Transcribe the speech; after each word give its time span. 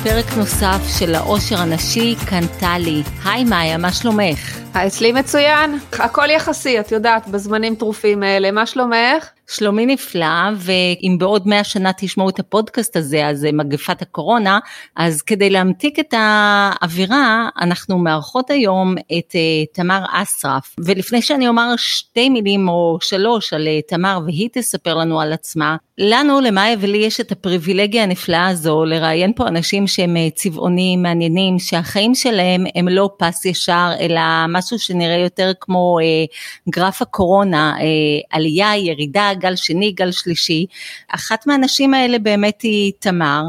לפרק 0.00 0.36
נוסף 0.36 0.80
של 0.98 1.14
העושר 1.14 1.60
הנשי, 1.60 2.14
כאן 2.30 2.40
טלי. 2.60 3.02
היי 3.24 3.44
מאיה, 3.44 3.78
מה 3.78 3.92
שלומך? 3.92 4.58
אצלי 4.72 5.12
מצוין, 5.12 5.78
הכל 5.92 6.30
יחסי, 6.30 6.80
את 6.80 6.92
יודעת, 6.92 7.28
בזמנים 7.28 7.74
טרופים 7.74 8.22
האלה, 8.22 8.50
מה 8.50 8.66
שלומך? 8.66 9.28
שלומי 9.48 9.86
נפלא, 9.86 10.50
ואם 10.56 11.16
בעוד 11.18 11.48
מאה 11.48 11.64
שנה 11.64 11.90
תשמעו 11.96 12.28
את 12.28 12.38
הפודקאסט 12.38 12.96
הזה, 12.96 13.26
אז 13.26 13.46
מגפת 13.52 14.02
הקורונה, 14.02 14.58
אז 14.96 15.22
כדי 15.22 15.50
להמתיק 15.50 15.98
את 15.98 16.14
האווירה, 16.16 17.48
אנחנו 17.60 17.98
מארחות 17.98 18.50
היום 18.50 18.94
את 18.98 19.32
uh, 19.32 19.74
תמר 19.74 20.04
אסרף. 20.12 20.76
ולפני 20.84 21.22
שאני 21.22 21.48
אומר 21.48 21.74
שתי 21.76 22.28
מילים 22.28 22.68
או 22.68 22.98
שלוש 23.00 23.52
על 23.52 23.66
uh, 23.66 23.88
תמר 23.88 24.20
והיא 24.26 24.48
תספר 24.52 24.94
לנו 24.94 25.20
על 25.20 25.32
עצמה, 25.32 25.76
לנו, 25.98 26.40
למאיה 26.40 26.76
ולי, 26.80 26.98
יש 26.98 27.20
את 27.20 27.32
הפריבילגיה 27.32 28.02
הנפלאה 28.02 28.48
הזו 28.48 28.84
לראיין 28.84 29.32
פה 29.36 29.48
אנשים 29.48 29.86
שהם 29.86 30.16
צבעונים, 30.34 31.02
מעניינים, 31.02 31.58
שהחיים 31.58 32.14
שלהם 32.14 32.64
הם 32.74 32.88
לא 32.88 33.10
פס 33.18 33.44
ישר, 33.44 33.90
אלא 34.00 34.20
משהו 34.48 34.78
שנראה 34.78 35.16
יותר 35.16 35.52
כמו 35.60 35.98
uh, 36.00 36.70
גרף 36.70 37.02
הקורונה, 37.02 37.74
uh, 37.78 37.82
עלייה, 38.30 38.76
ירידה, 38.76 39.30
גל 39.40 39.56
שני, 39.56 39.92
גל 39.92 40.10
שלישי. 40.10 40.66
אחת 41.08 41.46
מהנשים 41.46 41.94
האלה 41.94 42.18
באמת 42.18 42.62
היא 42.62 42.92
תמר. 42.98 43.42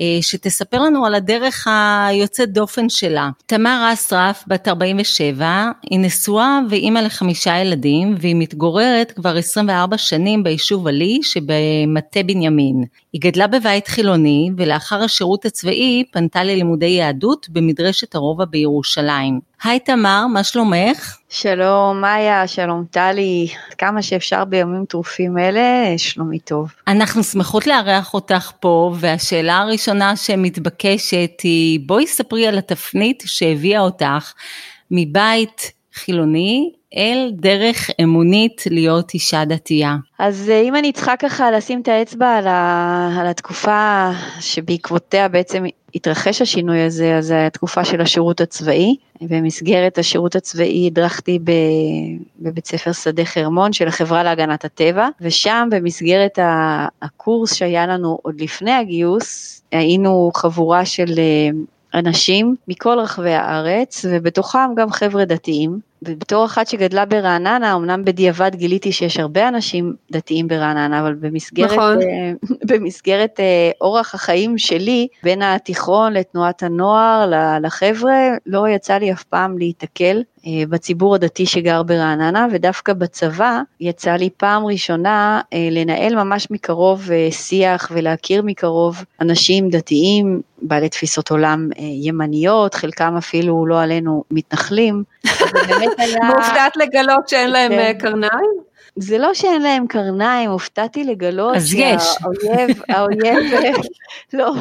אה, 0.00 0.18
שתספר 0.22 0.82
לנו 0.82 1.06
על 1.06 1.14
הדרך 1.14 1.68
היוצאת 1.70 2.52
דופן 2.52 2.88
שלה. 2.88 3.30
תמר 3.46 3.90
אסרף, 3.92 4.44
בת 4.46 4.68
47, 4.68 5.70
היא 5.90 5.98
נשואה 5.98 6.60
ואימא 6.70 6.98
לחמישה 6.98 7.58
ילדים, 7.58 8.14
והיא 8.20 8.36
מתגוררת 8.36 9.12
כבר 9.12 9.36
24 9.36 9.98
שנים 9.98 10.42
ביישוב 10.42 10.86
עלי 10.86 11.20
שבמטה 11.22 12.22
בנימין. 12.22 12.84
היא 13.12 13.20
גדלה 13.20 13.46
בבית 13.46 13.88
חילוני, 13.88 14.50
ולאחר 14.56 15.02
השירות 15.02 15.44
הצבאי 15.44 16.04
פנתה 16.12 16.44
ללימודי 16.44 16.86
יהדות 16.86 17.46
במדרשת 17.50 18.14
הרובע 18.14 18.44
בירושלים. 18.44 19.51
היי 19.64 19.78
תמר, 19.78 20.26
מה 20.26 20.44
שלומך? 20.44 21.16
שלום 21.28 22.00
מאיה, 22.00 22.46
שלום 22.46 22.84
טלי, 22.90 23.48
כמה 23.78 24.02
שאפשר 24.02 24.44
בימים 24.44 24.84
טרופים 24.84 25.38
אלה, 25.38 25.94
שלומי 25.96 26.38
טוב. 26.38 26.72
אנחנו 26.88 27.22
שמחות 27.22 27.66
לארח 27.66 28.14
אותך 28.14 28.52
פה, 28.60 28.92
והשאלה 28.96 29.58
הראשונה 29.58 30.16
שמתבקשת 30.16 31.30
היא, 31.42 31.80
בואי 31.86 32.06
ספרי 32.06 32.46
על 32.46 32.58
התפנית 32.58 33.22
שהביאה 33.26 33.80
אותך 33.80 34.32
מבית 34.90 35.72
חילוני 35.94 36.72
אל 36.96 37.30
דרך 37.32 37.90
אמונית 38.02 38.62
להיות 38.70 39.14
אישה 39.14 39.44
דתייה. 39.44 39.96
אז 40.18 40.50
אה, 40.50 40.60
אם 40.60 40.76
אני 40.76 40.92
צריכה 40.92 41.16
ככה 41.16 41.50
לשים 41.50 41.80
את 41.80 41.88
האצבע 41.88 42.36
על, 42.36 42.46
ה, 42.46 43.20
על 43.20 43.26
התקופה 43.26 44.10
שבעקבותיה 44.40 45.28
בעצם 45.28 45.64
התרחש 45.94 46.42
השינוי 46.42 46.80
הזה, 46.80 47.16
אז 47.16 47.34
התקופה 47.36 47.84
של 47.84 48.00
השירות 48.00 48.40
הצבאי. 48.40 48.96
במסגרת 49.20 49.98
השירות 49.98 50.36
הצבאי 50.36 50.86
הדרכתי 50.86 51.38
בבית 52.40 52.66
ספר 52.66 52.92
שדה 52.92 53.24
חרמון 53.24 53.72
של 53.72 53.88
החברה 53.88 54.22
להגנת 54.22 54.64
הטבע, 54.64 55.08
ושם 55.20 55.68
במסגרת 55.70 56.38
הקורס 57.02 57.54
שהיה 57.54 57.86
לנו 57.86 58.18
עוד 58.22 58.40
לפני 58.40 58.72
הגיוס, 58.72 59.62
היינו 59.72 60.30
חבורה 60.34 60.84
של 60.84 61.18
אה, 61.18 61.50
אנשים 61.94 62.56
מכל 62.68 62.98
רחבי 62.98 63.34
הארץ, 63.34 64.04
ובתוכם 64.10 64.74
גם 64.76 64.90
חבר'ה 64.90 65.24
דתיים. 65.24 65.91
ובתור 66.08 66.44
אחת 66.44 66.66
שגדלה 66.66 67.04
ברעננה, 67.04 67.74
אמנם 67.74 68.04
בדיעבד 68.04 68.54
גיליתי 68.54 68.92
שיש 68.92 69.18
הרבה 69.18 69.48
אנשים 69.48 69.94
דתיים 70.12 70.48
ברעננה, 70.48 71.00
אבל 71.00 71.14
במסגרת, 71.14 71.72
נכון. 71.72 71.98
uh, 71.98 72.54
במסגרת 72.68 73.40
uh, 73.40 73.76
אורח 73.80 74.14
החיים 74.14 74.58
שלי, 74.58 75.08
בין 75.22 75.42
התיכון 75.42 76.12
לתנועת 76.12 76.62
הנוער, 76.62 77.30
לחבר'ה, 77.62 78.30
לא 78.46 78.68
יצא 78.68 78.94
לי 78.94 79.12
אף 79.12 79.22
פעם 79.22 79.58
להיתקל 79.58 80.22
בציבור 80.68 81.14
הדתי 81.14 81.46
שגר 81.46 81.82
ברעננה, 81.82 82.46
ודווקא 82.52 82.92
בצבא 82.92 83.60
יצא 83.80 84.10
לי 84.10 84.30
פעם 84.36 84.64
ראשונה 84.66 85.40
uh, 85.44 85.56
לנהל 85.70 86.14
ממש 86.14 86.50
מקרוב 86.50 87.02
uh, 87.06 87.34
שיח 87.34 87.90
ולהכיר 87.94 88.42
מקרוב 88.42 89.04
אנשים 89.20 89.70
דתיים, 89.70 90.40
בעלי 90.62 90.88
תפיסות 90.88 91.30
עולם 91.30 91.68
ימניות, 91.78 92.74
חלקם 92.74 93.14
אפילו 93.18 93.66
לא 93.66 93.82
עלינו 93.82 94.24
מתנחלים. 94.30 95.02
מופתעת 96.24 96.76
לגלות 96.76 97.28
שאין 97.28 97.50
להם 97.50 97.72
כן. 97.72 97.78
אה, 97.78 97.94
קרניים? 97.94 98.71
זה 98.96 99.18
לא 99.18 99.34
שאין 99.34 99.62
להם 99.62 99.86
קרניים, 99.86 100.50
הופתעתי 100.50 101.04
לגלות 101.04 101.56
אז 101.56 101.74
יש. 101.74 102.02
שהאויב, 102.02 102.82
האויב, 102.88 103.52
לא, 104.32 104.54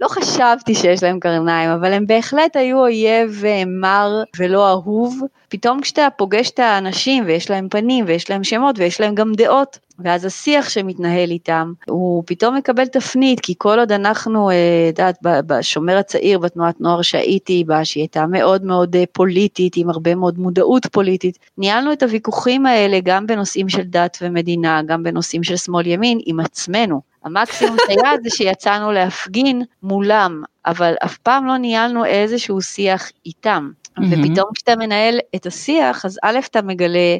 לא 0.00 0.08
חשבתי 0.08 0.74
שיש 0.74 1.02
להם 1.02 1.20
קרניים, 1.20 1.70
אבל 1.70 1.92
הם 1.92 2.06
בהחלט 2.06 2.56
היו 2.56 2.78
אויב 2.78 3.42
אה, 3.46 3.62
מר 3.66 4.22
ולא 4.38 4.68
אהוב. 4.70 5.20
פתאום 5.48 5.80
כשאתה 5.80 6.08
פוגש 6.16 6.50
את 6.50 6.58
האנשים 6.58 7.24
ויש 7.26 7.50
להם 7.50 7.68
פנים 7.68 8.04
ויש 8.08 8.30
להם 8.30 8.44
שמות 8.44 8.78
ויש 8.78 9.00
להם 9.00 9.14
גם 9.14 9.32
דעות, 9.32 9.78
ואז 10.04 10.24
השיח 10.24 10.68
שמתנהל 10.68 11.30
איתם, 11.30 11.72
הוא 11.86 12.22
פתאום 12.26 12.56
מקבל 12.56 12.86
תפנית, 12.86 13.40
כי 13.40 13.54
כל 13.58 13.78
עוד 13.78 13.92
אנחנו, 13.92 14.50
אה, 14.50 14.54
את 14.88 14.98
יודעת, 14.98 15.18
בשומר 15.22 15.96
הצעיר, 15.96 16.38
בתנועת 16.38 16.80
נוער 16.80 17.02
שהייתי 17.02 17.64
בה, 17.64 17.84
שהיא 17.84 18.02
הייתה 18.02 18.26
מאוד 18.26 18.64
מאוד 18.64 18.96
אה, 18.96 19.04
פוליטית, 19.12 19.76
עם 19.76 19.90
הרבה 19.90 20.14
מאוד 20.14 20.38
מודעות 20.38 20.86
פוליטית, 20.86 21.38
ניהלנו 21.58 21.92
את 21.92 22.02
הוויכוחים 22.02 22.66
האלה 22.66 22.98
גם 23.04 23.26
בנושאים 23.26 23.68
של 23.68 23.82
דת 23.82 24.18
ומדינה, 24.22 24.82
גם 24.86 25.02
בנושאים 25.02 25.42
של 25.42 25.56
שמאל 25.56 25.86
ימין, 25.86 26.18
עם 26.26 26.40
עצמנו. 26.40 27.00
המקסימום 27.24 27.76
שהיה 27.86 28.12
זה 28.22 28.30
שיצאנו 28.30 28.92
להפגין 28.92 29.62
מולם, 29.82 30.42
אבל 30.66 30.94
אף 31.04 31.18
פעם 31.18 31.46
לא 31.46 31.56
ניהלנו 31.56 32.04
איזשהו 32.04 32.62
שיח 32.62 33.10
איתם. 33.26 33.70
ופתאום 33.98 34.46
כשאתה 34.54 34.76
מנהל 34.76 35.18
את 35.34 35.46
השיח, 35.46 36.04
אז 36.04 36.18
א', 36.22 36.38
אתה 36.50 36.62
מגלה 36.62 37.16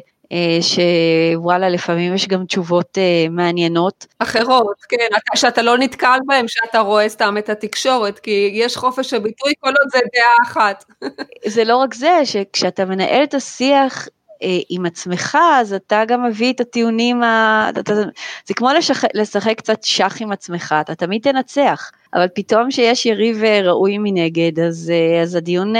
שוואלה, 0.61 1.69
לפעמים 1.69 2.15
יש 2.15 2.27
גם 2.27 2.45
תשובות 2.45 2.97
אה, 2.97 3.25
מעניינות. 3.29 4.05
אחרות, 4.19 4.75
כן, 4.89 5.07
אתה, 5.17 5.37
שאתה 5.37 5.61
לא 5.61 5.77
נתקל 5.77 6.17
בהם, 6.25 6.47
שאתה 6.47 6.79
רואה 6.79 7.09
סתם 7.09 7.37
את 7.37 7.49
התקשורת, 7.49 8.19
כי 8.19 8.51
יש 8.53 8.77
חופש 8.77 9.13
הביטוי 9.13 9.53
כל 9.59 9.69
עוד 9.69 9.91
זה 9.91 9.99
דעה 9.99 10.51
אחת. 10.51 10.85
זה 11.45 11.63
לא 11.63 11.77
רק 11.77 11.93
זה, 11.93 12.19
שכשאתה 12.23 12.85
מנהל 12.85 13.23
את 13.23 13.33
השיח 13.33 14.07
אה, 14.07 14.13
עם 14.69 14.85
עצמך, 14.85 15.37
אז 15.53 15.73
אתה 15.73 16.03
גם 16.07 16.23
מביא 16.25 16.53
את 16.53 16.59
הטיעונים, 16.59 17.23
ה... 17.23 17.69
זה 18.45 18.53
כמו 18.53 18.69
לשח... 18.77 19.03
לשחק 19.13 19.57
קצת 19.57 19.83
שח 19.83 20.17
עם 20.21 20.31
עצמך, 20.31 20.75
אתה 20.81 20.95
תמיד 20.95 21.21
תנצח. 21.21 21.91
אבל 22.13 22.27
פתאום 22.35 22.71
שיש 22.71 23.05
יריב 23.05 23.43
אה, 23.43 23.61
ראוי 23.63 23.97
מנגד, 23.97 24.59
אז, 24.59 24.91
אה, 24.93 25.21
אז 25.21 25.35
הדיון, 25.35 25.73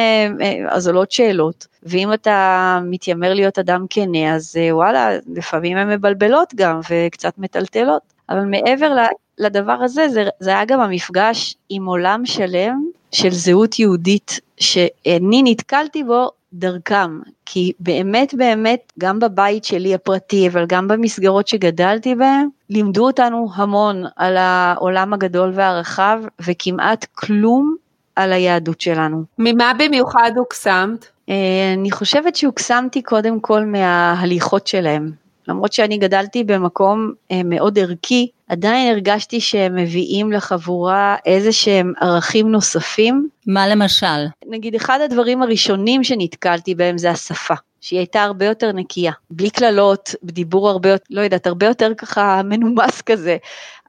אז 0.70 0.88
עולות 0.88 1.12
שאלות, 1.12 1.68
ואם 1.84 2.14
אתה 2.14 2.80
מתיימר 2.84 3.34
להיות 3.34 3.60
אדם 3.60 3.86
כנה, 3.90 4.36
אז 4.36 4.56
וואלה, 4.72 5.10
לפעמים 5.36 5.78
הן 5.78 5.90
מבלבלות 5.90 6.54
גם, 6.56 6.80
וקצת 6.90 7.34
מטלטלות. 7.38 8.02
אבל 8.30 8.46
מעבר 8.46 8.96
לדבר 9.38 9.78
הזה, 9.82 10.10
זה, 10.10 10.24
זה 10.40 10.50
היה 10.50 10.66
גם 10.66 10.82
המפגש 10.82 11.56
עם 11.70 11.86
עולם 11.86 12.26
שלם 12.26 12.86
של 13.12 13.30
זהות 13.30 13.80
יהודית, 13.80 14.40
שאני 14.58 15.42
נתקלתי 15.44 16.04
בו 16.04 16.32
דרכם, 16.54 17.20
כי 17.46 17.72
באמת 17.80 18.34
באמת, 18.34 18.94
גם 19.00 19.20
בבית 19.20 19.66
שלי 19.66 19.94
הפרטי, 19.94 20.48
אבל 20.48 20.66
גם 20.66 20.88
במסגרות 20.88 21.48
שגדלתי 21.48 22.16
בהן, 22.16 22.48
לימדו 22.70 23.06
אותנו 23.06 23.48
המון 23.56 24.04
על 24.16 24.38
העולם 24.38 25.14
הגדול 25.14 25.52
והרחב, 25.56 26.20
וכמעט 26.46 27.06
כלום 27.14 27.76
על 28.16 28.34
היהדות 28.34 28.82
שלנו. 28.82 29.24
ממה 29.38 29.72
במיוחד 29.80 30.32
הוקסמת? 30.38 31.06
אה, 31.30 31.74
אני 31.78 31.92
חושבת 31.92 32.36
שהוקסמתי 32.36 33.02
קודם 33.02 33.40
כל 33.40 33.66
מההליכות 33.66 34.68
שלהם. 34.68 35.12
למרות 35.48 35.74
שאני 35.74 35.98
גדלתי 35.98 36.44
במקום 36.44 37.12
אה, 37.32 37.42
מאוד 37.46 37.80
ערכי, 37.80 38.28
עדיין 38.52 38.94
הרגשתי 38.94 39.42
שהם 39.42 39.76
מביאים 39.76 40.32
לחבורה 40.32 41.16
איזה 41.26 41.52
שהם 41.52 41.94
ערכים 42.02 42.52
נוספים. 42.52 43.30
מה 43.48 43.68
למשל? 43.68 44.26
נגיד 44.48 44.76
אחד 44.76 45.00
הדברים 45.02 45.42
הראשונים 45.42 46.04
שנתקלתי 46.04 46.76
בהם 46.76 46.98
זה 46.98 47.12
השפה. 47.12 47.54
שהיא 47.82 48.00
הייתה 48.00 48.24
הרבה 48.24 48.46
יותר 48.46 48.72
נקייה, 48.72 49.12
בלי 49.30 49.50
קללות, 49.50 50.16
בדיבור 50.24 50.70
הרבה 50.70 50.90
יותר, 50.90 51.04
לא 51.10 51.22
יודעת, 51.22 51.48
הרבה 51.48 51.66
יותר 51.66 51.92
ככה 51.98 52.42
מנומס 52.44 53.02
כזה. 53.02 53.38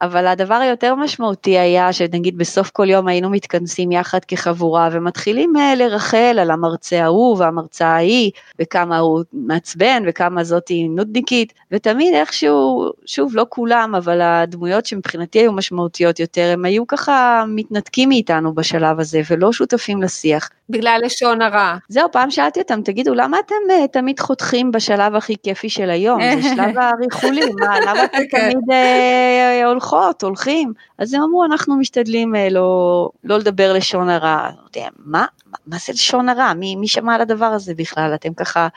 אבל 0.02 0.26
הדבר 0.26 0.54
היותר 0.54 0.94
משמעותי 0.94 1.58
היה 1.58 1.93
שנגיד 1.93 2.38
בסוף 2.38 2.70
כל 2.70 2.90
יום 2.90 3.08
היינו 3.08 3.31
מתכנסים 3.31 3.93
יחד 3.93 4.19
כחבורה 4.28 4.88
ומתחילים 4.93 5.56
אה, 5.56 5.75
לרחל 5.75 6.37
על 6.40 6.50
המרצה 6.50 7.04
ההוא 7.04 7.37
והמרצה 7.38 7.87
ההיא 7.87 8.31
וכמה 8.60 8.99
הוא 8.99 9.22
מעצבן 9.32 10.02
וכמה 10.06 10.44
זאתי 10.44 10.88
נודניקית 10.88 11.52
ותמיד 11.70 12.14
איכשהו, 12.14 12.90
שוב 13.06 13.37
לא 13.37 13.46
כולם 13.49 13.94
אבל 13.94 14.20
הדמויות 14.20 14.87
שמבחינתי 14.87 15.38
היו 15.38 15.52
משמעותיות 15.52 16.20
יותר 16.20 16.50
הם 16.52 16.64
היו 16.64 16.87
ככה 16.87 17.44
מתנתקים 17.48 18.08
מאיתנו 18.08 18.55
בשלב 18.55 19.00
הזה 19.00 19.20
ולא 19.31 19.52
שותפים 19.52 20.02
לשיח. 20.02 20.48
בגלל 20.69 21.00
לשון 21.05 21.43
הרע. 21.43 21.76
זהו 21.88 22.08
פעם 22.12 22.31
שאלתי 22.31 22.60
אותם 22.60 22.82
תגידו 22.82 23.14
למה 23.14 23.37
אתם 23.46 23.55
uh, 23.69 23.87
תמיד 23.93 24.20
חותכים 24.20 24.72
בשלב 24.72 25.14
הכי 25.14 25.34
כיפי 25.43 25.69
של 25.69 25.90
היום 25.90 26.20
זה 26.22 26.43
שלב 26.43 26.78
הריחולים 26.98 27.48
למה 27.58 28.05
אתם 28.05 28.19
כן. 28.31 28.50
תמיד 28.50 28.56
uh, 28.56 29.66
הולכות 29.66 29.91
הולכות, 29.92 30.22
הולכים, 30.22 30.72
אז 30.98 31.14
הם 31.14 31.22
אמרו, 31.22 31.44
אנחנו 31.44 31.76
משתדלים 31.76 32.34
אה, 32.36 32.48
לא, 32.50 33.10
לא 33.24 33.38
לדבר 33.38 33.72
לשון 33.72 34.08
הרע. 34.08 34.50
מה, 34.98 35.26
מה, 35.46 35.58
מה 35.66 35.76
זה 35.86 35.92
לשון 35.92 36.28
הרע? 36.28 36.52
מי, 36.52 36.76
מי 36.76 36.88
שמע 36.88 37.14
על 37.14 37.20
הדבר 37.20 37.46
הזה 37.46 37.74
בכלל? 37.74 38.14
אתם 38.14 38.34
ככה 38.34 38.68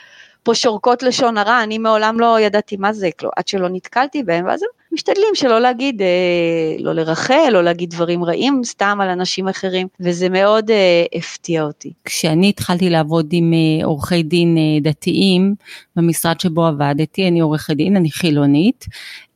פה 0.43 0.55
שורקות 0.55 1.03
לשון 1.03 1.37
הרע, 1.37 1.63
אני 1.63 1.77
מעולם 1.77 2.19
לא 2.19 2.39
ידעתי 2.39 2.77
מה 2.77 2.93
זה, 2.93 3.09
כלומר, 3.19 3.33
עד 3.35 3.47
שלא 3.47 3.67
נתקלתי 3.69 4.23
בהם, 4.23 4.45
ואז 4.45 4.63
הם 4.63 4.69
משתדלים 4.95 5.35
שלא 5.35 5.61
להגיד, 5.61 6.01
אה, 6.01 6.75
לא 6.79 6.93
לרחל, 6.93 7.49
לא 7.51 7.63
להגיד 7.63 7.89
דברים 7.89 8.23
רעים 8.23 8.61
סתם 8.63 8.97
על 9.01 9.09
אנשים 9.09 9.47
אחרים, 9.47 9.87
וזה 9.99 10.29
מאוד 10.29 10.71
אה, 10.71 11.05
הפתיע 11.15 11.63
אותי. 11.63 11.93
כשאני 12.05 12.49
התחלתי 12.49 12.89
לעבוד 12.89 13.29
עם 13.31 13.53
אה, 13.53 13.85
עורכי 13.85 14.23
דין 14.23 14.57
אה, 14.57 14.81
דתיים 14.81 15.55
במשרד 15.95 16.39
שבו 16.39 16.65
עבדתי, 16.65 17.27
אני 17.27 17.39
עורכת 17.39 17.75
דין, 17.75 17.97
אני 17.97 18.11
חילונית, 18.11 18.85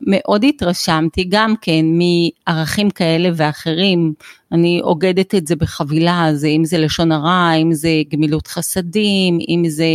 מאוד 0.02 0.44
התרשמתי 0.44 1.24
גם 1.30 1.54
כן 1.62 1.86
מערכים 1.86 2.90
כאלה 2.90 3.30
ואחרים, 3.36 4.14
אני 4.52 4.82
אוגדת 4.84 5.36
את 5.36 5.48
זה 5.48 5.56
בחבילה, 5.56 6.30
זה 6.34 6.48
אם 6.48 6.66
זה 6.66 6.78
לשון 6.78 7.12
הרע, 7.12 7.52
אם 7.54 7.74
זה 7.74 7.90
גמילות 8.10 8.48
חסדים, 8.48 9.38
אם 9.50 9.64
זה 9.68 9.86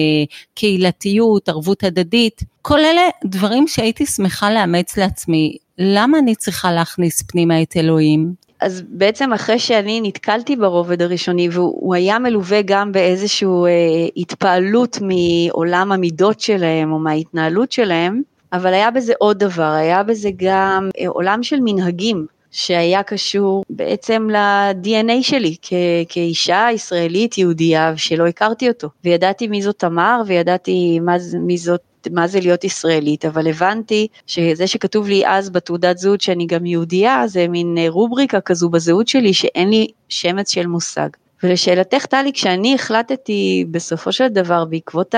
קהילתיות, 0.54 1.48
ערבות 1.48 1.84
הדדית, 1.84 2.42
כל 2.62 2.78
אלה 2.78 3.02
דברים 3.24 3.68
שהייתי 3.68 4.06
שמחה 4.06 4.50
לאמץ 4.50 4.96
לעצמי. 4.96 5.53
למה 5.78 6.18
אני 6.18 6.34
צריכה 6.34 6.72
להכניס 6.72 7.22
פנימה 7.22 7.62
את 7.62 7.76
אלוהים? 7.76 8.34
אז 8.60 8.82
בעצם 8.88 9.32
אחרי 9.32 9.58
שאני 9.58 10.00
נתקלתי 10.00 10.56
ברובד 10.56 11.02
הראשוני 11.02 11.48
והוא 11.52 11.94
היה 11.94 12.18
מלווה 12.18 12.62
גם 12.62 12.92
באיזושהי 12.92 13.46
אה, 13.48 14.06
התפעלות 14.16 14.98
מעולם 15.00 15.92
המידות 15.92 16.40
שלהם 16.40 16.92
או 16.92 16.98
מההתנהלות 16.98 17.72
שלהם, 17.72 18.22
אבל 18.52 18.74
היה 18.74 18.90
בזה 18.90 19.12
עוד 19.18 19.38
דבר, 19.38 19.70
היה 19.70 20.02
בזה 20.02 20.30
גם 20.36 20.88
אה, 21.00 21.08
עולם 21.08 21.42
של 21.42 21.56
מנהגים. 21.60 22.26
שהיה 22.56 23.02
קשור 23.02 23.64
בעצם 23.70 24.28
ל-DNA 24.30 25.22
שלי 25.22 25.56
כ- 25.62 25.72
כאישה 26.08 26.68
ישראלית 26.72 27.38
יהודייה 27.38 27.92
שלא 27.96 28.26
הכרתי 28.26 28.68
אותו 28.68 28.88
וידעתי 29.04 29.46
מי 29.46 29.62
זאת 29.62 29.78
תמר 29.78 30.22
וידעתי 30.26 31.00
מה, 31.00 31.16
מי 31.40 31.58
זאת 31.58 31.80
מה 32.12 32.26
זה 32.26 32.40
להיות 32.40 32.64
ישראלית, 32.64 33.24
אבל 33.24 33.48
הבנתי 33.48 34.06
שזה 34.26 34.66
שכתוב 34.66 35.08
לי 35.08 35.26
אז 35.26 35.50
בתעודת 35.50 35.98
זהות 35.98 36.20
שאני 36.20 36.46
גם 36.46 36.66
יהודייה, 36.66 37.26
זה 37.26 37.48
מין 37.48 37.78
רובריקה 37.88 38.40
כזו 38.40 38.68
בזהות 38.68 39.08
שלי 39.08 39.32
שאין 39.32 39.70
לי 39.70 39.86
שמץ 40.08 40.50
של 40.50 40.66
מושג. 40.66 41.08
ולשאלתך 41.42 42.06
טלי, 42.06 42.32
כשאני 42.32 42.74
החלטתי 42.74 43.64
בסופו 43.70 44.12
של 44.12 44.28
דבר 44.28 44.64
בעקבות 44.64 45.14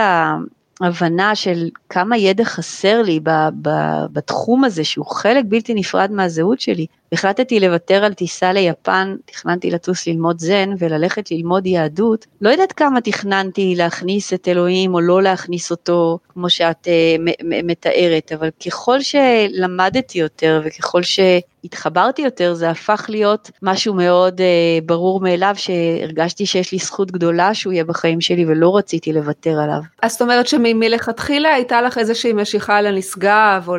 ההבנה 0.80 1.34
של 1.34 1.68
כמה 1.88 2.16
ידע 2.16 2.44
חסר 2.44 3.02
לי 3.02 3.20
ב, 3.22 3.30
ב, 3.62 3.70
בתחום 4.12 4.64
הזה 4.64 4.84
שהוא 4.84 5.06
חלק 5.06 5.44
בלתי 5.48 5.74
נפרד 5.74 6.12
מהזהות 6.12 6.60
שלי, 6.60 6.86
החלטתי 7.12 7.60
לוותר 7.60 8.04
על 8.04 8.14
טיסה 8.14 8.52
ליפן, 8.52 9.16
תכננתי 9.24 9.70
לטוס 9.70 10.06
ללמוד 10.06 10.38
זן 10.38 10.70
וללכת 10.78 11.30
ללמוד 11.30 11.66
יהדות. 11.66 12.26
לא 12.40 12.50
יודעת 12.50 12.72
כמה 12.72 13.00
תכננתי 13.00 13.74
להכניס 13.76 14.32
את 14.32 14.48
אלוהים 14.48 14.94
או 14.94 15.00
לא 15.00 15.22
להכניס 15.22 15.70
אותו, 15.70 16.18
כמו 16.28 16.50
שאת 16.50 16.86
uh, 16.86 17.42
מתארת, 17.42 18.32
אבל 18.32 18.50
ככל 18.66 18.98
שלמדתי 19.00 20.18
יותר 20.18 20.62
וככל 20.64 21.02
שהתחברתי 21.02 22.22
יותר, 22.22 22.54
זה 22.54 22.70
הפך 22.70 23.06
להיות 23.08 23.50
משהו 23.62 23.94
מאוד 23.94 24.40
uh, 24.40 24.84
ברור 24.86 25.20
מאליו, 25.20 25.54
שהרגשתי 25.56 26.46
שיש 26.46 26.72
לי 26.72 26.78
זכות 26.78 27.10
גדולה 27.10 27.54
שהוא 27.54 27.72
יהיה 27.72 27.84
בחיים 27.84 28.20
שלי 28.20 28.44
ולא 28.46 28.76
רציתי 28.76 29.12
לוותר 29.12 29.60
עליו. 29.60 29.80
אז 30.02 30.12
זאת 30.12 30.22
אומרת 30.22 30.46
שמלכתחילה 30.46 31.54
הייתה 31.54 31.82
לך 31.82 31.98
איזושהי 31.98 32.32
משיכה 32.32 32.82
לנשגב 32.82 33.64
או. 33.68 33.76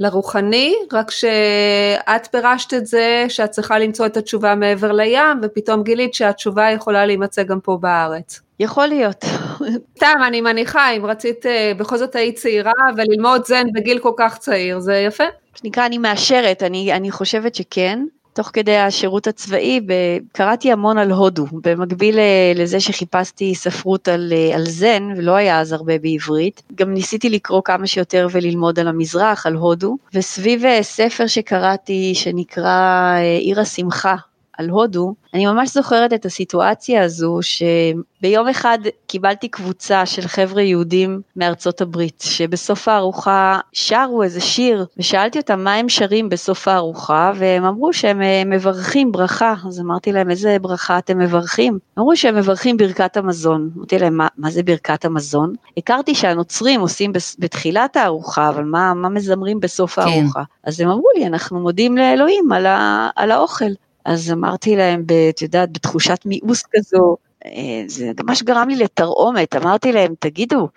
לרוחני, 0.00 0.74
רק 0.92 1.10
שאת 1.10 2.28
פירשת 2.40 2.74
את 2.74 2.86
זה 2.86 3.24
שאת 3.28 3.50
צריכה 3.50 3.78
למצוא 3.78 4.06
את 4.06 4.16
התשובה 4.16 4.54
מעבר 4.54 4.92
לים, 4.92 5.40
ופתאום 5.42 5.82
גילית 5.82 6.14
שהתשובה 6.14 6.70
יכולה 6.70 7.06
להימצא 7.06 7.42
גם 7.42 7.60
פה 7.60 7.78
בארץ. 7.80 8.40
יכול 8.60 8.86
להיות. 8.86 9.24
סתם, 9.96 10.14
אני 10.26 10.40
מניחה, 10.40 10.90
אם 10.90 11.06
רצית, 11.06 11.46
אה, 11.46 11.72
בכל 11.76 11.96
זאת 11.96 12.16
היית 12.16 12.36
צעירה, 12.36 12.72
וללמוד 12.96 13.46
זן 13.46 13.66
בגיל 13.72 13.98
כל 13.98 14.12
כך 14.16 14.38
צעיר, 14.38 14.80
זה 14.80 14.94
יפה. 14.94 15.24
שנקרא, 15.54 15.86
אני 15.86 15.98
מאשרת, 15.98 16.62
אני, 16.62 16.92
אני 16.92 17.10
חושבת 17.10 17.54
שכן. 17.54 18.04
תוך 18.38 18.50
כדי 18.52 18.76
השירות 18.76 19.26
הצבאי, 19.26 19.80
קראתי 20.32 20.72
המון 20.72 20.98
על 20.98 21.10
הודו, 21.10 21.46
במקביל 21.52 22.18
אה, 22.18 22.52
לזה 22.54 22.80
שחיפשתי 22.80 23.54
ספרות 23.54 24.08
על, 24.08 24.32
אה, 24.36 24.54
על 24.54 24.64
זן, 24.64 25.02
ולא 25.16 25.32
היה 25.32 25.60
אז 25.60 25.72
הרבה 25.72 25.98
בעברית, 25.98 26.62
גם 26.74 26.94
ניסיתי 26.94 27.30
לקרוא 27.30 27.62
כמה 27.64 27.86
שיותר 27.86 28.26
וללמוד 28.32 28.78
על 28.78 28.88
המזרח, 28.88 29.46
על 29.46 29.54
הודו, 29.54 29.96
וסביב 30.14 30.64
אה, 30.64 30.82
ספר 30.82 31.26
שקראתי 31.26 32.14
שנקרא 32.14 33.14
עיר 33.40 33.60
השמחה 33.60 34.16
על 34.58 34.70
הודו, 34.70 35.14
אני 35.34 35.46
ממש 35.46 35.74
זוכרת 35.74 36.12
את 36.12 36.26
הסיטואציה 36.26 37.04
הזו 37.04 37.38
שביום 37.42 38.48
אחד 38.48 38.78
קיבלתי 39.06 39.48
קבוצה 39.48 40.06
של 40.06 40.22
חבר'ה 40.22 40.62
יהודים 40.62 41.20
מארצות 41.36 41.80
הברית, 41.80 42.24
שבסוף 42.26 42.88
הארוחה 42.88 43.58
שרו 43.72 44.22
איזה 44.22 44.40
שיר, 44.40 44.86
ושאלתי 44.96 45.38
אותם 45.38 45.64
מה 45.64 45.74
הם 45.74 45.88
שרים 45.88 46.28
בסוף 46.28 46.68
הארוחה, 46.68 47.32
והם 47.34 47.64
אמרו 47.64 47.92
שהם 47.92 48.22
אה, 48.22 48.42
מברכים 48.46 49.12
ברכה, 49.12 49.54
אז 49.66 49.80
אמרתי 49.80 50.12
להם 50.12 50.30
איזה 50.30 50.56
ברכה 50.60 50.98
אתם 50.98 51.18
מברכים? 51.18 51.78
אמרו 51.98 52.16
שהם 52.16 52.36
מברכים 52.36 52.76
ברכת 52.76 53.16
המזון. 53.16 53.70
אמרתי 53.76 53.98
להם 53.98 54.16
מה, 54.16 54.26
מה 54.38 54.50
זה 54.50 54.62
ברכת 54.62 55.04
המזון? 55.04 55.52
הכרתי 55.76 56.14
שהנוצרים 56.14 56.80
עושים 56.80 57.12
בתחילת 57.38 57.96
הארוחה, 57.96 58.48
אבל 58.48 58.64
מה, 58.64 58.94
מה 58.94 59.08
מזמרים 59.08 59.60
בסוף 59.60 59.94
כן. 59.94 60.02
הארוחה? 60.02 60.42
אז 60.64 60.80
הם 60.80 60.88
אמרו 60.88 61.08
לי 61.16 61.26
אנחנו 61.26 61.60
מודים 61.60 61.96
לאלוהים 61.96 62.52
על, 62.52 62.66
ה, 62.66 63.08
על 63.16 63.30
האוכל. 63.30 63.64
אז 64.08 64.32
אמרתי 64.32 64.76
להם, 64.76 65.04
את 65.30 65.42
יודעת, 65.42 65.72
בתחושת 65.72 66.18
מיאוס 66.24 66.62
כזו, 66.76 67.16
אה, 67.46 67.82
זה 67.86 68.10
ממש 68.24 68.42
גרם 68.42 68.68
לי 68.68 68.76
לתרעומת, 68.76 69.56
אמרתי 69.56 69.92
להם, 69.92 70.14
תגידו, 70.18 70.68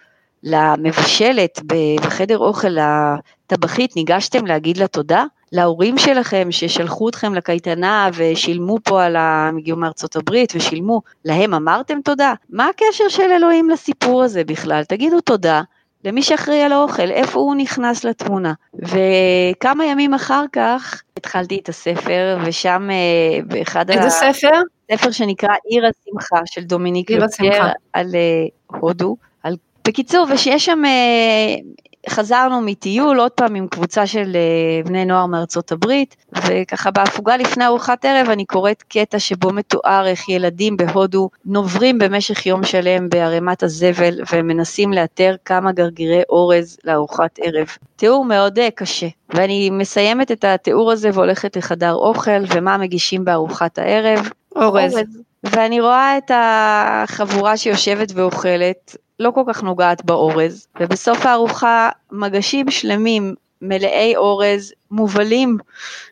למבשלת 0.43 1.59
בחדר 2.01 2.37
אוכל, 2.37 2.77
הטבחית, 2.79 3.95
ניגשתם 3.95 4.45
להגיד 4.45 4.77
לה 4.77 4.87
תודה? 4.87 5.25
להורים 5.51 5.97
שלכם 5.97 6.47
ששלחו 6.51 7.09
אתכם 7.09 7.33
לקייטנה 7.33 8.09
ושילמו 8.13 8.77
פה 8.83 9.03
על 9.03 9.15
ה... 9.15 9.47
הם 9.49 9.57
הגיעו 9.57 9.77
מארצות 9.77 10.15
הברית 10.15 10.53
ושילמו, 10.55 11.01
להם 11.25 11.53
אמרתם 11.53 12.01
תודה? 12.01 12.33
מה 12.49 12.67
הקשר 12.67 13.09
של 13.09 13.31
אלוהים 13.31 13.69
לסיפור 13.69 14.23
הזה 14.23 14.43
בכלל? 14.43 14.83
תגידו 14.83 15.21
תודה. 15.21 15.61
למי 16.05 16.21
שאחראי 16.21 16.61
על 16.61 16.71
האוכל, 16.71 17.11
איפה 17.11 17.39
הוא 17.39 17.55
נכנס 17.55 18.03
לתמונה. 18.03 18.53
וכמה 18.73 19.85
ימים 19.85 20.13
אחר 20.13 20.45
כך 20.53 21.01
התחלתי 21.17 21.59
את 21.63 21.69
הספר, 21.69 22.37
ושם 22.45 22.89
אה, 22.91 23.39
באחד 23.47 23.89
איזה 23.89 24.05
ה... 24.05 24.09
ספר? 24.09 24.61
ספר 24.91 25.11
שנקרא 25.11 25.49
עיר 25.65 25.83
השמחה 25.85 26.39
של 26.45 26.61
דומיניק 26.61 27.11
לוטייר 27.11 27.63
על 27.93 28.07
uh, 28.07 28.77
הודו. 28.79 29.15
על... 29.43 29.55
בקיצור, 29.87 30.27
ושיש 30.33 30.65
שם 30.65 30.81
uh, 30.85 31.81
חזרנו 32.09 32.61
מטיול 32.61 33.19
עוד 33.19 33.31
פעם 33.31 33.55
עם 33.55 33.67
קבוצה 33.67 34.07
של 34.07 34.35
אה, 34.35 34.83
בני 34.85 35.05
נוער 35.05 35.25
מארצות 35.25 35.71
הברית, 35.71 36.15
וככה 36.47 36.91
בהפוגה 36.91 37.37
לפני 37.37 37.65
ארוחת 37.65 38.05
ערב 38.05 38.29
אני 38.29 38.45
קוראת 38.45 38.83
קטע 38.83 39.19
שבו 39.19 39.53
מתואר 39.53 40.07
איך 40.07 40.29
ילדים 40.29 40.77
בהודו 40.77 41.29
נוברים 41.45 41.99
במשך 41.99 42.45
יום 42.45 42.63
שלם 42.63 43.09
בערימת 43.09 43.63
הזבל 43.63 44.19
ומנסים 44.33 44.93
לאתר 44.93 45.35
כמה 45.45 45.71
גרגירי 45.71 46.21
אורז 46.29 46.77
לארוחת 46.83 47.39
ערב. 47.41 47.67
תיאור 47.95 48.25
מאוד 48.25 48.59
אה, 48.59 48.71
קשה, 48.75 49.07
ואני 49.29 49.69
מסיימת 49.69 50.31
את 50.31 50.43
התיאור 50.43 50.91
הזה 50.91 51.09
והולכת 51.13 51.57
לחדר 51.57 51.93
אוכל 51.93 52.43
ומה 52.47 52.77
מגישים 52.77 53.25
בארוחת 53.25 53.77
הערב. 53.77 54.29
אורז. 54.55 54.93
אורז. 54.93 55.05
ואני 55.43 55.81
רואה 55.81 56.17
את 56.17 56.31
החבורה 56.33 57.57
שיושבת 57.57 58.11
ואוכלת, 58.15 58.95
לא 59.21 59.31
כל 59.31 59.43
כך 59.47 59.63
נוגעת 59.63 60.05
באורז, 60.05 60.67
ובסוף 60.79 61.25
הארוחה 61.25 61.89
מגשים 62.11 62.71
שלמים 62.71 63.35
מלאי 63.61 64.15
אורז 64.15 64.73
מובלים 64.91 65.57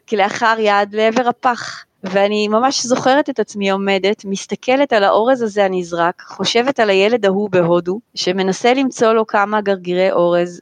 כלאחר 0.10 0.56
יד 0.60 0.96
לעבר 0.96 1.28
הפח. 1.30 1.86
ואני 2.04 2.48
ממש 2.48 2.86
זוכרת 2.86 3.30
את 3.30 3.39
עצמי 3.39 3.70
עומדת, 3.70 4.25
מסתכלת 4.25 4.94
על 4.94 5.04
האורז 5.04 5.42
הזה 5.42 5.66
הנזרק, 5.66 6.22
חושבת 6.28 6.80
על 6.80 6.89
הילד 6.89 7.25
ההוא 7.25 7.50
בהודו, 7.50 8.00
שמנסה 8.16 8.74
למצוא 8.74 9.13
לו 9.13 9.28
כמה 9.28 9.62
גרגירי 9.62 10.12
אורז, 10.12 10.62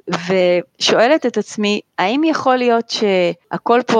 ושואלת 0.79 1.25
את 1.25 1.37
עצמי, 1.37 1.81
האם 1.97 2.23
יכול 2.23 2.57
להיות 2.57 2.89
שהכל 2.89 3.81
פה 3.87 3.99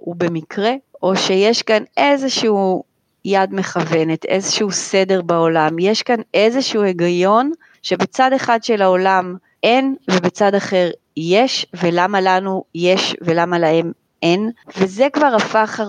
הוא 0.00 0.16
במקרה, 0.18 0.72
או 1.02 1.16
שיש 1.16 1.62
כאן 1.62 1.82
איזשהו 1.96 2.82
יד 3.24 3.54
מכוונת, 3.54 4.24
איזשהו 4.24 4.70
סדר 4.70 5.22
בעולם, 5.22 5.78
יש 5.78 6.02
כאן 6.02 6.20
איזשהו 6.34 6.82
היגיון 6.82 7.52
שבצד 7.84 8.32
אחד 8.32 8.64
של 8.64 8.82
העולם 8.82 9.36
אין 9.62 9.96
ובצד 10.10 10.54
אחר 10.54 10.90
יש, 11.16 11.66
ולמה 11.82 12.20
לנו 12.20 12.64
יש 12.74 13.16
ולמה 13.20 13.58
להם 13.58 13.92
אין, 14.22 14.50
וזה 14.76 15.06
כבר 15.12 15.36
הפך 15.36 15.80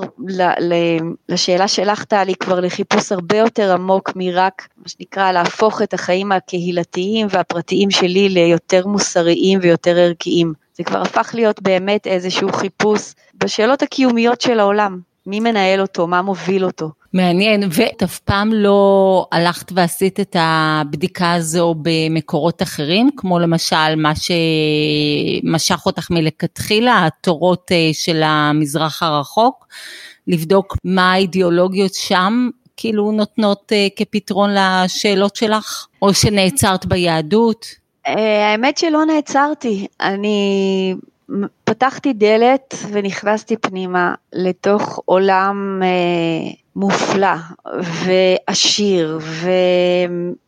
לשאלה 1.29 1.67
שלך 1.67 2.03
טלי 2.03 2.35
כבר 2.35 2.59
לחיפוש 2.59 3.11
הרבה 3.11 3.37
יותר 3.37 3.73
עמוק 3.73 4.11
מרק 4.15 4.67
מה 4.77 4.89
שנקרא 4.89 5.31
להפוך 5.31 5.81
את 5.81 5.93
החיים 5.93 6.31
הקהילתיים 6.31 7.27
והפרטיים 7.29 7.91
שלי 7.91 8.29
ליותר 8.29 8.87
מוסריים 8.87 9.59
ויותר 9.61 9.97
ערכיים. 9.97 10.53
זה 10.73 10.83
כבר 10.83 11.01
הפך 11.01 11.31
להיות 11.33 11.61
באמת 11.61 12.07
איזשהו 12.07 12.53
חיפוש 12.53 13.13
בשאלות 13.35 13.81
הקיומיות 13.81 14.41
של 14.41 14.59
העולם. 14.59 15.14
מי 15.27 15.39
מנהל 15.39 15.81
אותו, 15.81 16.07
מה 16.07 16.21
מוביל 16.21 16.65
אותו. 16.65 16.89
מעניין, 17.13 17.63
ואת 17.71 18.03
אף 18.03 18.19
פעם 18.19 18.53
לא 18.53 19.27
הלכת 19.31 19.71
ועשית 19.71 20.19
את 20.19 20.35
הבדיקה 20.39 21.33
הזו 21.33 21.75
במקורות 21.81 22.61
אחרים, 22.61 23.09
כמו 23.17 23.39
למשל 23.39 23.95
מה 23.97 24.11
שמשך 24.15 25.85
אותך 25.85 26.11
מלכתחילה, 26.11 27.05
התורות 27.05 27.71
אה, 27.71 27.89
של 27.93 28.21
המזרח 28.25 29.03
הרחוק, 29.03 29.67
לבדוק 30.27 30.77
מה 30.83 31.13
האידיאולוגיות 31.13 31.93
שם 31.93 32.49
כאילו 32.77 33.11
נותנות 33.11 33.71
אה, 33.71 33.87
כפתרון 33.95 34.49
לשאלות 34.53 35.35
שלך, 35.35 35.87
או 36.01 36.13
שנעצרת 36.13 36.85
ביהדות? 36.85 37.65
אה, 38.07 38.51
האמת 38.51 38.77
שלא 38.77 39.05
נעצרתי, 39.05 39.87
אני 40.01 40.95
פתחתי 41.63 42.13
דלת 42.13 42.75
ונכנסתי 42.91 43.57
פנימה 43.57 44.13
לתוך 44.33 44.99
עולם 45.05 45.81
אה, 45.83 46.51
מופלא 46.75 47.35
ועשיר 48.05 49.19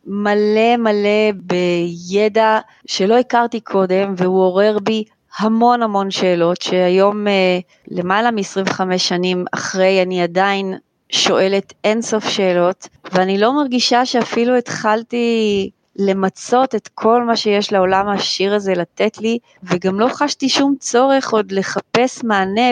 ומלא 0.03 0.77
מלא 0.77 1.31
בידע 1.35 2.59
שלא 2.85 3.17
הכרתי 3.17 3.59
קודם 3.59 4.13
והוא 4.17 4.41
עורר 4.41 4.77
בי 4.83 5.03
המון 5.39 5.81
המון 5.81 6.11
שאלות 6.11 6.61
שהיום 6.61 7.27
אה, 7.27 7.59
למעלה 7.87 8.31
מ-25 8.31 8.97
שנים 8.97 9.45
אחרי 9.51 10.01
אני 10.01 10.21
עדיין 10.21 10.73
שואלת 11.09 11.73
אינסוף 11.83 12.29
שאלות 12.29 12.87
ואני 13.13 13.37
לא 13.37 13.53
מרגישה 13.53 14.05
שאפילו 14.05 14.55
התחלתי 14.55 15.69
למצות 15.97 16.75
את 16.75 16.89
כל 16.95 17.23
מה 17.23 17.35
שיש 17.35 17.73
לעולם 17.73 18.07
העשיר 18.07 18.53
הזה 18.53 18.73
לתת 18.73 19.17
לי, 19.17 19.39
וגם 19.63 19.99
לא 19.99 20.07
חשתי 20.07 20.49
שום 20.49 20.75
צורך 20.79 21.29
עוד 21.33 21.51
לחפש 21.51 22.23
מענה 22.23 22.71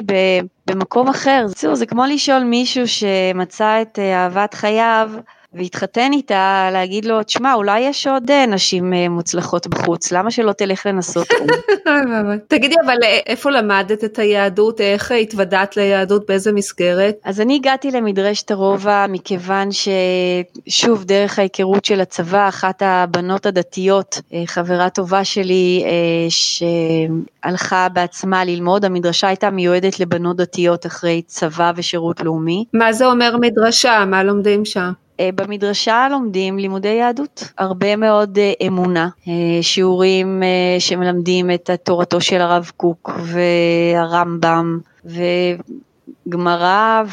במקום 0.68 1.08
אחר. 1.08 1.46
זה 1.74 1.86
כמו 1.86 2.06
לשאול 2.06 2.44
מישהו 2.44 2.88
שמצא 2.88 3.82
את 3.82 4.00
אה, 4.00 4.24
אהבת 4.24 4.54
חייו 4.54 5.12
והתחתן 5.56 6.10
איתה, 6.14 6.70
להגיד 6.74 7.06
לו, 7.06 7.24
תשמע, 7.24 7.54
אולי 7.54 7.80
יש 7.80 8.08
עוד 8.08 8.32
אה, 8.32 8.46
נשים 8.46 8.94
אה, 8.94 9.10
מוצלחות 9.10 9.68
בחוץ, 9.68 10.12
למה 10.12 10.32
שלא 10.32 10.52
תלך 10.52 10.86
לנסות 10.86 11.28
תגידי, 12.48 12.76
אבל 12.86 12.98
אה, 13.04 13.20
איפה 13.28 13.52
למדת 13.52 14.04
את 14.04 14.20
היהדות? 14.20 14.82
איך 14.82 15.12
התוודעת 15.12 15.78
ליהדות? 15.78 16.28
באיזה 16.28 16.52
מסגרת? 16.52 17.16
אז 17.24 17.42
אני 17.42 17.56
הגעתי 17.56 17.92
למדרשת 17.92 18.52
הרובע 18.52 19.06
מכיוון 19.10 19.70
ששוב, 19.72 21.04
דרך 21.04 21.40
ההיכרות 21.40 21.86
של 21.86 22.02
הצבא, 22.02 22.48
אחת 22.48 22.82
הבנות 22.86 23.46
הדתיות, 23.46 24.22
חברה 24.46 24.90
טובה 24.90 25.24
שלי, 25.24 25.84
שהלכה 26.30 27.90
בעצמה 27.90 28.46
ללמוד, 28.46 28.86
המדרשה 28.86 29.28
הייתה 29.28 29.50
מיועדת 29.50 30.00
לבנות 30.00 30.38
דתיות 30.38 30.86
אחרי 30.86 31.22
צבא 31.26 31.72
ושירות 31.76 32.22
לאומי. 32.22 32.66
מה 32.74 32.94
זה 32.94 33.06
אומר 33.06 33.38
מדרשה? 33.42 34.06
מה 34.06 34.24
לומדים 34.24 34.66
שם? 34.66 34.92
אה, 35.20 35.30
במדרשה 35.36 36.08
לומדים 36.12 36.58
לימודי 36.58 36.88
יהדות, 36.88 37.44
הרבה 37.58 37.96
מאוד 37.96 38.38
אה, 38.38 38.54
אמונה, 38.68 39.10
אה, 39.28 39.34
שיעורים 39.62 40.44
שמלמדים 40.80 41.52
את 41.52 41.70
תורתו 41.84 42.22
של 42.22 42.42
הרב 42.42 42.72
קוק 42.78 43.12
והרמב"ם 43.24 44.80
וגמרא 46.26 47.04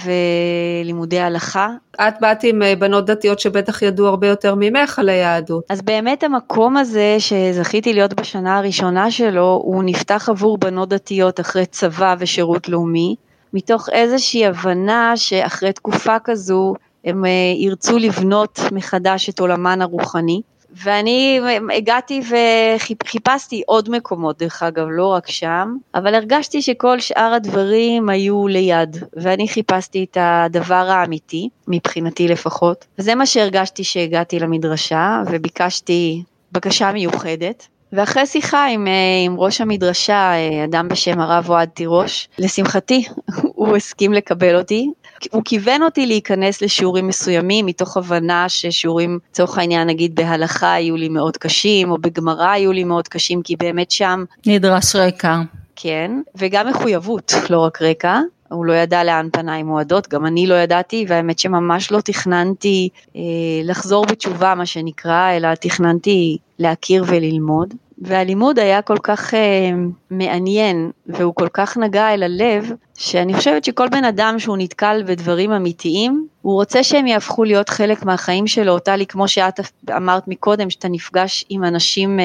ולימודי 0.85 1.21
הלכה. 1.21 1.68
את 2.09 2.14
באת 2.21 2.44
עם 2.44 2.62
בנות 2.78 3.06
דתיות 3.06 3.40
שבטח 3.40 3.82
ידעו 3.82 4.06
הרבה 4.06 4.26
יותר 4.26 4.54
ממך 4.59 4.99
על 4.99 5.09
היהדות. 5.09 5.64
אז 5.71 5.82
באמת 5.82 6.25
המקום 6.25 6.76
הזה 6.76 7.16
שזכיתי 7.18 7.92
להיות 7.92 8.14
בשנה 8.14 8.59
הראשונה 8.59 9.11
שלו, 9.11 9.61
הוא 9.64 9.82
נפתח 9.85 10.28
עבור 10.28 10.59
בנות 10.59 10.88
דתיות 10.88 11.40
אחרי 11.40 11.66
צבא 11.66 12.14
ושירות 12.18 12.68
לאומי, 12.68 13.14
מתוך 13.54 13.88
איזושהי 13.92 14.47
הבנה 14.47 15.12
שאחרי 15.16 15.73
תקופה 15.73 16.16
כזו 16.25 16.75
הם 17.04 17.25
אה, 17.25 17.30
ירצו 17.56 17.99
לבנות 17.99 18.61
מחדש 18.73 19.28
את 19.28 19.40
עולמן 19.40 19.82
הרוחני. 19.82 20.42
ואני 20.75 21.40
הגעתי 21.76 22.23
וחיפשתי 22.30 23.62
עוד 23.66 23.90
מקומות, 23.90 24.38
דרך 24.38 24.62
אגב, 24.62 24.87
לא 24.90 25.06
רק 25.06 25.30
שם, 25.30 25.76
אבל 25.94 26.14
הרגשתי 26.14 26.62
שכל 26.62 27.00
שאר 27.00 27.32
הדברים 27.35 28.09
היו 28.09 28.49
ליד, 28.49 28.97
ואני 29.16 29.49
חיפשתי 29.49 30.06
את 30.11 30.16
הדבר 30.21 30.75
האמיתי, 30.75 31.49
מבחינתי 31.68 32.28
לפחות, 32.28 32.87
וזה 32.99 33.14
מה 33.14 33.26
שהרגשתי 33.26 33.85
שהגעתי 33.85 34.38
למדרשה, 34.38 35.23
וביקשתי 35.30 36.23
בקשה 36.52 36.92
מיוחדת. 36.92 37.68
ואחרי 37.92 38.26
שיחה 38.26 38.66
עם, 38.66 38.87
אה, 38.87 38.92
עם 39.25 39.40
ראש 39.40 39.61
המדרשה, 39.61 40.32
אה, 40.32 40.64
אדם 40.64 40.88
בשם 40.88 41.21
הרב 41.21 41.50
אוהד 41.50 41.68
תירוש, 41.68 42.28
לשמחתי 42.38 43.04
הוא 43.54 43.76
הסכים 43.76 44.12
לקבל 44.12 44.59
אותי, 44.59 44.90
הוא 45.31 45.43
כיוון 45.45 45.83
אותי 45.83 46.07
להיכנס 46.07 46.62
לשיעורים 46.62 47.09
מסוימים 47.09 47.67
מתוך 47.67 47.97
הבנה 47.97 48.49
ששיעורים 48.49 49.19
לצורך 49.31 49.59
העניין 49.59 49.88
נגיד 49.88 50.14
בהלכה 50.14 50.73
היו 50.73 50.97
לי 50.97 51.09
מאוד 51.09 51.37
קשים 51.37 51.91
או 51.91 51.99
בגמרא 51.99 52.50
היו 52.50 52.73
לי 52.73 52.85
מאוד 52.85 53.09
קשים 53.09 53.43
כי 53.43 53.57
באמת 53.57 53.91
שם 53.91 54.25
נדרש 54.47 54.97
רקע. 54.97 55.41
כן, 55.76 56.11
וגם 56.35 56.69
מחויבות, 56.69 57.33
לא 57.50 57.59
רק 57.59 57.83
רקע. 57.83 58.21
הוא 58.49 58.67
לא 58.67 58.73
ידע 58.73 59.05
לאן 59.05 59.29
פניי 59.33 59.62
מועדות, 59.62 60.09
גם 60.09 60.26
אני 60.26 60.47
לא 60.47 60.55
ידעתי, 60.55 61.05
והאמת 61.09 61.38
שממש 61.38 61.93
לא 61.93 62.00
תכננתי 62.00 62.88
אה, 63.17 63.21
לחזור 63.64 64.07
בתשובה, 64.07 64.55
מה 64.55 64.67
שנקרא, 64.67 65.37
אלא 65.37 65.55
תכננתי 65.55 66.38
להכיר 66.59 67.05
וללמוד. 67.07 67.75
והלימוד 68.02 68.59
היה 68.59 68.82
כל 68.82 68.99
כך 69.02 69.35
אה, 69.35 69.71
מעניין 70.11 70.90
והוא 71.06 71.35
כל 71.35 71.49
כך 71.49 71.76
נגע 71.76 72.14
אל 72.14 72.23
הלב, 72.23 72.73
שאני 72.94 73.35
חושבת 73.35 73.64
שכל 73.64 73.88
בן 73.88 74.04
אדם 74.04 74.38
שהוא 74.38 74.56
נתקל 74.56 75.02
בדברים 75.06 75.52
אמיתיים, 75.52 76.26
הוא 76.42 76.54
רוצה 76.54 76.82
שהם 76.82 77.06
יהפכו 77.06 77.44
להיות 77.44 77.68
חלק 77.68 78.04
מהחיים 78.04 78.47
שלו, 78.47 78.78
טלי, 78.78 79.06
כמו 79.06 79.28
שאת 79.28 79.61
אמרת 79.97 80.28
מקודם, 80.28 80.71
שאתה 80.71 80.88
נפגש 80.88 81.44
עם 81.49 81.64
אנשים 81.64 82.21
אה, 82.21 82.25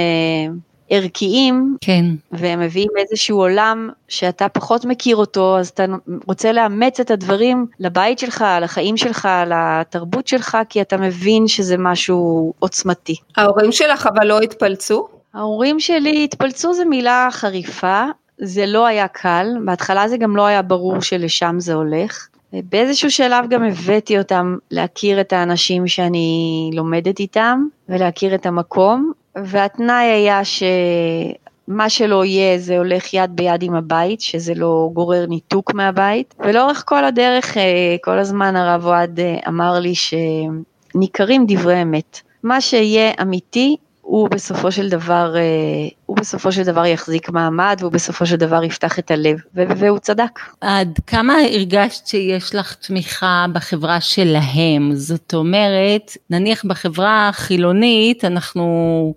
ערכיים, 0.89 1.77
כן. 1.81 2.05
והם 2.31 2.59
מביאים 2.59 2.89
איזשהו 2.97 3.39
עולם 3.39 3.89
שאתה 4.07 4.49
פחות 4.49 4.85
מכיר 4.85 5.15
אותו, 5.15 5.59
אז 5.59 5.69
אתה 5.69 5.85
רוצה 6.27 6.51
לאמץ 6.51 6.99
את 6.99 7.11
הדברים 7.11 7.65
לבית 7.79 8.19
שלך, 8.19 8.45
לחיים 8.61 8.97
שלך, 8.97 9.29
לתרבות 9.47 10.27
שלך, 10.27 10.57
כי 10.69 10.81
אתה 10.81 10.97
מבין 10.97 11.47
שזה 11.47 11.77
משהו 11.77 12.53
עוצמתי. 12.59 13.15
ההורים 13.37 13.71
שלך 13.71 14.09
אבל 14.15 14.27
לא 14.27 14.39
התפלצו? 14.39 15.16
ההורים 15.37 15.79
שלי 15.79 16.23
התפלצו 16.23 16.73
זה 16.73 16.85
מילה 16.85 17.27
חריפה, 17.31 18.03
זה 18.37 18.65
לא 18.65 18.85
היה 18.85 19.07
קל, 19.07 19.47
בהתחלה 19.65 20.07
זה 20.07 20.17
גם 20.17 20.35
לא 20.35 20.45
היה 20.45 20.61
ברור 20.61 21.01
שלשם 21.01 21.55
זה 21.59 21.73
הולך. 21.73 22.27
באיזשהו 22.53 23.11
שלב 23.11 23.49
גם 23.49 23.63
הבאתי 23.63 24.17
אותם 24.17 24.57
להכיר 24.71 25.21
את 25.21 25.33
האנשים 25.33 25.87
שאני 25.87 26.69
לומדת 26.73 27.19
איתם 27.19 27.65
ולהכיר 27.89 28.35
את 28.35 28.45
המקום, 28.45 29.11
והתנאי 29.35 30.05
היה 30.05 30.41
שמה 30.45 31.89
שלא 31.89 32.25
יהיה 32.25 32.57
זה 32.57 32.77
הולך 32.77 33.13
יד 33.13 33.31
ביד 33.35 33.63
עם 33.63 33.75
הבית, 33.75 34.21
שזה 34.21 34.53
לא 34.55 34.89
גורר 34.93 35.25
ניתוק 35.25 35.73
מהבית, 35.73 36.35
ולאורך 36.39 36.83
כל 36.87 37.05
הדרך, 37.05 37.57
אה, 37.57 37.95
כל 38.03 38.19
הזמן 38.19 38.55
הרב 38.55 38.85
אוהד 38.85 39.19
אה, 39.19 39.37
אמר 39.47 39.79
לי 39.79 39.93
שניכרים 39.95 41.45
דברי 41.47 41.81
אמת. 41.81 42.21
מה 42.43 42.61
שיהיה 42.61 43.11
אמיתי 43.21 43.77
הוא 44.07 44.29
בסופו 44.29 44.71
של 44.71 44.89
דבר, 44.89 45.35
אה, 45.37 45.87
הוא 46.07 46.17
בסופו 46.17 46.51
של 46.51 46.63
דבר 46.63 46.85
יחזיק 46.85 47.29
מעמד 47.29 47.77
והוא 47.79 47.91
בסופו 47.91 48.25
של 48.25 48.35
דבר 48.35 48.63
יפתח 48.63 48.99
את 48.99 49.11
הלב, 49.11 49.37
והוא 49.53 49.99
צדק. 49.99 50.39
עד 50.61 50.99
כמה 51.07 51.33
הרגשת 51.33 52.07
שיש 52.07 52.55
לך 52.55 52.73
תמיכה 52.73 53.45
בחברה 53.53 54.01
שלהם? 54.01 54.95
זאת 54.95 55.33
אומרת, 55.33 56.17
נניח 56.29 56.65
בחברה 56.65 57.29
החילונית 57.29 58.25
אנחנו 58.25 59.13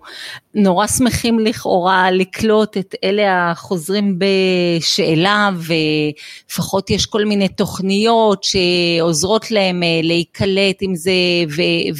נורא 0.55 0.87
שמחים 0.87 1.39
לכאורה 1.39 2.11
לקלוט 2.11 2.77
את 2.77 2.95
אלה 3.03 3.51
החוזרים 3.51 4.19
בשאלה 4.19 5.49
ולפחות 5.55 6.89
יש 6.89 7.05
כל 7.05 7.25
מיני 7.25 7.47
תוכניות 7.47 8.43
שעוזרות 8.43 9.51
להם 9.51 9.83
אה, 9.83 9.99
להיקלט 10.03 10.77
עם 10.81 10.95
זה 10.95 11.11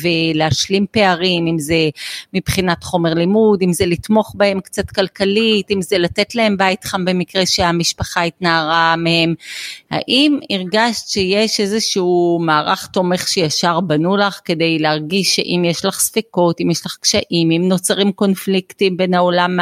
ולהשלים 0.04 0.86
פערים, 0.92 1.48
אם 1.48 1.60
זה 1.60 1.90
מבחינת 2.34 2.84
חומר 2.84 3.14
לימוד, 3.14 3.62
אם 3.62 3.74
זה 3.74 3.86
לתמוך 3.86 4.34
בהם 4.38 4.60
קצת 4.60 4.81
כלכלית, 4.90 5.72
אם 5.72 5.82
זה 5.82 5.98
לתת 5.98 6.36
להם 6.36 6.58
בית 6.58 6.84
חם 6.84 7.06
במקרה 7.06 7.46
שהמשפחה 7.46 8.24
התנערה 8.24 8.96
מהם. 8.98 9.34
האם 9.92 10.40
הרגשת 10.50 11.08
שיש 11.08 11.60
איזשהו 11.60 12.40
מערך 12.42 12.88
תומך 12.88 13.28
שישר 13.28 13.80
בנו 13.80 14.18
לך 14.18 14.40
כדי 14.46 14.80
להרגיש 14.80 15.36
שאם 15.36 15.64
יש 15.66 15.86
לך 15.86 16.00
ספקות, 16.00 16.62
אם 16.62 16.72
יש 16.72 16.86
לך 16.86 16.98
קשיים, 17.02 17.52
אם 17.52 17.62
נוצרים 17.68 18.12
קונפליקטים 18.12 18.98
בין 18.98 19.14
העולם 19.14 19.60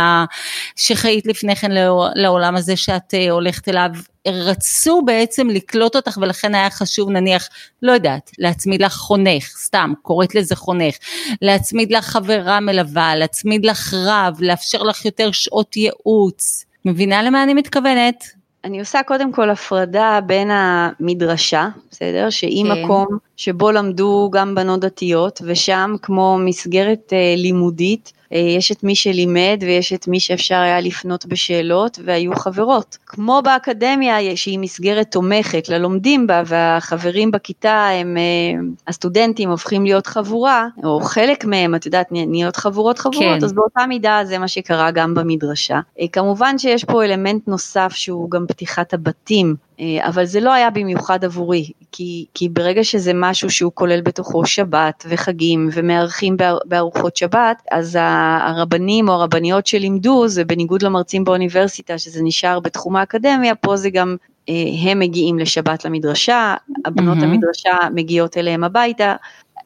שחיית 0.76 1.26
לפני 1.26 1.56
כן 1.56 1.72
לעולם 2.16 2.56
הזה 2.56 2.76
שאת 2.76 3.14
אה, 3.14 3.32
הולכת 3.32 3.70
אליו, 3.70 3.90
רצו 4.28 5.02
בעצם 5.06 5.48
לקלוט 5.48 5.96
אותך 5.96 6.18
ולכן 6.22 6.56
היה 6.56 6.70
חשוב 6.70 7.10
נניח, 7.10 7.50
לא 7.82 7.92
יודעת, 7.92 8.32
להצמיד 8.38 8.82
לך 8.82 8.94
חונך, 8.94 9.44
סתם, 9.44 9.94
קוראת 10.02 10.36
לזה 10.36 10.56
חונך, 10.56 10.96
להצמיד 11.42 11.92
לך 11.92 12.06
חברה 12.06 12.60
מלווה, 12.60 13.16
להצמיד 13.16 13.66
לך 13.66 13.94
רב, 13.94 14.38
לאפשר 14.42 14.84
לך 14.84 15.06
יותר 15.06 15.32
שעות 15.32 15.78
ייעוץ. 15.78 16.66
מבינה 16.86 17.24
למה 17.24 17.44
אני 17.44 17.54
מתכוונת? 17.54 18.24
אני 18.64 18.80
עושה 18.80 19.04
קודם 19.04 19.32
כל 19.32 19.50
הפרדה 19.50 20.20
בין 20.26 20.52
המדרשה, 20.52 21.68
בסדר? 21.92 22.30
שהיא 22.30 22.66
כן. 22.66 22.72
מקום 22.72 23.08
שבו 23.40 23.72
למדו 23.72 24.30
גם 24.34 24.56
בנות 24.56 24.80
דתיות, 24.80 25.42
ושם 25.46 25.96
כמו 26.02 26.38
מסגרת 26.40 27.14
אה, 27.14 27.34
לימודית, 27.38 28.14
אה, 28.34 28.40
יש 28.40 28.72
את 28.72 28.84
מי 28.84 28.96
שלימד 28.96 29.58
ויש 29.62 29.94
את 29.94 30.08
מי 30.08 30.20
שאפשר 30.20 30.56
היה 30.56 30.82
לפנות 30.82 31.26
בשאלות 31.26 32.00
והיו 32.06 32.36
חברות. 32.36 32.98
כמו 33.06 33.42
באקדמיה 33.44 34.36
שהיא 34.36 34.60
מסגרת 34.60 35.12
תומכת 35.12 35.70
ללומדים 35.70 36.28
בה 36.28 36.42
והחברים 36.46 37.32
בכיתה 37.32 37.88
הם, 37.88 38.18
אה, 38.18 38.62
הסטודנטים 38.88 39.50
הופכים 39.50 39.84
להיות 39.84 40.08
חבורה, 40.08 40.68
או 40.84 41.00
חלק 41.02 41.46
מהם, 41.46 41.76
את 41.76 41.86
יודעת, 41.86 42.08
נהיות 42.12 42.56
חבורות 42.56 43.00
חבורות, 43.00 43.40
כן. 43.40 43.46
אז 43.46 43.54
באותה 43.54 43.86
מידה 43.88 44.22
זה 44.24 44.38
מה 44.38 44.48
שקרה 44.48 44.92
גם 44.92 45.14
במדרשה. 45.14 45.80
אה, 46.00 46.06
כמובן 46.12 46.58
שיש 46.58 46.84
פה 46.84 47.04
אלמנט 47.06 47.48
נוסף 47.48 47.92
שהוא 47.94 48.32
גם 48.32 48.46
פתיחת 48.48 48.94
הבתים 48.94 49.56
אבל 50.00 50.26
זה 50.26 50.40
לא 50.40 50.54
היה 50.54 50.70
במיוחד 50.70 51.26
עבורי, 51.26 51.72
כי, 51.92 52.26
כי 52.34 52.50
ברגע 52.50 52.84
שזה 52.84 53.12
משהו 53.16 53.50
שהוא 53.50 53.72
כולל 53.76 54.02
בתוכו 54.02 54.46
שבת 54.46 55.06
וחגים 55.10 55.70
ומארחים 55.74 56.38
בארוחות 56.66 57.18
שבת, 57.18 57.62
אז 57.72 57.98
הרבנים 58.02 59.10
או 59.10 59.14
הרבניות 59.14 59.68
שלימדו, 59.68 60.28
זה 60.28 60.46
בניגוד 60.46 60.82
למרצים 60.82 61.24
באוניברסיטה, 61.24 61.98
שזה 61.98 62.20
נשאר 62.24 62.60
בתחום 62.60 62.96
האקדמיה, 62.96 63.56
פה 63.56 63.76
זה 63.76 63.90
גם 63.90 64.16
אה, 64.50 64.92
הם 64.92 65.00
מגיעים 65.00 65.40
לשבת 65.40 65.86
למדרשה, 65.86 66.56
הבנות 66.86 67.18
mm-hmm. 67.18 67.24
המדרשה 67.24 67.78
מגיעות 67.94 68.38
אליהם 68.38 68.64
הביתה, 68.64 69.16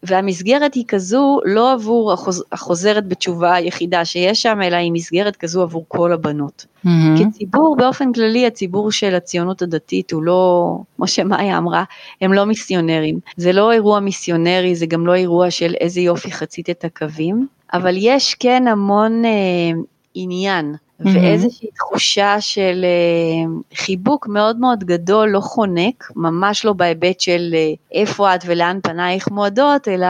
והמסגרת 0.03 0.73
היא 0.73 0.83
כזו 0.87 1.39
לא 1.45 1.73
עבור 1.73 2.13
החוז, 2.13 2.43
החוזרת 2.51 3.07
בתשובה 3.07 3.55
היחידה 3.55 4.05
שיש 4.05 4.41
שם, 4.41 4.59
אלא 4.61 4.75
היא 4.75 4.91
מסגרת 4.91 5.35
כזו 5.35 5.61
עבור 5.61 5.85
כל 5.87 6.13
הבנות. 6.13 6.65
Mm-hmm. 6.85 6.89
כציבור, 7.19 7.75
באופן 7.77 8.13
כללי, 8.13 8.47
הציבור 8.47 8.91
של 8.91 9.15
הציונות 9.15 9.61
הדתית 9.61 10.11
הוא 10.11 10.23
לא, 10.23 10.77
כמו 10.95 11.07
שמאיה 11.07 11.57
אמרה, 11.57 11.83
הם 12.21 12.33
לא 12.33 12.45
מיסיונרים. 12.45 13.19
זה 13.37 13.53
לא 13.53 13.71
אירוע 13.71 13.99
מיסיונרי, 13.99 14.75
זה 14.75 14.85
גם 14.85 15.07
לא 15.07 15.15
אירוע 15.15 15.51
של 15.51 15.73
איזה 15.79 16.01
יופי 16.01 16.31
חצית 16.31 16.69
את 16.69 16.85
הקווים, 16.85 17.47
אבל 17.73 17.95
יש 17.97 18.35
כן 18.35 18.67
המון 18.67 19.25
אה, 19.25 19.31
עניין 20.13 20.75
mm-hmm. 21.01 21.09
ואיזושהי 21.13 21.67
תחושה 21.75 22.41
של 22.41 22.85
uh, 22.85 23.77
חיבוק 23.77 24.27
מאוד 24.27 24.59
מאוד 24.59 24.83
גדול, 24.83 25.29
לא 25.29 25.39
חונק, 25.39 26.11
ממש 26.15 26.65
לא 26.65 26.73
בהיבט 26.73 27.19
של 27.19 27.53
uh, 27.53 27.79
איפה 27.91 28.35
את 28.35 28.43
ולאן 28.45 28.79
פנייך 28.83 29.27
מועדות, 29.31 29.87
אלא 29.87 30.07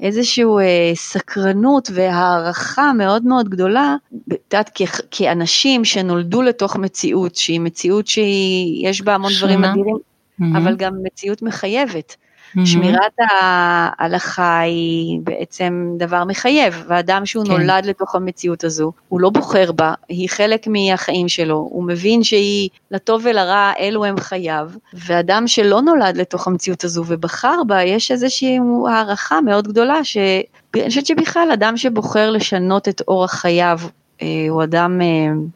איזושהי 0.00 0.44
uh, 0.44 0.48
סקרנות 0.94 1.90
והערכה 1.94 2.92
מאוד 2.92 3.26
מאוד 3.26 3.48
גדולה, 3.48 3.96
את 4.32 4.38
יודעת, 4.52 4.78
כאנשים 5.10 5.84
שנולדו 5.84 6.42
לתוך 6.42 6.76
מציאות, 6.76 7.34
שהיא 7.34 7.60
מציאות 7.60 8.06
שיש 8.06 9.02
בה 9.02 9.14
המון 9.14 9.32
דברים 9.38 9.64
אדירים, 9.64 9.96
mm-hmm. 9.96 10.58
אבל 10.58 10.76
גם 10.76 10.92
מציאות 11.02 11.42
מחייבת. 11.42 12.16
Mm-hmm. 12.56 12.66
שמירת 12.66 13.12
ההלכה 13.30 14.60
היא 14.60 15.20
בעצם 15.22 15.92
דבר 15.98 16.24
מחייב, 16.24 16.84
ואדם 16.88 17.26
שהוא 17.26 17.44
כן. 17.44 17.50
נולד 17.50 17.86
לתוך 17.86 18.14
המציאות 18.14 18.64
הזו, 18.64 18.92
הוא 19.08 19.20
לא 19.20 19.30
בוחר 19.30 19.72
בה, 19.72 19.94
היא 20.08 20.28
חלק 20.28 20.66
מהחיים 20.66 21.28
שלו, 21.28 21.68
הוא 21.70 21.84
מבין 21.84 22.22
שהיא 22.22 22.68
לטוב 22.90 23.22
ולרע, 23.24 23.72
אלו 23.78 24.04
הם 24.04 24.20
חייו, 24.20 24.70
ואדם 24.94 25.46
שלא 25.46 25.82
נולד 25.82 26.16
לתוך 26.16 26.46
המציאות 26.46 26.84
הזו 26.84 27.04
ובחר 27.06 27.56
בה, 27.66 27.82
יש 27.82 28.10
איזושהי 28.10 28.58
הערכה 28.88 29.40
מאוד 29.40 29.68
גדולה, 29.68 30.04
שאני 30.04 30.88
חושבת 30.88 31.06
שבכלל 31.06 31.50
אדם 31.52 31.76
שבוחר 31.76 32.30
לשנות 32.30 32.88
את 32.88 33.02
אורח 33.08 33.34
חייו, 33.34 33.78
אה, 34.22 34.46
הוא 34.48 34.62
אדם 34.62 35.00
אה, 35.02 35.06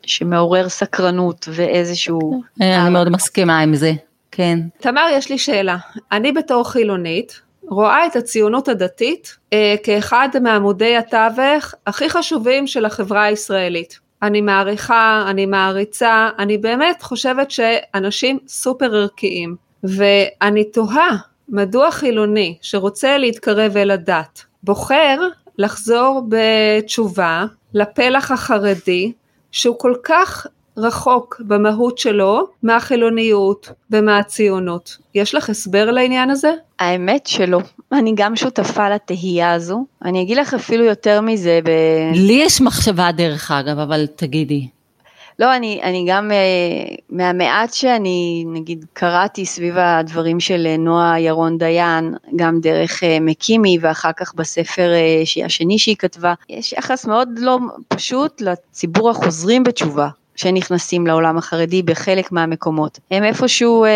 שמעורר 0.03 0.69
סקרנות 0.69 1.49
ואיזשהו... 1.53 2.43
אני 2.61 2.91
מאוד 2.91 3.09
מסכימה 3.09 3.61
עם 3.61 3.75
זה. 3.75 3.93
כן. 4.37 4.59
תמר, 4.79 5.07
יש 5.13 5.31
לי 5.31 5.39
שאלה. 5.39 5.77
אני 6.13 6.33
בתור 6.33 6.71
חילונית, 6.71 7.41
רואה 7.69 8.07
את 8.07 8.17
הציונות 8.17 8.69
הדתית 8.69 9.37
אה, 9.53 9.75
כאחד 9.83 10.29
מעמודי 10.43 10.97
התווך 10.97 11.75
הכי 11.87 12.11
חשובים 12.11 12.67
של 12.67 12.85
החברה 12.85 13.25
הישראלית. 13.25 13.99
אני 14.23 14.41
מעריכה, 14.41 15.25
אני 15.27 15.47
מעריצה, 15.47 16.29
אני 16.39 16.59
באמת 16.59 17.03
חושבת 17.03 17.51
שאנשים 17.51 18.39
סופר 18.49 18.97
ערכיים. 18.97 19.57
ואני 19.85 20.65
תוהה 20.65 21.17
מדוע 21.49 21.91
חילוני 21.91 22.59
שרוצה 22.63 23.19
להתקרב 23.19 23.77
אל 23.77 23.91
הדת 23.91 24.45
בוחר 24.63 25.19
לחזור 25.59 26.23
בתשובה 26.29 27.45
לפלח 27.75 28.31
החרדי 28.31 29.13
שהוא 29.53 29.79
כל 29.79 29.95
כך 30.05 30.47
רחוק 30.77 31.41
במהות 31.47 31.99
שלו 31.99 32.47
מהחילוניות 32.63 33.69
ומהציונות. 33.91 34.97
יש 35.15 35.35
לך 35.35 35.51
הסבר 35.51 35.91
לעניין 35.91 36.31
הזה? 36.31 36.53
האמת 36.79 37.27
שלא. 37.27 37.61
אני 37.93 38.13
גם 38.15 38.37
שותפה 38.37 38.89
לתהייה 38.89 39.53
הזו. 39.53 39.85
אני 40.05 40.23
אגיד 40.23 40.37
לך 40.37 40.55
אפילו 40.55 40.85
יותר 40.85 41.21
מזה. 41.21 41.61
ב... 41.65 41.69
לי 42.15 42.33
יש 42.33 42.61
מחשבה 42.61 43.13
דרך 43.13 43.51
אגב, 43.51 43.79
אבל 43.79 44.07
תגידי. 44.07 44.69
לא, 45.39 45.57
אני, 45.57 45.81
אני 45.83 46.05
גם 46.09 46.31
uh, 46.31 47.01
מהמעט 47.11 47.75
שאני 47.75 48.45
נגיד 48.47 48.85
קראתי 48.93 49.47
סביב 49.47 49.79
הדברים 49.79 50.41
של 50.41 50.67
uh, 50.75 50.81
נועה 50.81 51.21
ירון 51.21 51.59
דיין, 51.59 52.15
גם 52.37 52.61
דרך 52.61 53.03
uh, 53.03 53.07
מקימי 53.21 53.79
ואחר 53.81 54.13
כך 54.17 54.35
בספר 54.35 54.91
השני 55.45 55.79
שהיא 55.79 55.97
כתבה, 55.97 56.35
יש 56.49 56.73
יחס 56.73 57.07
מאוד 57.07 57.29
לא 57.37 57.59
פשוט 57.89 58.41
לציבור 58.41 59.11
החוזרים 59.11 59.65
בתשובה. 59.65 60.09
שנכנסים 60.37 61.07
לעולם 61.07 61.39
החרדי 61.39 61.83
בחלק 61.83 62.33
מהמקומות. 62.33 62.99
הם 63.11 63.25
איפשהו 63.25 63.85
אה, 63.85 63.91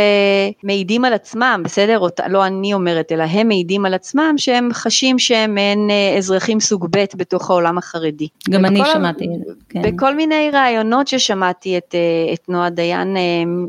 מעידים 0.62 1.05
על 1.05 1.12
עצמם, 1.12 1.61
בסדר? 1.64 1.98
או, 1.98 2.09
לא 2.29 2.46
אני 2.46 2.74
אומרת, 2.74 3.12
אלא 3.12 3.22
הם 3.22 3.48
מעידים 3.48 3.87
על 3.87 3.94
עצמם 3.94 4.35
שהם 4.37 4.68
חשים 4.72 5.18
שהם 5.18 5.55
מעין 5.55 5.90
אה, 5.90 6.18
אזרחים 6.18 6.61
סוג 6.61 6.87
ב' 6.90 7.05
בתוך 7.16 7.51
העולם 7.51 7.79
החרדי. 7.79 8.29
גם 8.51 8.64
אני 8.64 8.81
שמעתי 8.92 9.27
כן. 9.68 9.83
בכל 9.83 10.14
מיני 10.14 10.51
ראיונות 10.53 11.09
ששמעתי 11.09 11.79
את, 11.79 11.94
אה, 11.94 12.35
את 12.35 12.48
נועה 12.48 12.70
דיין 12.70 13.16
אה, 13.16 13.22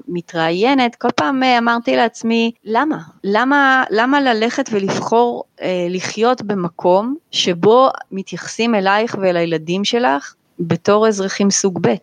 מתראיינת, 0.08 0.96
כל 0.96 1.12
פעם 1.16 1.44
אה, 1.44 1.58
אמרתי 1.58 1.96
לעצמי, 1.96 2.52
למה? 2.66 2.98
למה, 3.24 3.84
למה 3.90 4.22
ללכת 4.22 4.70
ולבחור 4.72 5.44
אה, 5.62 5.88
לחיות 5.90 6.42
במקום 6.42 7.16
שבו 7.32 7.90
מתייחסים 8.12 8.76
אלייך 8.76 9.18
ואל 9.22 9.38
הילדים 9.38 9.86
שלך 9.86 10.34
בתור 10.60 11.08
אזרחים 11.08 11.52
סוג 11.52 11.80
ב'. 11.82 11.94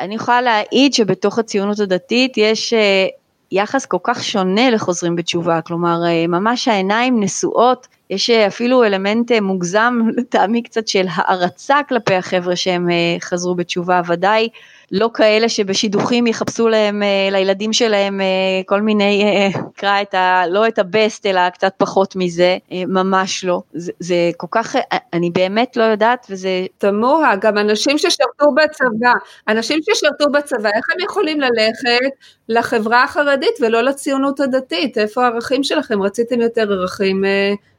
אני 0.00 0.14
יכולה 0.14 0.42
להעיד 0.42 0.94
שבתוך 0.94 1.38
הציונות 1.38 1.80
הדתית 1.80 2.32
יש 2.36 2.72
אה, 2.72 3.06
יחס 3.52 3.86
כל 3.86 3.96
כך 4.02 4.24
שונה 4.24 4.70
לחוזרים 4.70 5.16
בתשובה, 5.16 5.60
כלומר 5.60 5.98
אה, 6.06 6.26
ממש 6.26 6.68
העיניים 6.68 7.22
נשואות, 7.22 7.86
יש 8.10 8.30
אה, 8.30 8.46
אפילו 8.46 8.84
אלמנט 8.84 9.32
מוגזם 9.32 9.98
לטעמי 10.16 10.62
קצת 10.62 10.88
של 10.88 11.06
הערצה 11.10 11.78
כלפי 11.88 12.14
החבר'ה 12.14 12.56
שהם 12.56 12.88
חזרו 13.20 13.54
בתשובה, 13.54 14.00
ודאי 14.06 14.48
לא 14.92 15.10
כאלה 15.14 15.48
שבשידוכים 15.48 16.26
יחפשו 16.26 16.68
להם, 16.68 17.02
אה, 17.02 17.28
לילדים 17.32 17.72
שלהם 17.72 18.20
אה, 18.20 18.26
כל 18.66 18.80
מיני, 18.80 19.22
אה, 19.24 19.60
נקרא 19.68 20.02
את 20.02 20.14
ה... 20.14 20.42
לא 20.50 20.68
את 20.68 20.78
הבסט 20.78 21.26
אלא 21.26 21.50
קצת 21.50 21.72
פחות 21.76 22.16
מזה, 22.16 22.56
ממש 22.72 23.44
לא. 23.44 23.60
זה, 23.72 23.92
זה 24.00 24.30
כל 24.36 24.46
כך, 24.50 24.76
אני 25.12 25.30
באמת 25.30 25.76
לא 25.76 25.82
יודעת 25.82 26.26
וזה... 26.30 26.66
תמוה, 26.78 27.36
גם 27.40 27.58
אנשים 27.58 27.98
ששירתו 27.98 28.46
בצבא, 28.54 29.12
אנשים 29.48 29.78
ששירתו 29.82 30.24
בצבא, 30.32 30.68
איך 30.76 30.84
הם 30.94 31.04
יכולים 31.04 31.40
ללכת 31.40 32.16
לחברה 32.48 33.04
החרדית 33.04 33.54
ולא 33.60 33.82
לציונות 33.82 34.40
הדתית? 34.40 34.98
איפה 34.98 35.24
הערכים 35.24 35.64
שלכם? 35.64 36.02
רציתם 36.02 36.40
יותר 36.40 36.72
ערכים 36.72 37.24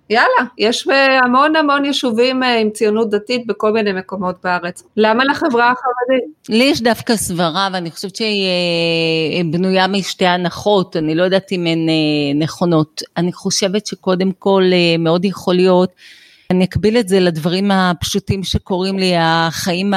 יאללה, 0.09 0.49
יש 0.57 0.87
המון 1.23 1.55
המון 1.55 1.85
יישובים 1.85 2.43
אה, 2.43 2.59
עם 2.59 2.69
ציונות 2.69 3.09
דתית 3.09 3.47
בכל 3.47 3.71
מיני 3.71 3.93
מקומות 3.93 4.35
בארץ. 4.43 4.83
למה 4.97 5.23
לחברה 5.25 5.71
החרדית? 5.71 6.25
לי 6.49 6.63
יש 6.63 6.81
דווקא 6.81 7.15
סברה, 7.15 7.69
ואני 7.73 7.91
חושבת 7.91 8.15
שהיא 8.15 8.45
אה, 8.45 9.41
בנויה 9.51 9.87
משתי 9.87 10.25
הנחות, 10.25 10.97
אני 10.97 11.15
לא 11.15 11.23
יודעת 11.23 11.51
אם 11.51 11.65
הן 11.65 11.89
אה, 11.89 12.33
נכונות. 12.35 13.01
אני 13.17 13.33
חושבת 13.33 13.87
שקודם 13.87 14.31
כל 14.31 14.63
מאוד 14.99 15.25
יכול 15.25 15.55
להיות 15.55 15.91
אני 16.51 16.65
אקביל 16.65 16.97
את 16.97 17.07
זה 17.07 17.19
לדברים 17.19 17.71
הפשוטים 17.71 18.43
שקורים 18.43 18.99
לי, 18.99 19.13
החיים 19.19 19.93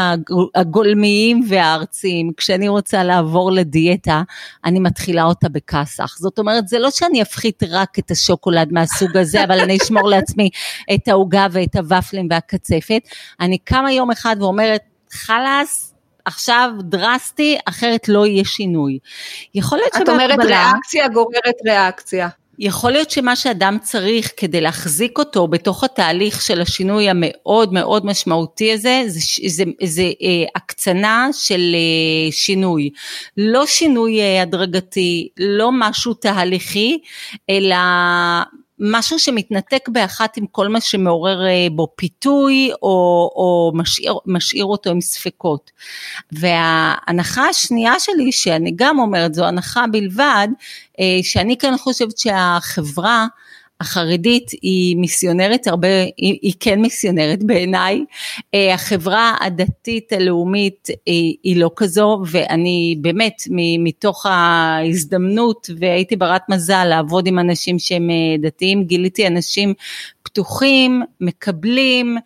הגולמיים 0.55 1.45
והארציים. 1.49 2.31
כשאני 2.37 2.69
רוצה 2.69 3.05
לעבור 3.05 3.53
לדיאטה, 3.53 4.23
אני 4.65 4.81
מתחילה 4.81 5.23
אותה 5.23 5.49
בכסח. 5.49 6.17
זאת 6.19 6.39
אומרת, 6.39 6.69
זה 6.69 6.79
לא 6.79 6.91
שאני 6.91 7.23
אפחית 7.23 7.63
רק 7.71 7.99
את 7.99 8.11
השוקולד 8.11 8.73
מהסוג 8.73 9.17
הזה, 9.17 9.45
אבל 9.45 9.61
אני 9.61 9.79
אשמור 9.83 10.09
לעצמי 10.09 10.51
את 10.95 11.09
העוגה 11.09 11.47
ואת 11.53 11.77
הוואפלים 11.77 12.29
והקצפת. 12.31 13.03
אני 13.41 13.59
קמה 13.59 13.93
יום 13.93 14.11
אחד 14.11 14.37
ואומרת, 14.41 14.83
חלאס, 15.13 15.95
עכשיו 16.25 16.71
דרסטי, 16.81 17.59
אחרת 17.65 18.09
לא 18.09 18.27
יהיה 18.27 18.45
שינוי. 18.45 18.99
יכול 19.55 19.79
להיות 19.79 19.93
שבהקבלה... 19.95 20.25
את 20.25 20.31
אומרת 20.31 20.47
ריאקציה 20.47 21.09
גוררת 21.09 21.57
ריאקציה. 21.67 22.29
יכול 22.63 22.93
להיות 22.93 23.11
שמה 23.11 23.37
שאדם 23.37 23.77
צריך 23.83 24.33
כדי 24.37 24.61
להחזיק 24.61 25.19
אותו 25.19 25.49
בתוך 25.49 25.85
התהליך 25.85 26.43
של 26.43 26.61
השינוי 26.61 27.09
המאוד 27.09 27.73
מאוד 27.73 28.07
משמעותי 28.07 28.73
הזה, 28.73 29.03
זה, 29.07 29.21
זה, 29.49 29.65
זה 29.83 30.03
אה, 30.03 30.45
הקצנה 30.55 31.29
של 31.33 31.75
אה, 31.75 32.33
שינוי. 32.33 32.91
לא 33.37 33.67
שינוי 33.67 34.21
אה, 34.21 34.43
הדרגתי, 34.43 35.29
לא 35.39 35.71
משהו 35.73 36.15
תהליכי, 36.15 36.99
אלא 37.51 37.77
משהו 38.81 39.19
שמתנתק 39.19 39.89
באחת 39.89 40.37
עם 40.37 40.47
כל 40.47 40.69
מה 40.69 40.81
שמעורר 40.81 41.47
אה, 41.47 41.67
בו 41.73 41.89
פיתוי 41.97 42.71
או, 42.83 43.31
או 43.37 43.73
משאיר, 43.75 44.15
משאיר 44.27 44.65
אותו 44.65 44.91
עם 44.91 45.01
ספקות. 45.01 45.71
וההנחה 46.33 47.49
השנייה 47.49 47.93
שלי, 47.99 48.33
שאני 48.33 48.73
גם 48.77 48.99
אומרת, 48.99 49.35
זו 49.35 49.45
הנחה 49.45 49.85
בלבד, 49.87 50.49
אה, 51.01 51.19
שאני 51.23 51.59
כאן 51.59 51.79
חושבת 51.79 52.19
שהחברה 52.19 53.27
החרדית 53.81 54.51
היא 54.63 54.97
מיסיונרית 54.97 55.67
הרבה, 55.67 55.89
היא, 56.17 56.39
היא 56.43 56.53
כן 56.61 56.81
מיסיונרית 56.81 57.43
בעיניי, 57.43 58.05
אה, 58.55 58.75
החברה 58.75 59.35
הדתית 59.41 60.13
הלאומית 60.13 60.89
היא, 61.07 61.37
היא 61.43 61.57
לא 61.57 61.71
כזו 61.77 62.23
ואני 62.27 62.97
באמת 63.01 63.43
מתוך 63.79 64.27
ההזדמנות 64.27 65.71
והייתי 65.79 66.17
ברת 66.17 66.43
מזל 66.49 66.85
לעבוד 66.85 67.27
עם 67.27 67.39
אנשים 67.39 67.79
שהם 67.79 68.11
אה, 68.11 68.37
דתיים, 68.43 68.85
גיליתי 68.85 69.27
אנשים 69.27 69.75
פתוחים, 70.23 71.03
מקבלים, 71.21 72.17
אה, 72.17 72.23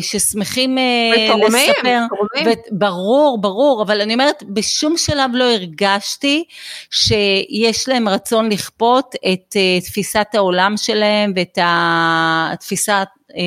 ששמחים 0.00 0.78
ותורמים, 1.12 1.70
לספר. 1.70 2.00
ותורמים. 2.06 2.54
ברור, 2.72 3.40
ברור, 3.40 3.82
אבל 3.82 4.00
אני 4.00 4.12
אומרת, 4.12 4.42
בשום 4.48 4.96
שלב 4.96 5.30
לא 5.34 5.44
הרגשתי 5.44 6.44
שיש 6.90 7.88
להם 7.88 8.08
רצון 8.08 8.52
לכפות 8.52 9.14
את 9.32 9.56
תפיסת 9.84 10.26
העולם 10.34 10.74
שלהם 10.76 11.32
ואת 11.36 11.58
התפיסת 11.62 13.06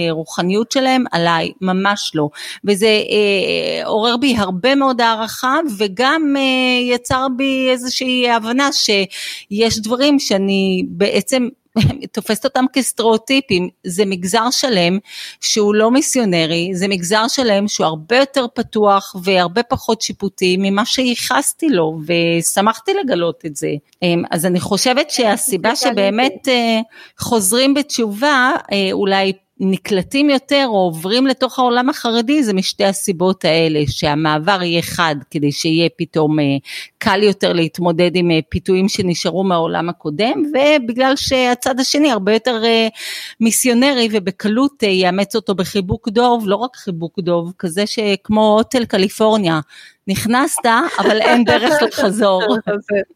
רוחניות 0.10 0.72
שלהם 0.72 1.04
עליי, 1.12 1.52
ממש 1.62 2.12
לא. 2.16 2.30
וזה 2.66 2.88
אה, 2.88 3.86
עורר 3.88 4.18
בי 4.18 4.36
הרבה 4.38 4.76
מאוד 4.76 5.02
הערכה 5.02 5.60
וגם 5.78 6.36
אה, 6.38 6.94
יצר 6.96 7.28
בי 7.38 7.70
איזושהי 7.70 8.30
הבנה 8.30 8.70
שיש 8.72 9.80
דברים 9.80 10.20
שאני 10.20 10.84
בעצם 10.88 11.48
תופסת 12.12 12.46
אותם 12.46 12.66
כסטריאוטיפים, 12.74 13.70
זה 13.84 14.06
מגזר 14.06 14.50
שלם 14.52 14.98
שהוא 15.42 15.76
לא 15.76 15.92
מיסיונרי, 15.92 16.70
זה 16.74 16.88
מגזר 16.88 17.28
שלם 17.28 17.68
שהוא 17.68 17.86
הרבה 17.86 18.18
יותר 18.18 18.46
פתוח 18.54 19.16
והרבה 19.24 19.64
פחות 19.64 20.02
שיפוטי 20.02 20.56
ממה 20.60 20.86
שייחסתי 20.86 21.70
לו 21.70 22.00
ושמחתי 22.08 22.92
לגלות 23.04 23.46
את 23.46 23.56
זה. 23.56 23.70
אמ, 24.02 24.24
אז 24.32 24.46
אני 24.46 24.60
חושבת 24.60 25.10
שהסיבה 25.10 25.76
שבאמת 25.86 26.48
אה, 26.48 26.80
חוזרים 27.20 27.74
בתשובה 27.74 28.52
אה, 28.72 28.90
אולי 28.92 29.34
נקלטים 29.60 30.30
יותר 30.30 30.66
או 30.68 30.78
עוברים 30.78 31.28
לתוך 31.28 31.60
העולם 31.60 31.90
החרדי 31.90 32.44
זה 32.44 32.54
משתי 32.54 32.86
הסיבות 32.86 33.46
האלה 33.46 33.80
שהמעבר 33.88 34.64
יהיה 34.64 34.82
חד 34.82 35.16
כדי 35.32 35.52
שיהיה 35.52 35.90
פתאום 35.98 36.40
אה, 36.40 36.46
קל 36.98 37.24
יותר 37.24 37.54
להתמודד 37.54 38.12
עם 38.16 38.32
אה, 38.32 38.40
פיתויים 38.50 38.90
שנשארו 38.90 39.44
מהעולם 39.44 39.90
הקודם 39.90 40.44
ובגלל 40.54 41.16
שהצד 41.16 41.80
השני 41.80 42.12
הרבה 42.12 42.34
יותר 42.34 42.62
אה, 42.66 42.88
מיסיונרי 43.40 44.10
ובקלות 44.12 44.84
יאמץ 44.84 45.36
אותו 45.36 45.56
בחיבוק 45.56 46.10
דוב 46.10 46.44
לא 46.48 46.56
רק 46.56 46.76
חיבוק 46.76 47.20
דוב 47.20 47.54
כזה 47.60 47.86
שכמו 47.86 48.56
הוטל 48.58 48.86
קליפורניה 48.86 49.60
נכנסת 50.08 50.66
אבל 51.00 51.22
אין 51.22 51.44
דרך 51.44 51.74
לחזור. 51.88 52.42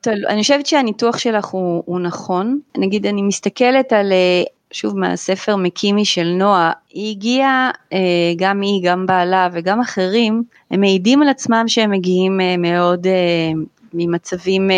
אני 0.08 0.41
חושבת 0.41 0.65
שהניתוח 0.65 1.17
שלך 1.17 1.45
הוא, 1.45 1.84
הוא 1.86 1.99
נכון 1.99 2.60
נגיד 2.78 3.06
אני 3.06 3.21
מסתכלת 3.21 3.93
על 3.93 4.12
שוב 4.73 4.99
מהספר 4.99 5.55
מקימי 5.55 6.05
של 6.05 6.27
נועה, 6.38 6.71
היא 6.93 7.12
הגיעה, 7.12 7.71
אה, 7.93 7.97
גם 8.38 8.62
היא, 8.62 8.82
גם 8.84 9.05
בעלה 9.05 9.47
וגם 9.53 9.82
אחרים, 9.82 10.43
הם 10.71 10.79
מעידים 10.79 11.21
על 11.21 11.29
עצמם 11.29 11.63
שהם 11.67 11.91
מגיעים 11.91 12.41
אה, 12.41 12.58
מאוד 12.58 13.08
אה, 13.08 13.51
ממצבים 13.93 14.69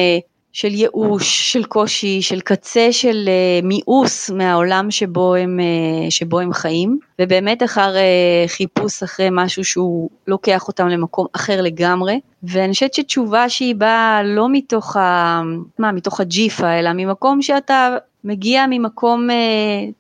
של 0.54 0.74
ייאוש, 0.74 1.52
של 1.52 1.64
קושי, 1.64 2.22
של 2.22 2.40
קצה 2.40 2.88
של 2.92 3.30
מיאוס 3.64 4.30
מהעולם 4.30 4.92
שבו 4.92 5.36
הם, 5.36 5.60
שבו 6.10 6.40
הם 6.40 6.54
חיים, 6.54 7.00
ובאמת 7.22 7.64
אחר 7.64 7.94
חיפוש 8.48 9.04
אחרי 9.04 9.28
משהו 9.32 9.64
שהוא 9.66 10.10
לוקח 10.28 10.68
אותם 10.68 10.88
למקום 10.88 11.26
אחר 11.36 11.62
לגמרי, 11.62 12.20
ואני 12.44 12.74
חושבת 12.74 12.94
שתשובה 12.94 13.50
שהיא 13.50 13.76
באה 13.76 14.24
לא 14.24 14.48
מתוך, 14.52 14.98
ה, 14.98 15.42
מה, 15.80 15.92
מתוך 15.92 16.20
הג'יפה, 16.20 16.80
אלא 16.80 16.94
ממקום 16.94 17.42
שאתה 17.42 17.98
מגיע 18.24 18.66
ממקום 18.70 19.30
אה, 19.30 19.36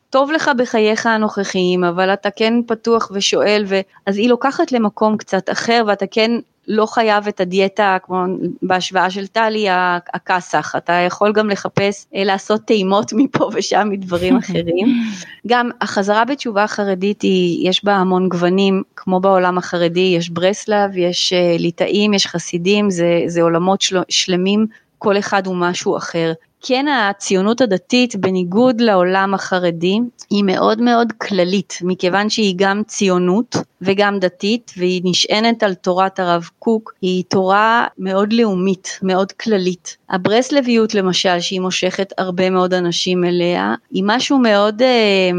טוב 0.09 0.31
לך 0.31 0.51
בחייך 0.57 1.05
הנוכחיים, 1.05 1.83
אבל 1.83 2.13
אתה 2.13 2.29
כן 2.31 2.53
פתוח 2.67 3.11
ושואל, 3.13 3.63
ו... 3.67 3.79
אז 4.05 4.17
היא 4.17 4.29
לוקחת 4.29 4.71
למקום 4.71 5.17
קצת 5.17 5.49
אחר, 5.49 5.83
ואתה 5.87 6.05
כן 6.07 6.31
לא 6.67 6.85
חייב 6.85 7.27
את 7.27 7.39
הדיאטה, 7.39 7.97
כמו 8.03 8.23
בהשוואה 8.61 9.09
של 9.09 9.27
טלי, 9.27 9.67
הכסח, 10.13 10.73
אתה 10.77 10.93
יכול 10.93 11.31
גם 11.31 11.49
לחפש, 11.49 12.05
אה, 12.15 12.23
לעשות 12.23 12.61
טעימות 12.61 13.13
מפה 13.17 13.49
ושם 13.53 13.87
מדברים 13.91 14.37
אחרים. 14.37 14.87
גם 15.47 15.69
החזרה 15.81 16.25
בתשובה 16.25 16.63
החרדית, 16.63 17.21
היא, 17.21 17.69
יש 17.69 17.85
בה 17.85 17.93
המון 17.93 18.29
גוונים, 18.29 18.83
כמו 18.95 19.19
בעולם 19.19 19.57
החרדי, 19.57 20.13
יש 20.17 20.29
ברסלב, 20.29 20.97
יש 20.97 21.33
אה, 21.33 21.55
ליטאים, 21.59 22.13
יש 22.13 22.27
חסידים, 22.27 22.89
זה, 22.89 23.23
זה 23.27 23.41
עולמות 23.41 23.81
של, 23.81 23.97
שלמים, 24.09 24.67
כל 25.03 25.17
אחד 25.17 25.47
הוא 25.47 25.55
משהו 25.55 25.97
אחר. 25.97 26.33
כן 26.61 26.85
הציונות 26.87 27.61
הדתית 27.61 28.15
בניגוד 28.15 28.81
לעולם 28.81 29.33
החרדי 29.33 29.99
היא 30.29 30.43
מאוד 30.43 30.81
מאוד 30.81 31.11
כללית 31.11 31.77
מכיוון 31.81 32.29
שהיא 32.29 32.53
גם 32.57 32.81
ציונות 32.87 33.55
וגם 33.81 34.19
דתית 34.19 34.71
והיא 34.77 35.01
נשענת 35.03 35.63
על 35.63 35.73
תורת 35.73 36.19
הרב 36.19 36.49
קוק 36.59 36.93
היא 37.01 37.23
תורה 37.27 37.87
מאוד 37.97 38.33
לאומית 38.33 38.99
מאוד 39.03 39.31
כללית. 39.31 39.97
הברסלביות 40.09 40.95
למשל 40.95 41.39
שהיא 41.39 41.61
מושכת 41.61 42.13
הרבה 42.17 42.49
מאוד 42.49 42.73
אנשים 42.73 43.23
אליה 43.23 43.75
היא 43.91 44.03
משהו 44.05 44.37
מאוד 44.37 44.81
אה, 44.81 45.31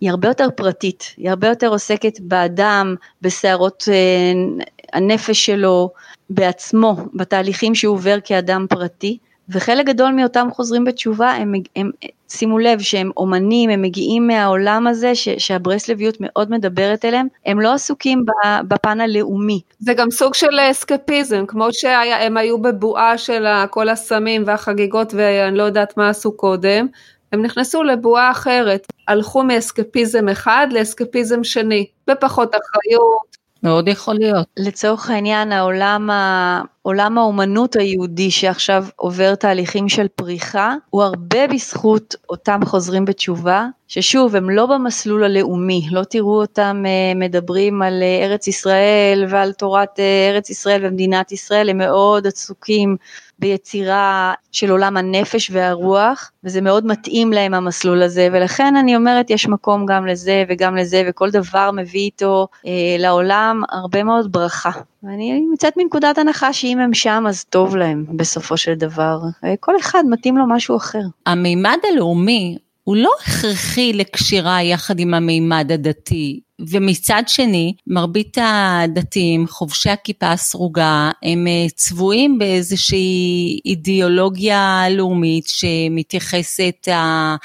היא 0.00 0.10
הרבה 0.10 0.28
יותר 0.28 0.48
פרטית, 0.56 1.14
היא 1.16 1.30
הרבה 1.30 1.48
יותר 1.48 1.68
עוסקת 1.68 2.20
באדם, 2.20 2.94
בסערות 3.22 3.84
אה, 3.88 4.64
הנפש 4.92 5.46
שלו, 5.46 5.90
בעצמו, 6.30 6.96
בתהליכים 7.14 7.74
שהוא 7.74 7.94
עובר 7.94 8.16
כאדם 8.24 8.66
פרטי. 8.68 9.18
וחלק 9.48 9.86
גדול 9.86 10.12
מאותם 10.12 10.48
חוזרים 10.52 10.84
בתשובה 10.84 11.30
הם, 11.30 11.52
הם 11.76 11.90
שימו 12.28 12.58
לב 12.58 12.80
שהם 12.80 13.10
אומנים, 13.16 13.70
הם 13.70 13.82
מגיעים 13.82 14.26
מהעולם 14.26 14.86
הזה 14.86 15.14
ש, 15.14 15.28
שהברסלביות 15.28 16.16
מאוד 16.20 16.50
מדברת 16.50 17.04
אליהם, 17.04 17.26
הם 17.46 17.60
לא 17.60 17.74
עסוקים 17.74 18.24
בפן 18.68 19.00
הלאומי. 19.00 19.60
זה 19.78 19.94
גם 19.94 20.10
סוג 20.10 20.34
של 20.34 20.60
אסקפיזם, 20.70 21.46
כמו 21.46 21.72
שהם 21.72 22.36
היו 22.36 22.62
בבועה 22.62 23.18
של 23.18 23.46
כל 23.70 23.88
הסמים 23.88 24.42
והחגיגות 24.46 25.14
ואני 25.16 25.58
לא 25.58 25.62
יודעת 25.62 25.96
מה 25.96 26.08
עשו 26.08 26.32
קודם, 26.32 26.86
הם 27.32 27.42
נכנסו 27.42 27.82
לבועה 27.82 28.30
אחרת, 28.30 28.86
הלכו 29.08 29.42
מאסקפיזם 29.42 30.28
אחד 30.28 30.66
לאסקפיזם 30.70 31.44
שני, 31.44 31.86
בפחות 32.06 32.48
אחריות, 32.48 33.27
מאוד 33.62 33.88
יכול 33.88 34.14
להיות. 34.14 34.46
לצורך 34.56 35.10
העניין 35.10 35.52
העולם, 35.52 36.10
ה... 36.10 36.62
עולם 36.82 37.18
האומנות 37.18 37.76
היהודי 37.76 38.30
שעכשיו 38.30 38.84
עובר 38.96 39.34
תהליכים 39.34 39.88
של 39.88 40.06
פריחה, 40.08 40.74
הוא 40.90 41.02
הרבה 41.02 41.46
בזכות 41.46 42.14
אותם 42.28 42.60
חוזרים 42.64 43.04
בתשובה, 43.04 43.66
ששוב 43.88 44.36
הם 44.36 44.50
לא 44.50 44.66
במסלול 44.66 45.24
הלאומי, 45.24 45.88
לא 45.90 46.04
תראו 46.04 46.40
אותם 46.40 46.84
אה, 46.86 47.14
מדברים 47.14 47.82
על 47.82 48.02
אה, 48.02 48.26
ארץ 48.26 48.46
ישראל 48.46 49.24
ועל 49.28 49.52
תורת 49.52 50.00
אה, 50.00 50.30
ארץ 50.30 50.50
ישראל 50.50 50.86
ומדינת 50.86 51.32
ישראל, 51.32 51.70
הם 51.70 51.78
מאוד 51.78 52.26
עסוקים 52.26 52.96
ביצירה 53.38 54.34
של 54.52 54.70
עולם 54.70 54.96
הנפש 54.96 55.50
והרוח, 55.50 56.30
וזה 56.44 56.60
מאוד 56.60 56.86
מתאים 56.86 57.32
להם 57.32 57.54
המסלול 57.54 58.02
הזה, 58.02 58.28
ולכן 58.32 58.76
אני 58.76 58.96
אומרת 58.96 59.30
יש 59.30 59.48
מקום 59.48 59.86
גם 59.86 60.06
לזה 60.06 60.44
וגם 60.48 60.76
לזה, 60.76 61.02
וכל 61.08 61.30
דבר 61.30 61.70
מביא 61.70 62.00
איתו 62.00 62.48
אה, 62.66 62.96
לעולם 62.98 63.62
הרבה 63.70 64.04
מאוד 64.04 64.32
ברכה. 64.32 64.70
ואני 65.02 65.46
יוצאת 65.50 65.76
מנקודת 65.76 66.18
הנחה 66.18 66.52
שאם 66.52 66.78
הם 66.78 66.94
שם 66.94 67.24
אז 67.28 67.44
טוב 67.44 67.76
להם 67.76 68.06
בסופו 68.16 68.56
של 68.56 68.74
דבר, 68.74 69.20
אה, 69.44 69.54
כל 69.60 69.76
אחד 69.80 70.02
מתאים 70.10 70.36
לו 70.36 70.44
משהו 70.48 70.76
אחר. 70.76 71.02
המימד 71.26 71.78
הלאומי 71.92 72.58
הוא 72.84 72.96
לא 72.96 73.10
הכרחי 73.20 73.92
לקשירה 73.92 74.62
יחד 74.62 75.00
עם 75.00 75.14
המימד 75.14 75.72
הדתי. 75.72 76.40
ומצד 76.70 77.22
שני, 77.26 77.74
מרבית 77.86 78.38
הדתיים, 78.40 79.46
חובשי 79.46 79.90
הכיפה 79.90 80.32
הסרוגה, 80.32 81.10
הם 81.22 81.46
אה, 81.46 81.66
צבועים 81.74 82.38
באיזושהי 82.38 83.60
אידיאולוגיה 83.64 84.84
לאומית 84.90 85.46
שמתייחסת 85.48 86.88
ה, 86.92 87.36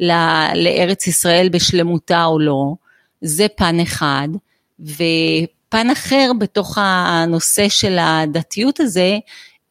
ל, 0.00 0.12
לארץ 0.54 1.06
ישראל 1.06 1.48
בשלמותה 1.48 2.24
או 2.24 2.38
לא, 2.38 2.74
זה 3.20 3.46
פן 3.56 3.80
אחד, 3.80 4.28
ופן 5.68 5.90
אחר 5.90 6.30
בתוך 6.38 6.78
הנושא 6.80 7.68
של 7.68 7.98
הדתיות 8.00 8.80
הזה, 8.80 9.18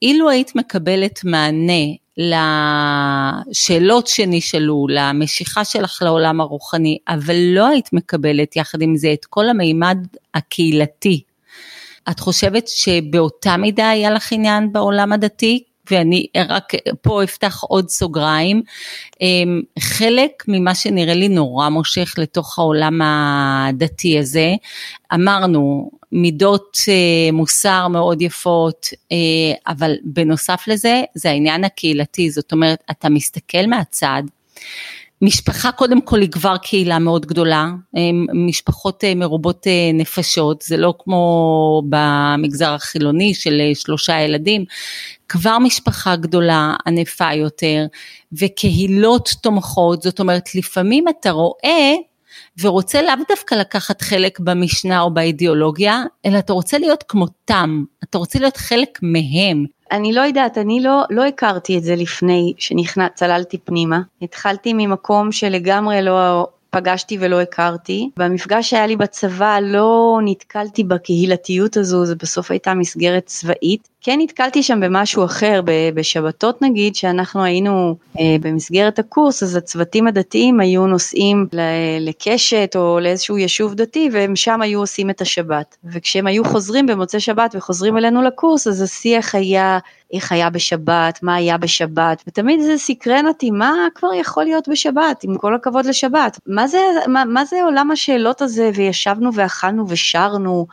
אילו 0.01 0.29
היית 0.29 0.55
מקבלת 0.55 1.19
מענה 1.23 1.83
לשאלות 3.47 4.07
שנשאלו, 4.07 4.87
למשיכה 4.89 5.65
שלך 5.65 6.01
לעולם 6.01 6.41
הרוחני, 6.41 6.97
אבל 7.07 7.35
לא 7.35 7.67
היית 7.67 7.93
מקבלת 7.93 8.55
יחד 8.55 8.81
עם 8.81 8.95
זה 8.95 9.13
את 9.13 9.25
כל 9.25 9.49
המימד 9.49 9.97
הקהילתי. 10.33 11.21
את 12.09 12.19
חושבת 12.19 12.67
שבאותה 12.67 13.57
מידה 13.57 13.89
היה 13.89 14.11
לך 14.11 14.31
עניין 14.31 14.71
בעולם 14.71 15.13
הדתי? 15.13 15.63
ואני 15.91 16.27
רק 16.49 16.73
פה 17.01 17.23
אפתח 17.23 17.63
עוד 17.63 17.89
סוגריים, 17.89 18.61
אמ, 19.21 19.61
חלק 19.79 20.43
ממה 20.47 20.75
שנראה 20.75 21.13
לי 21.13 21.29
נורא 21.29 21.69
מושך 21.69 22.15
לתוך 22.17 22.59
העולם 22.59 23.01
הדתי 23.03 24.19
הזה, 24.19 24.53
אמרנו, 25.13 25.91
מידות 26.11 26.77
אה, 26.87 27.31
מוסר 27.31 27.87
מאוד 27.87 28.21
יפות, 28.21 28.87
אה, 29.11 29.17
אבל 29.67 29.95
בנוסף 30.03 30.63
לזה, 30.67 31.01
זה 31.15 31.29
העניין 31.29 31.63
הקהילתי, 31.63 32.31
זאת 32.31 32.51
אומרת, 32.51 32.83
אתה 32.91 33.09
מסתכל 33.09 33.67
מהצד, 33.67 34.23
משפחה 35.21 35.71
קודם 35.71 36.01
כל 36.01 36.21
היא 36.21 36.31
כבר 36.31 36.57
קהילה 36.57 36.99
מאוד 36.99 37.25
גדולה, 37.25 37.69
משפחות 38.33 39.03
אה, 39.03 39.15
מרובות 39.15 39.67
נפשות, 39.93 40.61
זה 40.61 40.77
לא 40.77 40.93
כמו 40.99 41.81
במגזר 41.89 42.73
החילוני 42.73 43.33
של 43.33 43.61
שלושה 43.73 44.19
ילדים, 44.19 44.65
כבר 45.29 45.59
משפחה 45.59 46.15
גדולה, 46.15 46.75
ענפה 46.87 47.33
יותר, 47.33 47.85
וקהילות 48.31 49.29
תומכות, 49.41 50.01
זאת 50.01 50.19
אומרת 50.19 50.55
לפעמים 50.55 51.05
אתה 51.07 51.31
רואה 51.31 51.93
ורוצה 52.61 53.01
לאו 53.01 53.13
דווקא 53.29 53.55
לקחת 53.55 54.01
חלק 54.01 54.39
במשנה 54.39 55.01
או 55.01 55.13
באידיאולוגיה, 55.13 56.03
אלא 56.25 56.39
אתה 56.39 56.53
רוצה 56.53 56.77
להיות 56.77 57.03
כמותם, 57.07 57.83
אתה 58.03 58.17
רוצה 58.17 58.39
להיות 58.39 58.57
חלק 58.57 58.99
מהם. 59.01 59.65
אני 59.91 60.13
לא 60.13 60.21
יודעת, 60.21 60.57
אני 60.57 60.79
לא, 60.79 61.03
לא 61.09 61.25
הכרתי 61.25 61.77
את 61.77 61.83
זה 61.83 61.95
לפני 61.95 62.53
שנכנס, 62.57 63.09
צללתי 63.15 63.57
פנימה. 63.57 63.99
התחלתי 64.21 64.73
ממקום 64.73 65.31
שלגמרי 65.31 66.01
לא 66.01 66.47
פגשתי 66.69 67.17
ולא 67.19 67.41
הכרתי. 67.41 68.09
במפגש 68.17 68.69
שהיה 68.69 68.87
לי 68.87 68.95
בצבא 68.95 69.59
לא 69.61 70.19
נתקלתי 70.25 70.83
בקהילתיות 70.83 71.77
הזו, 71.77 72.05
זה 72.05 72.15
בסוף 72.15 72.51
הייתה 72.51 72.73
מסגרת 72.73 73.25
צבאית. 73.25 73.87
כן 74.07 74.19
נתקלתי 74.21 74.63
שם 74.63 74.79
במשהו 74.79 75.25
אחר, 75.25 75.61
בשבתות 75.93 76.61
נגיד, 76.61 76.95
שאנחנו 76.95 77.43
היינו 77.43 77.95
אה, 78.19 78.35
במסגרת 78.41 78.99
הקורס, 78.99 79.43
אז 79.43 79.55
הצוותים 79.55 80.07
הדתיים 80.07 80.59
היו 80.59 80.87
נוסעים 80.87 81.47
לקשת 81.99 82.71
או 82.75 82.99
לאיזשהו 82.99 83.37
יישוב 83.37 83.73
דתי, 83.73 84.09
והם 84.11 84.35
שם 84.35 84.61
היו 84.61 84.79
עושים 84.79 85.09
את 85.09 85.21
השבת. 85.21 85.77
וכשהם 85.83 86.27
היו 86.27 86.45
חוזרים 86.45 86.85
במוצאי 86.85 87.19
שבת 87.19 87.55
וחוזרים 87.57 87.97
אלינו 87.97 88.21
לקורס, 88.21 88.67
אז 88.67 88.81
השיח 88.81 89.35
היה 89.35 89.79
איך 90.13 90.31
היה 90.31 90.49
בשבת, 90.49 91.19
מה 91.23 91.35
היה 91.35 91.57
בשבת, 91.57 92.23
ותמיד 92.27 92.59
זה 92.61 92.77
סקרן 92.77 93.27
אותי, 93.27 93.51
מה 93.51 93.73
כבר 93.95 94.13
יכול 94.13 94.43
להיות 94.43 94.67
בשבת, 94.69 95.23
עם 95.23 95.37
כל 95.37 95.55
הכבוד 95.55 95.85
לשבת. 95.85 96.39
מה 96.47 96.67
זה, 96.67 96.79
מה, 97.07 97.25
מה 97.25 97.45
זה 97.45 97.63
עולם 97.63 97.91
השאלות 97.91 98.41
הזה, 98.41 98.71
וישבנו 98.75 99.33
ואכלנו 99.33 99.85
ושרנו, 99.87 100.67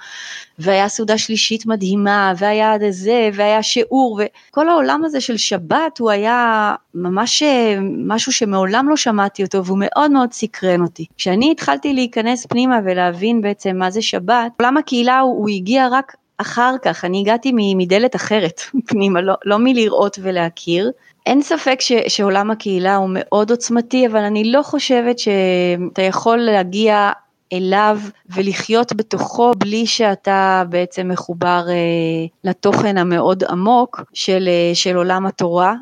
והיה 0.58 0.88
סעודה 0.88 1.18
שלישית 1.18 1.66
מדהימה, 1.66 2.32
והיה 2.38 2.74
זה, 2.90 3.30
והיה 3.34 3.62
שיעור, 3.62 4.20
וכל 4.50 4.68
העולם 4.68 5.04
הזה 5.04 5.20
של 5.20 5.36
שבת 5.36 5.98
הוא 5.98 6.10
היה 6.10 6.74
ממש 6.94 7.42
אה, 7.42 7.76
משהו 8.06 8.32
שמעולם 8.32 8.88
לא 8.88 8.96
שמעתי 8.96 9.44
אותו, 9.44 9.64
והוא 9.64 9.78
מאוד 9.80 10.10
מאוד 10.10 10.32
סקרן 10.32 10.80
אותי. 10.80 11.06
כשאני 11.16 11.50
התחלתי 11.50 11.92
להיכנס 11.92 12.46
פנימה 12.46 12.80
ולהבין 12.84 13.40
בעצם 13.40 13.76
מה 13.76 13.90
זה 13.90 14.02
שבת, 14.02 14.52
עולם 14.60 14.76
הקהילה 14.76 15.20
הוא, 15.20 15.38
הוא 15.38 15.48
הגיע 15.48 15.88
רק 15.90 16.16
אחר 16.38 16.74
כך, 16.82 17.04
אני 17.04 17.20
הגעתי 17.20 17.52
מדלת 17.54 18.16
אחרת 18.16 18.60
פנימה, 18.88 19.20
לא, 19.20 19.34
לא 19.44 19.56
מלראות 19.58 20.18
ולהכיר. 20.22 20.90
אין 21.26 21.42
ספק 21.42 21.80
ש, 21.80 21.92
שעולם 22.08 22.50
הקהילה 22.50 22.96
הוא 22.96 23.10
מאוד 23.12 23.50
עוצמתי, 23.50 24.06
אבל 24.06 24.20
אני 24.20 24.52
לא 24.52 24.62
חושבת 24.62 25.18
שאתה 25.18 26.02
יכול 26.02 26.38
להגיע 26.38 27.10
אליו 27.52 27.98
ולחיות 28.28 28.92
בתוכו 28.92 29.52
בלי 29.58 29.86
שאתה 29.86 30.62
בעצם 30.68 31.08
מחובר 31.08 31.64
אה, 31.68 31.74
לתוכן 32.44 32.98
המאוד 32.98 33.44
עמוק 33.44 34.00
של, 34.12 34.48
אה, 34.48 34.74
של 34.74 34.96
עולם 34.96 35.26
התורה 35.26 35.74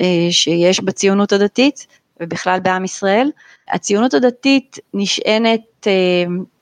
אה, 0.00 0.26
שיש 0.30 0.80
בציונות 0.80 1.32
הדתית 1.32 1.86
ובכלל 2.20 2.60
בעם 2.60 2.84
ישראל. 2.84 3.30
הציונות 3.68 4.14
הדתית 4.14 4.78
נשענת 4.94 5.86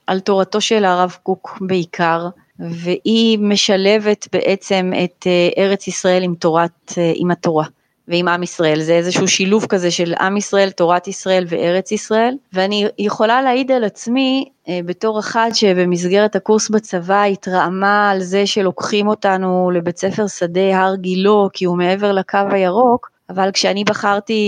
על 0.07 0.19
תורתו 0.19 0.61
של 0.61 0.85
הרב 0.85 1.17
קוק 1.23 1.57
בעיקר, 1.61 2.29
והיא 2.59 3.39
משלבת 3.39 4.27
בעצם 4.33 4.91
את 5.03 5.27
ארץ 5.57 5.87
ישראל 5.87 6.23
עם 6.23 6.35
תורת, 6.35 6.93
עם 7.15 7.31
התורה. 7.31 7.65
ועם 8.07 8.27
עם 8.27 8.43
ישראל, 8.43 8.81
זה 8.81 8.93
איזשהו 8.93 9.27
שילוב 9.27 9.65
כזה 9.65 9.91
של 9.91 10.13
עם 10.19 10.37
ישראל, 10.37 10.69
תורת 10.69 11.07
ישראל 11.07 11.45
וארץ 11.47 11.91
ישראל, 11.91 12.35
ואני 12.53 12.87
יכולה 12.97 13.41
להעיד 13.41 13.71
על 13.71 13.83
עצמי 13.83 14.45
אה, 14.69 14.79
בתור 14.85 15.19
אחת 15.19 15.55
שבמסגרת 15.55 16.35
הקורס 16.35 16.69
בצבא 16.69 17.23
התרעמה 17.23 18.09
על 18.09 18.19
זה 18.19 18.47
שלוקחים 18.47 19.07
אותנו 19.07 19.71
לבית 19.73 19.97
ספר 19.97 20.27
שדה 20.27 20.77
הר 20.77 20.95
גילו 20.95 21.49
כי 21.53 21.65
הוא 21.65 21.77
מעבר 21.77 22.11
לקו 22.11 22.39
הירוק, 22.51 23.09
אבל 23.29 23.51
כשאני 23.51 23.83
בחרתי, 23.83 24.41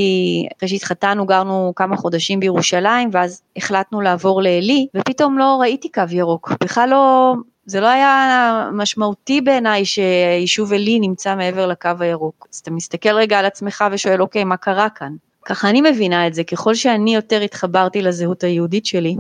אחרי 0.58 0.69
שהתחתנו 0.69 1.26
גרנו 1.26 1.74
כמה 1.76 1.98
חודשים 1.98 2.39
בירושלים 2.39 3.10
ואז 3.12 3.41
החלטנו 3.58 4.02
לעבור 4.02 4.41
לעלי 4.41 4.88
ופתאום 4.95 5.38
לא 5.38 5.58
ראיתי 5.62 5.91
קו 5.91 6.02
ירוק, 6.12 6.52
בכלל 6.63 6.89
לא, 6.89 7.34
זה 7.70 7.80
לא 7.80 7.88
היה 7.88 8.70
משמעותי 8.74 9.42
בעיניי 9.42 9.86
שיישוב 9.86 10.74
עלי 10.74 11.00
נמצא 11.00 11.36
מעבר 11.36 11.68
לקו 11.68 11.90
הירוק. 12.00 12.48
אז 12.54 12.60
אתה 12.60 12.72
מסתכל 12.72 13.10
רגע 13.10 13.40
על 13.40 13.46
עצמך 13.46 13.84
ושואל, 13.92 14.22
אוקיי, 14.22 14.44
מה 14.44 14.58
קרה 14.58 14.90
כאן? 14.90 15.14
ככה 15.46 15.70
אני 15.70 15.82
מבינה 15.82 16.28
את 16.28 16.34
זה, 16.34 16.44
ככל 16.44 16.76
שאני 16.76 17.16
יותר 17.16 17.42
התחברתי 17.42 18.02
לזהות 18.02 18.44
היהודית 18.44 18.86
שלי 18.86 19.16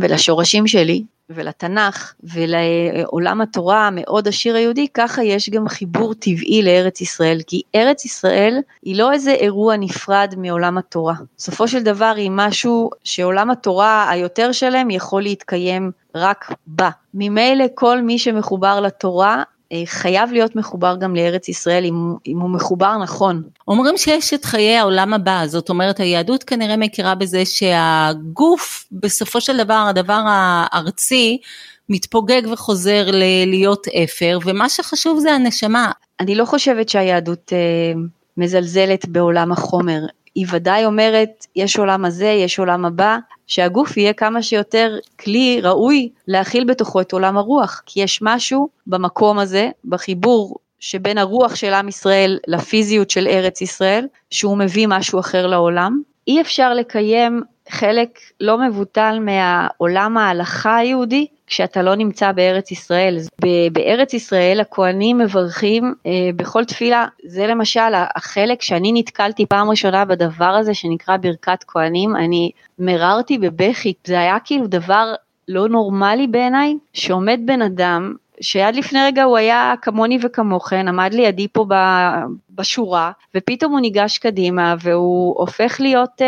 ולשורשים 0.00 0.66
שלי 0.66 1.02
ולתנ"ך 1.30 2.14
ולעולם 2.22 3.40
התורה 3.40 3.86
המאוד 3.86 4.28
עשיר 4.28 4.56
היהודי, 4.56 4.88
ככה 4.94 5.24
יש 5.24 5.50
גם 5.50 5.68
חיבור 5.68 6.14
טבעי 6.14 6.62
לארץ 6.62 7.00
ישראל, 7.00 7.38
כי 7.46 7.62
ארץ 7.74 8.04
ישראל 8.04 8.58
היא 8.82 8.96
לא 8.96 9.12
איזה 9.12 9.30
אירוע 9.30 9.76
נפרד 9.76 10.34
מעולם 10.36 10.78
התורה. 10.78 11.14
בסופו 11.38 11.68
של 11.68 11.82
דבר 11.82 12.12
היא 12.16 12.30
משהו 12.32 12.90
שעולם 13.04 13.50
התורה 13.50 14.10
היותר 14.10 14.52
שלם 14.52 14.90
יכול 14.90 15.22
להתקיים 15.22 15.90
רק 16.16 16.52
בה. 16.66 16.90
ממילא 17.14 17.64
כל 17.74 18.02
מי 18.02 18.18
שמחובר 18.18 18.80
לתורה 18.80 19.42
אה, 19.72 19.82
חייב 19.86 20.32
להיות 20.32 20.56
מחובר 20.56 20.96
גם 21.00 21.16
לארץ 21.16 21.48
ישראל 21.48 21.84
אם, 21.84 22.14
אם 22.26 22.40
הוא 22.40 22.50
מחובר 22.50 22.96
נכון. 22.98 23.42
אומרים 23.68 23.96
שיש 23.96 24.34
את 24.34 24.44
חיי 24.44 24.76
העולם 24.76 25.14
הבא, 25.14 25.42
זאת 25.46 25.68
אומרת 25.68 26.00
היהדות 26.00 26.44
כנראה 26.44 26.76
מכירה 26.76 27.14
בזה 27.14 27.44
שהגוף 27.44 28.88
בסופו 28.92 29.40
של 29.40 29.56
דבר 29.56 29.84
הדבר 29.88 30.22
הארצי 30.26 31.38
מתפוגג 31.88 32.42
וחוזר 32.52 33.06
להיות 33.46 33.86
אפר 34.04 34.38
ומה 34.44 34.68
שחשוב 34.68 35.18
זה 35.18 35.32
הנשמה. 35.32 35.90
אני 36.20 36.34
לא 36.34 36.44
חושבת 36.44 36.88
שהיהדות 36.88 37.52
אה, 37.52 38.00
מזלזלת 38.36 39.08
בעולם 39.08 39.52
החומר, 39.52 40.00
היא 40.36 40.46
ודאי 40.50 40.84
אומרת 40.84 41.46
יש 41.56 41.76
עולם 41.76 42.04
הזה, 42.04 42.26
יש 42.26 42.58
עולם 42.58 42.84
הבא, 42.84 43.18
שהגוף 43.46 43.96
יהיה 43.96 44.12
כמה 44.12 44.42
שיותר 44.42 44.98
כלי 45.20 45.60
ראוי 45.62 46.08
להכיל 46.28 46.64
בתוכו 46.64 47.00
את 47.00 47.12
עולם 47.12 47.36
הרוח, 47.38 47.82
כי 47.86 48.02
יש 48.02 48.18
משהו 48.22 48.68
במקום 48.86 49.38
הזה, 49.38 49.70
בחיבור 49.84 50.56
שבין 50.78 51.18
הרוח 51.18 51.54
של 51.54 51.74
עם 51.74 51.88
ישראל 51.88 52.38
לפיזיות 52.46 53.10
של 53.10 53.26
ארץ 53.26 53.60
ישראל, 53.60 54.06
שהוא 54.30 54.58
מביא 54.58 54.86
משהו 54.88 55.20
אחר 55.20 55.46
לעולם. 55.46 56.00
אי 56.28 56.40
אפשר 56.40 56.74
לקיים 56.74 57.42
חלק 57.68 58.18
לא 58.40 58.58
מבוטל 58.58 59.18
מהעולם 59.20 60.18
ההלכה 60.18 60.76
היהודי 60.76 61.26
כשאתה 61.46 61.82
לא 61.82 61.94
נמצא 61.94 62.32
בארץ 62.32 62.70
ישראל. 62.70 63.18
בארץ 63.72 64.14
ישראל 64.14 64.60
הכוהנים 64.60 65.18
מברכים 65.18 65.94
אה, 66.06 66.30
בכל 66.36 66.64
תפילה, 66.64 67.06
זה 67.26 67.46
למשל 67.46 67.94
החלק 68.14 68.62
שאני 68.62 68.92
נתקלתי 68.94 69.46
פעם 69.46 69.70
ראשונה 69.70 70.04
בדבר 70.04 70.44
הזה 70.44 70.74
שנקרא 70.74 71.16
ברכת 71.16 71.64
כהנים, 71.66 72.16
אני 72.16 72.50
מררתי 72.78 73.38
בבכי, 73.38 73.92
זה 74.04 74.20
היה 74.20 74.38
כאילו 74.44 74.66
דבר 74.66 75.14
לא 75.48 75.68
נורמלי 75.68 76.26
בעיניי, 76.26 76.76
שעומד 76.92 77.40
בן 77.44 77.62
אדם 77.62 78.14
שעד 78.40 78.76
לפני 78.76 78.98
רגע 79.06 79.22
הוא 79.22 79.36
היה 79.36 79.74
כמוני 79.82 80.18
וכמוכן, 80.22 80.88
עמד 80.88 81.14
לידי 81.14 81.48
פה 81.48 81.66
בשורה, 82.50 83.12
ופתאום 83.36 83.72
הוא 83.72 83.80
ניגש 83.80 84.18
קדימה 84.18 84.74
והוא 84.80 85.34
הופך 85.38 85.76
להיות 85.80 86.22
אה, 86.22 86.26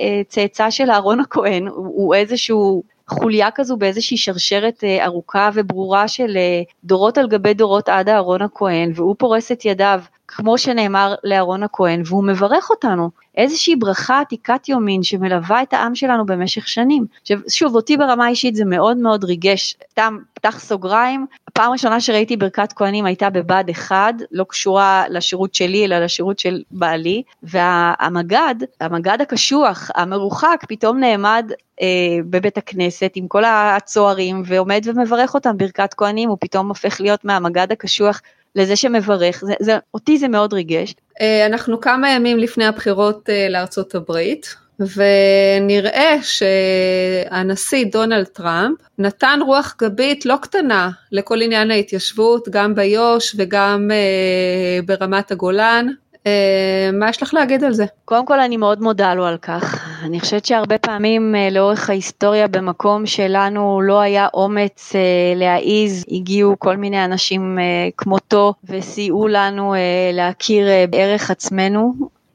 אה, 0.00 0.22
צאצא 0.28 0.70
של 0.70 0.90
אהרון 0.90 1.20
הכהן, 1.20 1.66
הוא, 1.66 1.86
הוא 1.86 2.14
איזשהו 2.14 2.82
חוליה 3.08 3.50
כזו 3.54 3.76
באיזושהי 3.76 4.16
שרשרת 4.16 4.84
אה, 4.84 5.04
ארוכה 5.04 5.50
וברורה 5.54 6.08
של 6.08 6.36
אה, 6.36 6.62
דורות 6.84 7.18
על 7.18 7.28
גבי 7.28 7.54
דורות 7.54 7.88
עד 7.88 8.08
אהרון 8.08 8.42
הכהן, 8.42 8.92
והוא 8.94 9.14
פורס 9.18 9.52
את 9.52 9.64
ידיו 9.64 10.00
כמו 10.28 10.58
שנאמר 10.58 11.14
לאהרון 11.24 11.62
הכהן, 11.62 12.02
והוא 12.06 12.24
מברך 12.24 12.70
אותנו. 12.70 13.10
איזושהי 13.36 13.76
ברכה 13.76 14.20
עתיקת 14.20 14.68
יומין 14.68 15.02
שמלווה 15.02 15.62
את 15.62 15.72
העם 15.72 15.94
שלנו 15.94 16.26
במשך 16.26 16.68
שנים. 16.68 17.06
עכשיו, 17.20 17.38
שוב, 17.48 17.74
אותי 17.74 17.96
ברמה 17.96 18.28
אישית 18.28 18.54
זה 18.54 18.64
מאוד 18.64 18.96
מאוד 18.96 19.24
ריגש, 19.24 19.76
סתם 19.90 20.18
פתח 20.34 20.58
סוגריים, 20.58 21.26
הפעם 21.48 21.68
הראשונה 21.68 22.00
שראיתי 22.00 22.36
ברכת 22.36 22.72
כהנים 22.72 23.04
הייתה 23.04 23.30
בבה"ד 23.30 23.70
1, 23.70 24.14
לא 24.32 24.44
קשורה 24.48 25.04
לשירות 25.08 25.54
שלי 25.54 25.84
אלא 25.84 25.98
לשירות 25.98 26.38
של 26.38 26.62
בעלי, 26.70 27.22
והמג"ד, 27.42 28.54
המג"ד 28.80 29.20
הקשוח, 29.20 29.90
המרוחק, 29.94 30.64
פתאום 30.68 31.00
נעמד 31.00 31.52
אה, 31.80 31.86
בבית 32.30 32.58
הכנסת 32.58 33.12
עם 33.14 33.28
כל 33.28 33.44
הצוערים 33.46 34.42
ועומד 34.46 34.82
ומברך 34.84 35.34
אותם 35.34 35.56
ברכת 35.56 35.94
כהנים, 35.94 36.28
הוא 36.28 36.36
פתאום 36.40 36.68
הופך 36.68 37.00
להיות 37.00 37.24
מהמג"ד 37.24 37.72
הקשוח 37.72 38.20
לזה 38.58 38.76
שמברך, 38.76 39.44
זה, 39.46 39.54
זה, 39.60 39.78
אותי 39.94 40.18
זה 40.18 40.28
מאוד 40.28 40.52
ריגש. 40.52 40.94
אה, 41.20 41.46
אנחנו 41.46 41.80
כמה 41.80 42.10
ימים 42.10 42.38
לפני 42.38 42.64
הבחירות 42.64 43.30
אה, 43.30 43.48
לארצות 43.50 43.94
הברית, 43.94 44.54
ונראה 44.80 46.16
שהנשיא 46.22 47.84
דונלד 47.92 48.24
טראמפ 48.24 48.78
נתן 48.98 49.40
רוח 49.46 49.76
גבית 49.80 50.26
לא 50.26 50.36
קטנה 50.42 50.90
לכל 51.12 51.42
עניין 51.42 51.70
ההתיישבות, 51.70 52.48
גם 52.48 52.74
ביו"ש 52.74 53.34
וגם 53.38 53.90
אה, 53.90 54.80
ברמת 54.86 55.30
הגולן. 55.30 55.86
אה, 56.28 56.90
מה 56.92 57.08
יש 57.08 57.22
לך 57.22 57.34
להגיד 57.34 57.64
על 57.64 57.72
זה? 57.72 57.86
קודם 58.04 58.26
כל 58.26 58.40
אני 58.40 58.56
מאוד 58.56 58.82
מודה 58.82 59.14
לו 59.14 59.26
על 59.26 59.36
כך. 59.36 59.88
אני 60.04 60.20
חושבת 60.20 60.44
שהרבה 60.44 60.78
פעמים 60.78 61.34
אה, 61.34 61.48
לאורך 61.50 61.90
ההיסטוריה 61.90 62.48
במקום 62.48 63.06
שלנו 63.06 63.80
לא 63.80 64.00
היה 64.00 64.28
אומץ 64.34 64.92
אה, 64.94 65.00
להעיז, 65.36 66.04
הגיעו 66.10 66.58
כל 66.58 66.76
מיני 66.76 67.04
אנשים 67.04 67.58
כמותו 67.96 68.54
וסייעו 68.64 69.28
לנו 69.28 69.74
להכיר 70.12 70.66
בערך 70.90 71.30
עצמנו. 71.30 71.94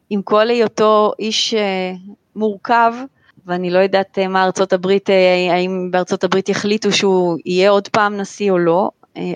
עם 0.09 0.21
כל 0.21 0.49
היותו 0.49 1.11
איש 1.19 1.55
מורכב, 2.35 2.93
ואני 3.45 3.69
לא 3.69 3.79
יודעת 3.79 4.19
מה 4.19 4.43
ארצות 4.43 4.73
הברית, 4.73 5.09
האם 5.51 5.91
בארצות 5.91 6.23
הברית 6.23 6.49
יחליטו 6.49 6.91
שהוא 6.91 7.37
יהיה 7.45 7.69
עוד 7.69 7.87
פעם 7.87 8.17
נשיא 8.17 8.51
או 8.51 8.57
לא, 8.57 8.89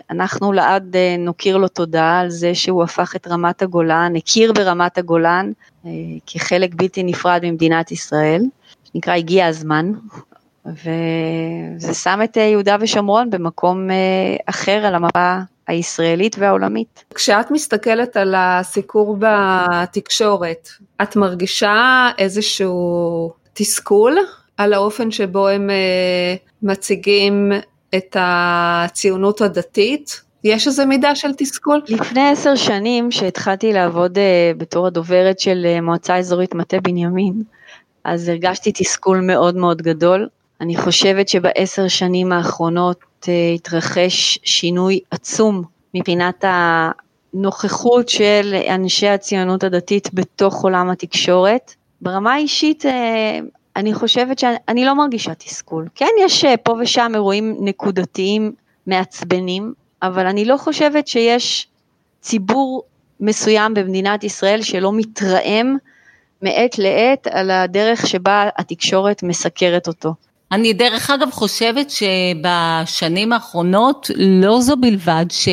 אנחנו 0.10 0.54
לעד 0.54 0.96
אה, 0.96 1.16
נוקיר 1.20 1.58
לו 1.58 1.68
תודה 1.68 2.20
על 2.20 2.30
זה 2.30 2.56
שהוא 2.56 2.84
הפך 2.84 3.16
את 3.16 3.28
רמת 3.28 3.62
הגולן, 3.62 4.14
הכיר 4.16 4.54
ברמת 4.54 4.98
הגולן 4.98 5.52
אה, 5.86 5.92
כחלק 6.28 6.76
בלתי 6.76 7.04
נפרד 7.04 7.42
ממדינת 7.44 7.92
ישראל, 7.92 8.42
שנקרא 8.84 9.14
הגיע 9.14 9.48
הזמן, 9.48 9.92
וזה 10.66 11.94
שם 11.94 12.20
את 12.24 12.38
יהודה 12.38 12.78
ושומרון 12.80 13.30
במקום 13.30 13.90
אחר 14.46 14.86
על 14.86 14.96
המפה 14.96 15.38
הישראלית 15.68 16.36
והעולמית. 16.40 17.04
כשאת 17.16 17.52
מסתכלת 17.52 18.18
על 18.18 18.36
הסיקור 18.38 19.18
בתקשורת, 19.20 20.70
את 21.02 21.16
מרגישה 21.16 22.10
איזשהו 22.18 23.32
תסכול 23.54 24.18
על 24.58 24.74
האופן 24.74 25.12
שבו 25.12 25.48
הם 25.48 25.70
מציגים 26.64 27.52
את 27.96 28.18
הציונות 28.20 29.42
הדתית? 29.42 30.22
יש 30.44 30.68
איזה 30.68 30.86
מידה 30.86 31.16
של 31.16 31.34
תסכול? 31.38 31.82
לפני 31.88 32.30
עשר 32.30 32.56
שנים 32.56 33.12
שהתחלתי 33.12 33.74
לעבוד 33.74 34.18
uh, 34.18 34.58
בתור 34.58 34.88
הדוברת 34.88 35.40
של 35.40 35.66
uh, 35.66 35.82
מועצה 35.82 36.18
אזורית 36.18 36.56
מטה 36.56 36.80
בנימין, 36.80 37.44
אז 38.04 38.30
הרגשתי 38.30 38.72
תסכול 38.72 39.20
מאוד 39.20 39.56
מאוד 39.56 39.82
גדול. 39.82 40.28
אני 40.62 40.78
חושבת 40.78 41.30
שבעשר 41.30 41.88
שנים 41.88 42.32
האחרונות 42.32 43.00
uh, 43.24 43.28
התרחש 43.56 44.40
שינוי 44.44 45.00
עצום 45.12 45.64
מבחינת 45.94 46.46
הנוכחות 47.34 48.10
של 48.10 48.56
אנשי 48.70 49.08
הציונות 49.08 49.64
הדתית 49.64 50.10
בתוך 50.14 50.64
עולם 50.64 50.90
התקשורת. 50.90 51.74
ברמה 52.02 52.34
האישית 52.34 52.84
אני 53.78 53.94
חושבת 53.94 54.40
שאני 54.40 54.86
לא 54.86 54.96
מרגישה 54.96 55.34
תסכול. 55.34 55.88
כן, 55.96 56.10
יש 56.20 56.46
אה, 56.46 56.58
פה 56.58 56.78
ושם 56.82 57.12
אירועים 57.16 57.58
נקודתיים 57.60 58.52
מעצבנים, 58.88 59.74
אבל 60.02 60.26
אני 60.28 60.46
לא 60.46 60.58
חושבת 60.58 61.08
שיש 61.08 61.68
ציבור 62.22 62.84
מסוים 63.20 63.74
במדינת 63.74 64.24
ישראל 64.24 64.62
שלא 64.62 64.94
מתרעם 64.94 65.78
מעת 66.42 66.78
לעת 66.78 67.28
על 67.28 67.52
הדרך 67.52 68.08
שבה 68.08 68.50
התקשורת 68.58 69.24
מסקרת 69.24 69.88
אותו. 69.88 70.14
אני 70.52 70.74
דרך 70.74 71.10
אגב 71.10 71.32
חושבת 71.32 71.90
שבשנים 71.90 73.34
האחרונות 73.34 74.12
לא 74.16 74.62
זו 74.62 74.78
בלבד 74.78 75.26
ש... 75.30 75.48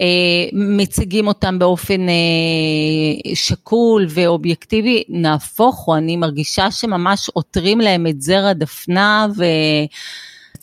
אה, 0.00 1.26
אותם 1.26 1.58
באופן 1.58 2.08
אה, 2.08 3.34
שקול 3.34 4.06
ואובייקטיבי, 4.08 5.02
נהפוך 5.08 5.84
הוא, 5.84 5.96
אני 5.96 6.16
מרגישה 6.16 6.70
שממש 6.70 7.28
עותרים 7.28 7.80
להם 7.80 8.06
את 8.06 8.22
זרע 8.22 8.52
דפנה 8.52 9.26
ו... 9.36 9.44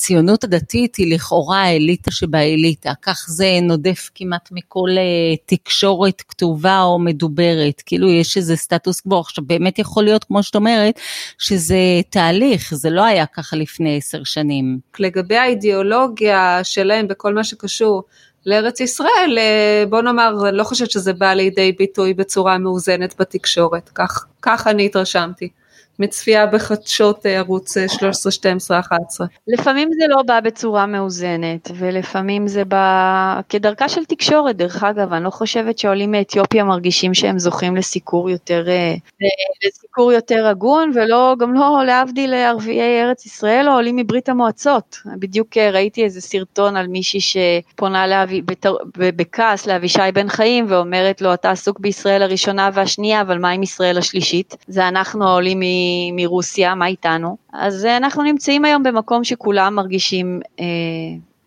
הציונות 0.02 0.44
הדתית 0.44 0.96
היא 0.96 1.16
לכאורה 1.16 1.62
האליטה 1.62 2.12
שבאליטה, 2.12 2.92
כך 3.02 3.26
זה 3.28 3.60
נודף 3.62 4.10
כמעט 4.16 4.50
מכל 4.52 4.90
אה, 4.98 5.36
תקשורת 5.46 6.22
כתובה 6.22 6.82
או 6.82 7.00
מדוברת, 7.00 7.82
כאילו 7.86 8.10
יש 8.10 8.38
איזה 8.38 8.56
סטטוס 8.56 9.00
קוו, 9.02 9.20
עכשיו 9.20 9.44
באמת 9.48 9.80
יכול 9.80 10.04
להיות 10.04 10.24
כמו 10.24 10.44
שאת 10.44 10.56
אומרת, 10.56 11.00
שזה 11.38 11.76
תהליך, 12.10 12.74
זה 12.76 12.90
לא 12.90 13.04
היה 13.04 13.26
ככה 13.26 13.56
לפני 13.56 13.98
עשר 13.98 14.24
שנים. 14.24 14.80
לגבי 15.00 15.38
האידיאולוגיה 15.38 16.60
שלהם 16.64 17.08
בכל 17.08 17.34
מה 17.34 17.44
שקשור 17.44 18.04
לארץ 18.46 18.80
ישראל, 18.80 19.38
אה, 19.38 19.84
בוא 19.90 20.02
נאמר, 20.02 20.50
אני 20.50 20.58
לא 20.58 20.64
חושבת 20.64 20.92
שזה 20.92 21.14
בא 21.14 21.34
לידי 21.34 21.72
ביטוי 21.72 22.14
בצורה 22.14 22.58
מאוזנת 22.58 23.16
בתקשורת, 23.20 23.90
כך, 23.96 24.26
כך 24.42 24.68
אני 24.68 24.86
התרשמתי. 24.86 25.50
מצפייה 26.00 26.48
בחדשות 26.48 27.26
אה, 27.26 27.38
ערוץ 27.38 27.78
13, 27.88 28.32
12, 28.32 28.80
11. 28.80 29.28
לפעמים 29.48 29.90
זה 29.94 30.06
לא 30.10 30.24
בא 30.24 30.40
בצורה 30.40 30.86
מאוזנת, 30.86 31.72
ולפעמים 31.76 32.48
זה 32.48 32.66
בא 32.66 33.42
כדרכה 33.50 33.90
של 33.90 34.06
תקשורת, 34.06 34.56
דרך 34.58 34.84
אגב, 34.84 35.14
אני 35.14 35.24
לא 35.24 35.30
חושבת 35.30 35.78
שעולים 35.78 36.12
מאתיופיה 36.12 36.64
מרגישים 36.64 37.14
שהם 37.14 37.40
זוכים 37.40 37.76
לסיקור 37.76 38.30
יותר, 38.30 38.70
אה, 38.70 38.96
לסיקור 39.92 40.12
יותר 40.12 40.48
הגון, 40.48 40.92
ולא, 40.96 41.36
גם 41.40 41.54
לא 41.54 41.84
להבדיל 41.86 42.32
לערביי 42.32 43.02
ארץ 43.02 43.26
ישראל 43.26 43.70
או 43.70 43.74
עולים 43.74 43.96
מברית 43.96 44.30
המועצות. 44.30 44.98
בדיוק 45.20 45.58
אה, 45.58 45.72
ראיתי 45.72 46.04
איזה 46.04 46.22
סרטון 46.22 46.76
על 46.76 46.88
מישהי 46.88 47.20
שפונה 47.22 48.26
בכעס 48.98 49.68
לאבישי 49.68 50.12
בן 50.14 50.30
חיים 50.30 50.66
ואומרת 50.68 51.22
לו, 51.22 51.34
אתה 51.34 51.52
עסוק 51.52 51.80
בישראל 51.80 52.22
הראשונה 52.22 52.70
והשנייה, 52.74 53.22
אבל 53.22 53.38
מה 53.38 53.50
עם 53.50 53.64
ישראל 53.64 53.98
השלישית? 53.98 54.56
זה 54.68 54.88
אנחנו 54.88 55.28
העולים. 55.28 55.62
מרוסיה, 56.16 56.76
מה 56.76 56.88
איתנו? 56.88 57.38
אז 57.54 57.86
אה, 57.86 57.98
אנחנו 57.98 58.24
נמצאים 58.24 58.66
היום 58.66 58.84
במקום 58.84 59.24
שכולם 59.24 59.76
מרגישים 59.76 60.40
אה, 60.60 60.66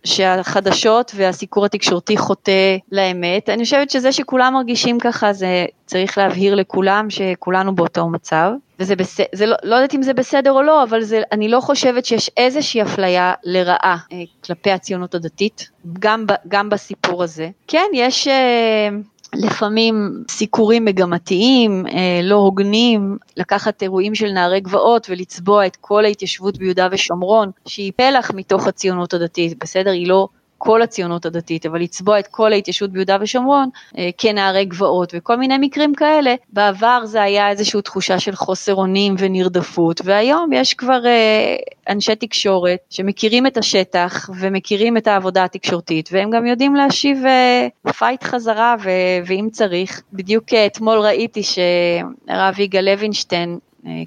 שהחדשות 0.04 1.12
והסיקור 1.14 1.64
התקשורתי 1.64 2.16
חוטא 2.16 2.76
לאמת. 2.92 3.48
אני 3.48 3.64
חושבת 3.64 3.90
שזה 3.90 4.12
שכולם 4.12 4.54
מרגישים 4.54 4.98
ככה, 4.98 5.32
זה 5.32 5.66
צריך 5.86 6.18
להבהיר 6.18 6.54
לכולם 6.54 7.10
שכולנו 7.10 7.74
באותו 7.74 8.08
מצב. 8.08 8.50
וזה 8.78 8.96
בסדר, 8.96 9.26
לא, 9.46 9.56
לא 9.62 9.74
יודעת 9.74 9.94
אם 9.94 10.02
זה 10.02 10.14
בסדר 10.14 10.52
או 10.52 10.62
לא, 10.62 10.82
אבל 10.82 11.02
זה, 11.02 11.22
אני 11.32 11.48
לא 11.48 11.60
חושבת 11.60 12.04
שיש 12.04 12.30
איזושהי 12.36 12.82
אפליה 12.82 13.32
לרעה 13.44 13.96
אה, 14.12 14.22
כלפי 14.44 14.70
הציונות 14.70 15.14
הדתית, 15.14 15.70
גם, 15.98 16.26
ב, 16.26 16.32
גם 16.48 16.68
בסיפור 16.68 17.22
הזה. 17.22 17.48
כן, 17.68 17.86
יש... 17.94 18.28
אה, 18.28 18.88
לפעמים 19.36 20.24
סיקורים 20.30 20.84
מגמתיים, 20.84 21.86
אה, 21.86 22.20
לא 22.22 22.34
הוגנים, 22.34 23.18
לקחת 23.36 23.82
אירועים 23.82 24.14
של 24.14 24.30
נערי 24.32 24.60
גבעות 24.60 25.06
ולצבוע 25.10 25.66
את 25.66 25.76
כל 25.80 26.04
ההתיישבות 26.04 26.58
ביהודה 26.58 26.88
ושומרון, 26.92 27.50
שהיא 27.66 27.92
פלח 27.96 28.30
מתוך 28.34 28.66
הציונות 28.66 29.14
הדתית, 29.14 29.58
בסדר? 29.58 29.90
היא 29.90 30.08
לא 30.08 30.28
כל 30.64 30.82
הציונות 30.82 31.26
הדתית, 31.26 31.66
אבל 31.66 31.80
לצבוע 31.80 32.18
את 32.18 32.26
כל 32.26 32.52
ההתיישבות 32.52 32.90
ביהודה 32.90 33.16
ושומרון 33.20 33.68
אה, 33.98 34.10
כנערי 34.18 34.64
גבעות 34.64 35.12
וכל 35.16 35.36
מיני 35.36 35.58
מקרים 35.60 35.94
כאלה, 35.94 36.34
בעבר 36.52 37.00
זה 37.04 37.22
היה 37.22 37.50
איזושהי 37.50 37.82
תחושה 37.82 38.18
של 38.18 38.34
חוסר 38.34 38.74
אונים 38.74 39.14
ונרדפות, 39.18 40.00
והיום 40.04 40.52
יש 40.52 40.74
כבר 40.74 41.06
אה, 41.06 41.56
אנשי 41.88 42.16
תקשורת 42.16 42.78
שמכירים 42.90 43.46
את 43.46 43.56
השטח 43.56 44.30
ומכירים 44.40 44.96
את 44.96 45.06
העבודה 45.06 45.44
התקשורתית, 45.44 46.08
והם 46.12 46.30
גם 46.30 46.46
יודעים 46.46 46.74
להשיב 46.74 47.18
אה, 47.26 47.92
fight 47.92 48.24
חזרה, 48.24 48.74
ו- 48.84 49.26
ואם 49.26 49.48
צריך, 49.52 50.02
בדיוק 50.12 50.44
אתמול 50.66 50.98
ראיתי 50.98 51.42
שהרב 51.42 52.60
יגאל 52.60 52.84
לוינשטיין, 52.84 53.58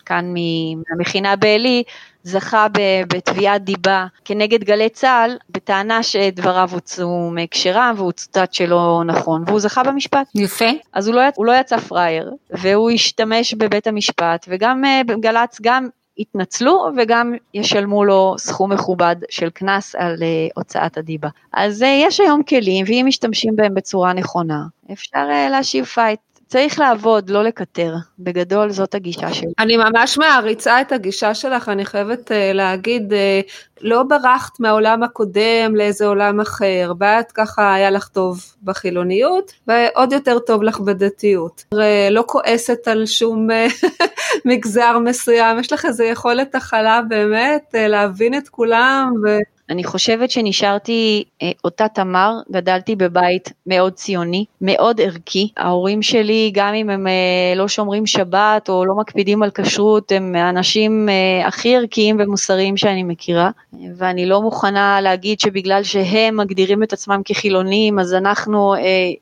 כאן 0.06 0.34
מהמכינה 0.34 1.36
בעלי, 1.36 1.84
זכה 2.28 2.68
בתביעת 3.08 3.64
דיבה 3.64 4.06
כנגד 4.26 4.64
גלי 4.64 4.90
צה"ל 4.90 5.38
בטענה 5.50 6.04
שדבריו 6.04 6.70
הוצאו 6.72 7.30
מהקשרם 7.32 7.94
והוא 7.98 8.12
צוטט 8.12 8.54
שלא 8.54 9.04
נכון 9.06 9.44
והוא 9.48 9.60
זכה 9.60 9.84
במשפט. 9.84 10.28
יפה. 10.36 10.70
אז 10.94 11.08
הוא 11.08 11.16
לא, 11.16 11.22
הוא 11.36 11.46
לא 11.46 11.52
יצא 11.60 11.78
פראייר 11.78 12.32
והוא 12.52 12.92
השתמש 12.92 13.54
בבית 13.54 13.88
המשפט 13.88 14.46
וגם 14.50 14.86
אה, 14.86 15.02
גל"צ 15.20 15.58
גם 15.62 15.88
יתנצלו 16.18 16.88
וגם 16.98 17.34
ישלמו 17.54 18.06
לו 18.06 18.36
סכום 18.38 18.72
מכובד 18.72 19.16
של 19.30 19.50
קנס 19.50 19.96
על 19.96 20.16
אה, 20.16 20.52
הוצאת 20.56 20.98
הדיבה. 20.98 21.30
אז 21.54 21.82
אה, 21.82 21.86
יש 21.86 22.20
היום 22.20 22.44
כלים, 22.44 22.86
ואם 22.88 23.06
משתמשים 23.08 23.56
בהם 23.56 23.74
בצורה 23.74 24.14
נכונה, 24.14 24.64
אפשר 24.92 25.28
אה, 25.30 25.52
להשיב 25.52 25.86
fight. 25.86 26.20
צריך 26.48 26.80
לעבוד, 26.80 27.30
לא 27.30 27.44
לקטר. 27.44 27.94
בגדול 28.20 28.72
זאת 28.72 28.96
הגישה 28.96 29.34
שלי. 29.34 29.52
אני 29.60 29.78
ממש 29.78 30.18
מעריצה 30.18 30.82
את 30.82 30.92
הגישה 30.92 31.34
שלך, 31.34 31.70
אני 31.70 31.86
חייבת 31.86 32.32
אה, 32.32 32.34
להגיד, 32.54 33.14
אה, 33.14 33.76
לא 33.82 34.04
ברחת 34.04 34.60
מהעולם 34.60 35.04
הקודם 35.04 35.76
לאיזה 35.76 36.06
עולם 36.06 36.40
אחר, 36.40 36.94
ואת 37.00 37.32
ככה 37.32 37.74
היה 37.74 37.90
לך 37.90 38.08
טוב 38.08 38.46
בחילוניות, 38.64 39.52
ועוד 39.68 40.14
יותר 40.14 40.40
טוב 40.40 40.64
לך 40.64 40.80
בדתיות. 40.80 41.64
לא 42.12 42.24
כועסת 42.28 42.88
על 42.88 43.06
שום 43.06 43.48
מגזר 44.46 44.98
מסוים, 45.00 45.60
יש 45.60 45.74
לך 45.74 45.86
איזה 45.86 46.06
יכולת 46.06 46.56
הכלה 46.56 47.02
באמת 47.08 47.76
להבין 47.78 48.38
את 48.38 48.50
כולם. 48.50 49.14
ו... 49.26 49.38
אני 49.70 49.84
חושבת 49.84 50.32
שנשארתי 50.32 51.24
אה, 51.42 51.52
אותה 51.64 51.88
תמר, 51.88 52.34
גדלתי 52.52 52.96
בבית 52.96 53.54
מאוד 53.68 53.94
ציוני, 53.94 54.46
מאוד 54.62 55.02
ערכי. 55.02 55.50
ההורים 55.58 56.02
שלי, 56.02 56.52
גם 56.54 56.74
אם 56.74 56.90
הם 56.90 57.08
אה, 57.08 57.54
לא 57.56 57.68
שומרים 57.68 58.06
שבת 58.06 58.70
או 58.70 58.86
לא 58.86 58.96
מקפידים 58.96 59.44
על 59.44 59.50
כשרות, 59.54 60.12
הם 60.12 60.36
האנשים 60.36 61.10
אה, 61.10 61.48
הכי 61.48 61.76
ערכיים 61.76 62.18
ומוסריים 62.20 62.78
שאני 62.78 63.04
מכירה. 63.04 63.50
ואני 63.98 64.26
לא 64.26 64.42
מוכנה 64.42 65.02
להגיד 65.02 65.40
שבגלל 65.40 65.84
שהם 65.84 66.38
מגדירים 66.38 66.84
את 66.84 66.94
עצמם 66.94 67.22
כחילונים, 67.26 68.00
אז 68.00 68.14
אנחנו 68.14 68.76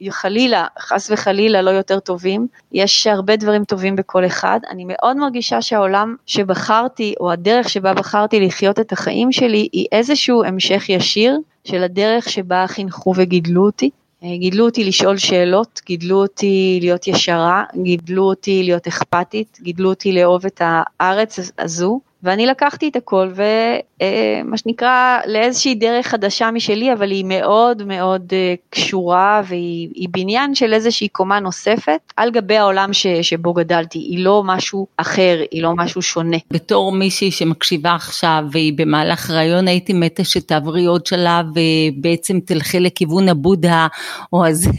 חלילה, 0.09 0.65
חס 0.79 1.11
וחלילה, 1.11 1.61
לא 1.61 1.69
יותר 1.69 1.99
טובים. 1.99 2.47
יש 2.71 3.07
הרבה 3.07 3.35
דברים 3.35 3.63
טובים 3.63 3.95
בכל 3.95 4.25
אחד. 4.25 4.59
אני 4.69 4.83
מאוד 4.87 5.17
מרגישה 5.17 5.61
שהעולם 5.61 6.15
שבחרתי, 6.25 7.13
או 7.19 7.31
הדרך 7.31 7.69
שבה 7.69 7.93
בחרתי 7.93 8.39
לחיות 8.39 8.79
את 8.79 8.91
החיים 8.91 9.31
שלי, 9.31 9.69
היא 9.71 9.85
איזשהו 9.91 10.34
איזשהו 10.35 10.53
המשך 10.53 10.89
ישיר 10.89 11.39
של 11.63 11.83
הדרך 11.83 12.29
שבה 12.29 12.65
חינכו 12.67 13.13
וגידלו 13.15 13.65
אותי. 13.65 13.89
אה, 14.23 14.37
גידלו 14.37 14.65
אותי 14.65 14.83
לשאול 14.83 15.17
שאלות, 15.17 15.81
גידלו 15.85 16.21
אותי 16.21 16.79
להיות 16.81 17.07
ישרה, 17.07 17.63
גידלו 17.83 18.23
אותי 18.23 18.63
להיות 18.63 18.87
אכפתית, 18.87 19.59
גידלו 19.61 19.89
אותי 19.89 20.11
לאהוב 20.11 20.45
את 20.45 20.61
הארץ 20.65 21.39
הזו, 21.59 21.99
ואני 22.25 22.45
לקחתי 22.45 22.89
את 22.89 22.95
הכל 22.95 23.29
ומה 23.35 24.51
אה, 24.51 24.57
שנקרא 24.57 25.19
לאיזושהי 25.25 25.75
דרך 25.75 26.07
חדשה 26.07 26.51
משלי, 26.51 26.93
אבל 26.93 27.11
היא 27.11 27.25
מאוד 27.27 27.83
מאוד 27.83 28.33
אה, 28.33 28.53
קשורה 28.69 29.41
והיא 29.47 30.09
בניין 30.11 30.55
של 30.55 30.73
איזושהי 30.73 31.07
קומה 31.07 31.39
נוספת 31.39 32.13
על 32.17 32.31
גבי 32.31 32.57
העולם 32.57 32.93
ש, 32.93 33.07
שבו 33.07 33.53
גדלתי, 33.53 33.99
היא 33.99 34.19
לא 34.19 34.43
משהו 34.45 34.87
אחר, 34.97 35.41
היא 35.51 35.63
לא 35.63 35.73
משהו 35.75 36.01
שונה. 36.01 36.37
בתור 36.51 36.91
מישהי 36.91 37.31
שמקשיבה 37.31 37.95
עכשיו 37.95 38.43
והיא 38.51 38.73
במהלך 38.75 39.31
ראיון 39.31 39.67
הייתי 39.67 39.93
מתה 39.93 40.23
שתעברי 40.23 40.85
עוד 40.85 41.05
שלב 41.05 41.45
ובעצם 41.49 42.39
תלכי 42.39 42.79
לכיוון 42.79 43.29
הבודה 43.29 43.87
או 44.33 44.45
הזן 44.45 44.71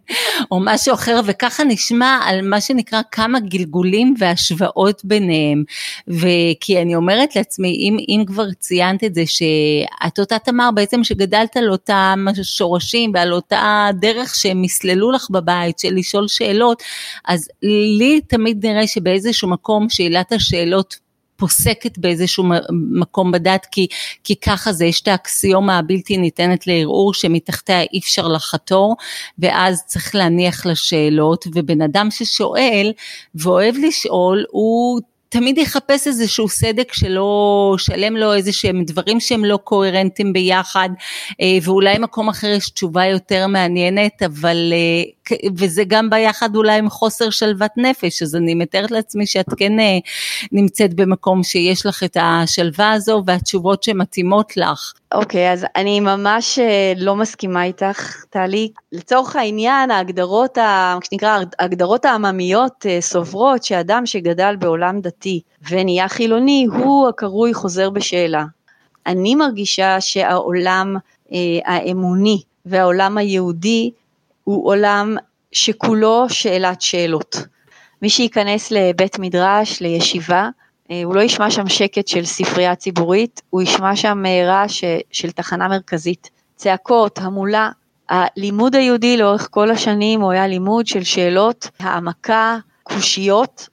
או 0.50 0.60
משהו 0.60 0.94
אחר 0.94 1.20
וככה 1.24 1.64
נשמע 1.64 2.18
על 2.24 2.48
מה 2.48 2.60
שנקרא 2.60 3.00
כמה 3.12 3.40
גלגולים 3.40 4.14
והשוואות 4.18 5.04
ביניהם 5.04 5.64
וכי 6.08 6.83
אני 6.84 6.94
אומרת 6.94 7.36
לעצמי, 7.36 7.68
אם, 7.68 7.96
אם 8.08 8.24
כבר 8.26 8.52
ציינת 8.52 9.04
את 9.04 9.14
זה, 9.14 9.22
שאת 9.26 10.18
אותה 10.18 10.38
תמר 10.38 10.70
בעצם 10.74 11.04
שגדלת 11.04 11.56
על 11.56 11.70
אותם 11.70 12.26
שורשים 12.42 13.10
ועל 13.14 13.32
אותה 13.32 13.88
דרך 14.00 14.34
שהם 14.34 14.64
יסללו 14.64 15.10
לך 15.10 15.26
בבית, 15.30 15.78
של 15.78 15.94
לשאול 15.94 16.28
שאלות, 16.28 16.82
אז 17.24 17.48
לי 17.98 18.20
תמיד 18.20 18.66
נראה 18.66 18.86
שבאיזשהו 18.86 19.48
מקום 19.48 19.88
שאלת 19.88 20.32
השאלות 20.32 20.96
פוסקת 21.36 21.98
באיזשהו 21.98 22.44
מקום 22.72 23.32
בדת, 23.32 23.66
כי, 23.70 23.86
כי 24.24 24.36
ככה 24.36 24.72
זה, 24.72 24.84
יש 24.84 25.02
את 25.02 25.08
האקסיומה 25.08 25.78
הבלתי 25.78 26.16
ניתנת 26.16 26.66
לערעור 26.66 27.14
שמתחתיה 27.14 27.80
אי 27.80 27.98
אפשר 27.98 28.28
לחתור, 28.28 28.96
ואז 29.38 29.82
צריך 29.86 30.14
להניח 30.14 30.66
לשאלות, 30.66 31.44
ובן 31.54 31.82
אדם 31.82 32.10
ששואל 32.10 32.92
ואוהב 33.34 33.74
לשאול, 33.78 34.44
הוא 34.50 35.00
תמיד 35.34 35.58
יחפש 35.58 36.06
איזשהו 36.06 36.48
סדק 36.48 36.92
שלא 36.92 37.74
שלם 37.78 38.16
לו 38.16 38.34
איזה 38.34 38.52
שהם 38.52 38.84
דברים 38.84 39.20
שהם 39.20 39.44
לא 39.44 39.56
קוהרנטיים 39.56 40.32
ביחד 40.32 40.88
אה, 41.40 41.58
ואולי 41.62 41.98
מקום 41.98 42.28
אחר 42.28 42.46
יש 42.46 42.70
תשובה 42.70 43.06
יותר 43.06 43.46
מעניינת 43.46 44.22
אבל 44.22 44.72
אה, 44.72 45.10
וזה 45.56 45.82
גם 45.86 46.10
ביחד 46.10 46.56
אולי 46.56 46.78
עם 46.78 46.90
חוסר 46.90 47.30
שלוות 47.30 47.70
נפש 47.76 48.22
אז 48.22 48.36
אני 48.36 48.54
מתארת 48.54 48.90
לעצמי 48.90 49.26
שאת 49.26 49.46
כן 49.56 49.80
אה, 49.80 49.98
נמצאת 50.52 50.94
במקום 50.94 51.42
שיש 51.42 51.86
לך 51.86 52.02
את 52.02 52.16
השלווה 52.20 52.92
הזו 52.92 53.22
והתשובות 53.26 53.82
שמתאימות 53.82 54.56
לך. 54.56 54.92
אוקיי, 55.14 55.50
okay, 55.50 55.52
אז 55.52 55.66
אני 55.76 56.00
ממש 56.00 56.58
לא 56.96 57.16
מסכימה 57.16 57.64
איתך, 57.64 58.24
טלי. 58.30 58.70
לצורך 58.92 59.36
העניין, 59.36 59.90
ההגדרות, 59.90 60.58
מה 60.58 60.98
שנקרא, 61.10 61.38
ההגדרות 61.58 62.04
העממיות 62.04 62.86
סוברות 63.00 63.64
שאדם 63.64 64.06
שגדל 64.06 64.56
בעולם 64.58 65.00
דתי 65.00 65.40
ונהיה 65.70 66.08
חילוני, 66.08 66.66
הוא 66.72 67.08
הקרוי 67.08 67.54
חוזר 67.54 67.90
בשאלה. 67.90 68.44
אני 69.06 69.34
מרגישה 69.34 70.00
שהעולם 70.00 70.96
אה, 71.32 71.38
האמוני 71.64 72.42
והעולם 72.66 73.18
היהודי 73.18 73.90
הוא 74.44 74.68
עולם 74.68 75.16
שכולו 75.52 76.26
שאלת 76.28 76.80
שאלות. 76.80 77.36
מי 78.02 78.10
שייכנס 78.10 78.70
לבית 78.70 79.18
מדרש, 79.18 79.80
לישיבה, 79.80 80.48
אה, 80.90 81.02
הוא 81.04 81.14
לא 81.14 81.20
ישמע 81.20 81.50
שם 81.50 81.68
שקט 81.68 82.08
של 82.08 82.24
ספרייה 82.24 82.74
ציבורית, 82.74 83.42
הוא 83.50 83.62
ישמע 83.62 83.96
שם 83.96 84.26
אה, 84.26 84.46
רעש 84.46 84.84
של 85.12 85.30
תחנה 85.30 85.68
מרכזית. 85.68 86.30
צעקות, 86.56 87.18
המולה. 87.18 87.70
הלימוד 88.08 88.74
היהודי 88.74 89.16
לאורך 89.16 89.48
כל 89.50 89.70
השנים 89.70 90.20
הוא 90.20 90.32
היה 90.32 90.46
לימוד 90.46 90.86
של 90.86 91.02
שאלות, 91.02 91.68
העמקה, 91.78 92.58
קושיות, 92.82 93.68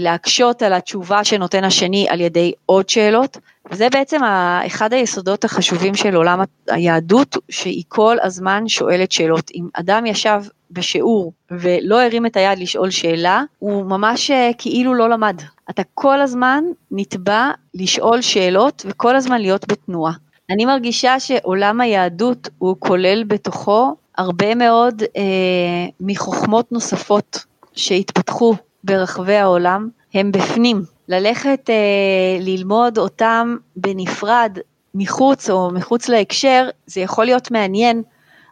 להקשות 0.00 0.62
על 0.62 0.72
התשובה 0.72 1.24
שנותן 1.24 1.64
השני 1.64 2.06
על 2.08 2.20
ידי 2.20 2.52
עוד 2.66 2.88
שאלות. 2.88 3.38
וזה 3.70 3.88
בעצם 3.92 4.20
אחד 4.66 4.92
היסודות 4.92 5.44
החשובים 5.44 5.94
של 5.94 6.14
עולם 6.14 6.40
היהדות, 6.68 7.36
שהיא 7.48 7.84
כל 7.88 8.16
הזמן 8.22 8.68
שואלת 8.68 9.12
שאלות. 9.12 9.50
אם 9.54 9.68
אדם 9.74 10.06
ישב 10.06 10.42
בשיעור 10.70 11.32
ולא 11.50 12.02
הרים 12.02 12.26
את 12.26 12.36
היד 12.36 12.58
לשאול 12.58 12.90
שאלה, 12.90 13.42
הוא 13.58 13.84
ממש 13.84 14.30
כאילו 14.58 14.94
לא 14.94 15.08
למד. 15.08 15.42
אתה 15.70 15.82
כל 15.94 16.20
הזמן 16.20 16.64
נתבע 16.90 17.50
לשאול 17.74 18.20
שאלות 18.20 18.86
וכל 18.88 19.16
הזמן 19.16 19.40
להיות 19.40 19.68
בתנועה. 19.68 20.12
אני 20.50 20.64
מרגישה 20.64 21.20
שעולם 21.20 21.80
היהדות 21.80 22.48
הוא 22.58 22.76
כולל 22.78 23.24
בתוכו 23.24 23.94
הרבה 24.18 24.54
מאוד 24.54 25.02
אה, 25.16 25.22
מחוכמות 26.00 26.72
נוספות 26.72 27.44
שהתפתחו 27.74 28.54
ברחבי 28.86 29.36
העולם, 29.36 29.88
הם 30.14 30.32
בפנים. 30.32 30.82
ללכת 31.08 31.70
אה, 31.70 32.38
ללמוד 32.40 32.98
אותם 32.98 33.56
בנפרד, 33.76 34.58
מחוץ 34.94 35.50
או 35.50 35.70
מחוץ 35.70 36.08
להקשר, 36.08 36.68
זה 36.86 37.00
יכול 37.00 37.24
להיות 37.24 37.50
מעניין, 37.50 38.02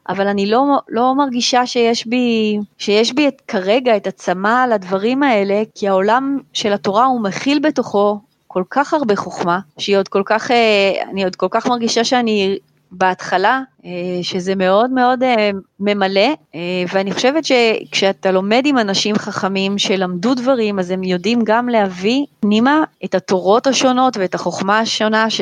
אבל 0.08 0.26
אני 0.26 0.46
לא, 0.46 0.64
לא 0.88 1.14
מרגישה 1.14 1.66
שיש 1.66 2.06
בי, 2.06 2.58
שיש 2.78 3.12
בי 3.12 3.28
את, 3.28 3.42
כרגע 3.48 3.96
את 3.96 4.06
הצמא 4.06 4.66
לדברים 4.74 5.22
האלה, 5.22 5.62
כי 5.74 5.88
העולם 5.88 6.38
של 6.52 6.72
התורה 6.72 7.04
הוא 7.04 7.20
מכיל 7.20 7.58
בתוכו 7.58 8.20
כל 8.46 8.62
כך 8.70 8.94
הרבה 8.94 9.16
חוכמה, 9.16 9.58
שהיא 9.78 9.96
עוד 9.96 10.08
כל 10.08 10.22
כך, 10.26 10.50
אה, 10.50 10.92
אני 11.10 11.24
עוד 11.24 11.36
כל 11.36 11.48
כך 11.50 11.66
מרגישה 11.66 12.04
שאני 12.04 12.58
בהתחלה, 12.92 13.60
אה, 13.84 13.90
שזה 14.22 14.54
מאוד 14.54 14.90
מאוד 14.90 15.22
אה, 15.22 15.50
ממלא, 15.80 16.28
אה, 16.54 16.60
ואני 16.92 17.12
חושבת 17.12 17.44
שכשאתה 17.44 18.32
לומד 18.32 18.62
עם 18.64 18.78
אנשים 18.78 19.16
חכמים 19.16 19.78
שלמדו 19.78 20.34
דברים, 20.34 20.78
אז 20.78 20.90
הם 20.90 21.02
יודעים 21.02 21.40
גם 21.44 21.68
להביא 21.68 22.26
פנימה 22.40 22.84
את 23.04 23.14
התורות 23.14 23.66
השונות 23.66 24.16
ואת 24.16 24.34
החוכמה 24.34 24.78
השונה 24.78 25.30
ש... 25.30 25.40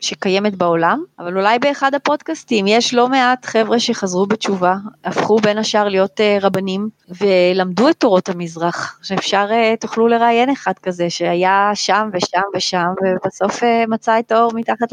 שקיימת 0.00 0.54
בעולם, 0.54 1.02
אבל 1.18 1.38
אולי 1.38 1.58
באחד 1.58 1.94
הפודקאסטים 1.94 2.66
יש 2.66 2.94
לא 2.94 3.08
מעט 3.08 3.46
חבר'ה 3.46 3.80
שחזרו 3.80 4.26
בתשובה, 4.26 4.74
הפכו 5.04 5.36
בין 5.36 5.58
השאר 5.58 5.88
להיות 5.88 6.20
רבנים, 6.40 6.88
ולמדו 7.20 7.88
את 7.88 7.96
תורות 7.96 8.28
המזרח, 8.28 8.98
שאפשר, 9.02 9.46
תוכלו 9.80 10.08
לראיין 10.08 10.50
אחד 10.50 10.72
כזה 10.82 11.10
שהיה 11.10 11.70
שם 11.74 12.10
ושם 12.12 12.40
ושם, 12.56 12.86
ובסוף 13.02 13.62
מצא 13.88 14.18
את 14.18 14.32
האור 14.32 14.52
מתחת 14.54 14.88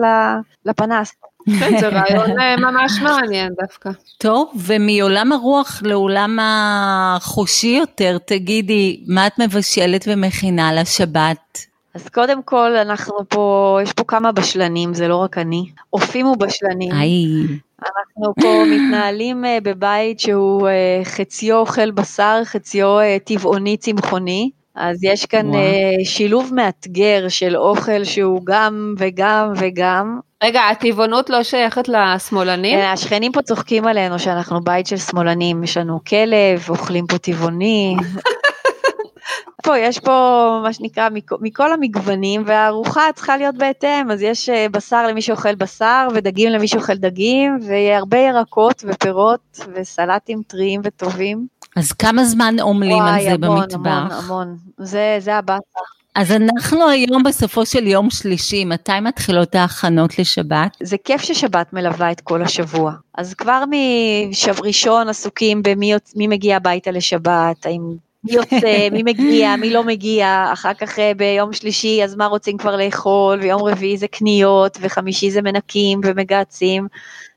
לפנס. 0.66 1.14
כן, 1.60 1.80
זה 1.80 1.88
רעיון 1.88 2.40
אה, 2.40 2.56
ממש 2.58 2.92
מעניין 3.02 3.54
דווקא. 3.62 3.90
טוב, 4.18 4.52
ומעולם 4.56 5.32
הרוח 5.32 5.82
לעולם 5.86 6.40
החושי 6.42 7.78
יותר, 7.80 8.18
תגידי, 8.26 9.04
מה 9.08 9.28
את 9.28 9.40
מבשלת 9.40 10.06
ומכינה 10.08 10.74
לשבת? 10.74 11.66
אז 11.94 12.10
קודם 12.10 12.44
כל, 12.44 12.76
אנחנו 12.76 13.14
פה, 13.30 13.80
יש 13.84 13.94
פה 13.94 14.04
כמה 14.04 14.32
בשלנים, 14.32 14.94
זה 14.94 15.08
לא 15.08 15.16
רק 15.16 15.38
אני. 15.38 15.66
אופים 15.94 16.26
ובשלנים. 16.26 16.92
היי. 16.92 17.58
אנחנו 17.82 18.34
פה 18.42 18.64
מתנהלים 18.72 19.46
אה, 19.46 19.58
בבית 19.64 20.20
שהוא 20.20 20.68
אה, 20.68 21.02
חציו 21.04 21.58
אוכל 21.58 21.92
בשר, 21.92 22.42
חציו 22.44 22.98
טבעוני 23.24 23.78
צמחוני. 23.78 24.50
אז 24.76 25.04
יש 25.04 25.26
כאן 25.26 25.48
וואו. 25.48 25.62
שילוב 26.04 26.52
מאתגר 26.54 27.28
של 27.30 27.58
אוכל 27.58 28.04
שהוא 28.04 28.42
גם 28.44 28.96
וגם 28.98 29.54
וגם. 29.56 30.20
רגע, 30.44 30.62
הטבעונות 30.72 31.30
לא 31.30 31.44
שייכת 31.44 31.88
לשמאלנים? 31.88 32.80
השכנים 32.80 33.32
פה 33.32 33.42
צוחקים 33.42 33.88
עלינו 33.88 34.20
שאנחנו 34.20 34.62
בית 34.62 34.88
של 34.88 34.98
שמאלנים, 34.98 35.64
יש 35.64 35.78
לנו 35.78 36.00
כלב, 36.08 36.70
אוכלים 36.70 37.08
פה 37.08 37.18
טבעוני. 37.18 37.96
פה, 39.64 39.78
יש 39.78 40.00
פה 40.00 40.60
מה 40.64 40.74
שנקרא 40.74 41.10
מכל 41.42 41.74
המגוונים 41.74 42.44
והארוחה 42.46 43.02
צריכה 43.16 43.38
להיות 43.38 43.56
בהתאם, 43.56 44.12
אז 44.12 44.22
יש 44.22 44.50
אה, 44.50 44.70
בשר 44.72 45.08
למי 45.08 45.22
שאוכל 45.22 45.56
בשר 45.56 46.08
ודגים 46.14 46.50
למי 46.50 46.68
שאוכל 46.68 46.96
דגים 46.96 47.60
והרבה 47.68 48.18
ירקות 48.18 48.84
ופירות 48.88 49.60
וסלטים 49.74 50.42
טריים 50.48 50.82
וטובים. 50.84 51.48
אז 51.76 51.92
כמה 51.92 52.24
זמן 52.24 52.56
עומלים 52.62 53.02
על 53.02 53.24
זה 53.24 53.32
המון, 53.32 53.60
במטבח? 53.60 53.90
המון, 53.90 54.12
המון, 54.12 54.58
זה, 54.78 55.18
זה 55.20 55.36
הבאסה. 55.36 55.97
אז 56.18 56.32
אנחנו 56.32 56.90
היום 56.90 57.24
בסופו 57.24 57.66
של 57.66 57.88
יום 57.88 58.10
שלישי, 58.10 58.66
מתי 58.66 59.00
מתחילות 59.02 59.56
ההכנות 59.56 60.20
לשבת? 60.20 60.78
זה 60.84 60.98
כיף 61.04 61.22
ששבת 61.22 61.74
מלווה 61.74 62.12
את 62.12 62.22
כל 62.22 62.42
השבוע. 62.42 62.92
אז 63.18 63.34
כבר 63.34 63.64
משב 63.70 64.62
ראשון 64.62 65.10
עסוקים 65.10 65.64
במי 65.64 65.94
מי 66.16 66.28
מגיע 66.28 66.58
הביתה 66.58 66.92
לשבת, 66.92 67.66
האם 67.66 67.82
מי 68.24 68.34
יוצא, 68.34 68.88
מי 68.92 69.04
מגיע, 69.04 69.56
מי 69.56 69.70
לא 69.70 69.84
מגיע, 69.84 70.50
אחר 70.54 70.74
כך 70.74 71.00
אה, 71.00 71.12
ביום 71.18 71.54
שלישי 71.54 72.04
אז 72.04 72.16
מה 72.16 72.26
רוצים 72.26 72.58
כבר 72.58 72.76
לאכול, 72.76 73.40
ויום 73.42 73.64
רביעי 73.64 73.98
זה 73.98 74.08
קניות, 74.08 74.78
וחמישי 74.82 75.32
זה 75.32 75.42
מנקים 75.42 76.02
ומגהצים. 76.04 76.88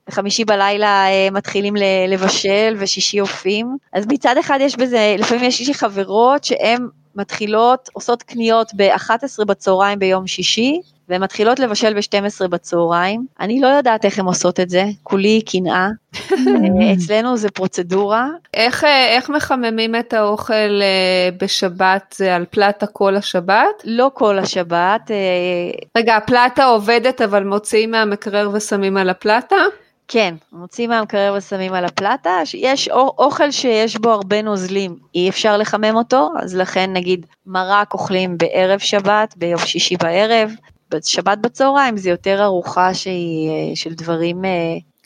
וחמישי 0.09 0.45
בלילה 0.45 1.07
אה, 1.07 1.29
מתחילים 1.33 1.75
לבשל 2.09 2.77
ושישי 2.79 3.21
אופים. 3.21 3.77
אז 3.93 4.07
מצד 4.09 4.37
אחד 4.41 4.59
יש 4.61 4.77
בזה, 4.77 5.17
לפעמים 5.19 5.45
יש 5.45 5.69
לי 5.69 5.75
חברות 5.75 6.45
שהן 6.45 6.87
מתחילות, 7.17 7.89
עושות 7.93 8.23
קניות 8.23 8.71
ב-11 8.77 9.45
בצהריים 9.45 9.99
ביום 9.99 10.27
שישי, 10.27 10.81
והן 11.09 11.23
מתחילות 11.23 11.59
לבשל 11.59 11.95
ב-12 11.95 12.49
בצהריים. 12.49 13.27
אני 13.41 13.61
לא 13.61 13.67
יודעת 13.67 14.05
איך 14.05 14.19
הן 14.19 14.25
עושות 14.25 14.61
את 14.61 14.71
זה, 14.71 14.85
כולי 15.03 15.43
קנאה. 15.43 15.89
אצלנו 16.95 17.37
זה 17.37 17.51
פרוצדורה. 17.51 18.29
איך, 18.55 18.85
אה, 18.85 19.17
איך 19.17 19.31
מחממים 19.31 19.97
את 19.97 20.13
האוכל 20.13 20.55
אה, 20.83 21.29
בשבת? 21.41 22.15
זה 22.19 22.37
על 22.37 22.45
פלטה 22.51 22.87
כל 22.87 23.17
השבת? 23.17 23.83
לא 23.85 24.11
כל 24.15 24.39
השבת. 24.39 25.11
רגע, 25.99 26.17
הפלטה 26.17 26.65
עובדת 26.65 27.21
אבל 27.21 27.45
מוציאים 27.45 27.91
מהמקרר 27.91 28.51
ושמים 28.53 28.97
על 28.97 29.11
הפלטה? 29.11 29.57
כן, 30.13 30.35
מוצאים 30.53 30.91
מהמקרר 30.91 31.35
ושמים 31.39 31.73
על 31.73 31.85
הפלטה, 31.85 32.41
יש 32.55 32.89
אוכל 32.89 33.51
שיש 33.51 33.97
בו 33.97 34.11
הרבה 34.11 34.43
נוזלים, 34.43 34.97
אי 35.15 35.29
אפשר 35.29 35.57
לחמם 35.57 35.97
אותו, 35.97 36.31
אז 36.39 36.57
לכן 36.57 36.93
נגיד 36.93 37.27
מרק 37.47 37.95
אוכלים 37.95 38.39
בערב 38.39 38.79
שבת, 38.79 39.35
ביום 39.37 39.59
שישי 39.59 39.97
בערב, 39.97 40.51
בשבת 40.91 41.39
בצהריים 41.39 41.97
זה 41.97 42.11
יותר 42.11 42.45
ארוחה 42.45 42.95
שהיא 42.95 43.51
אה, 43.51 43.77
של 43.77 43.95
דברים 43.95 44.45
אה, 44.45 44.51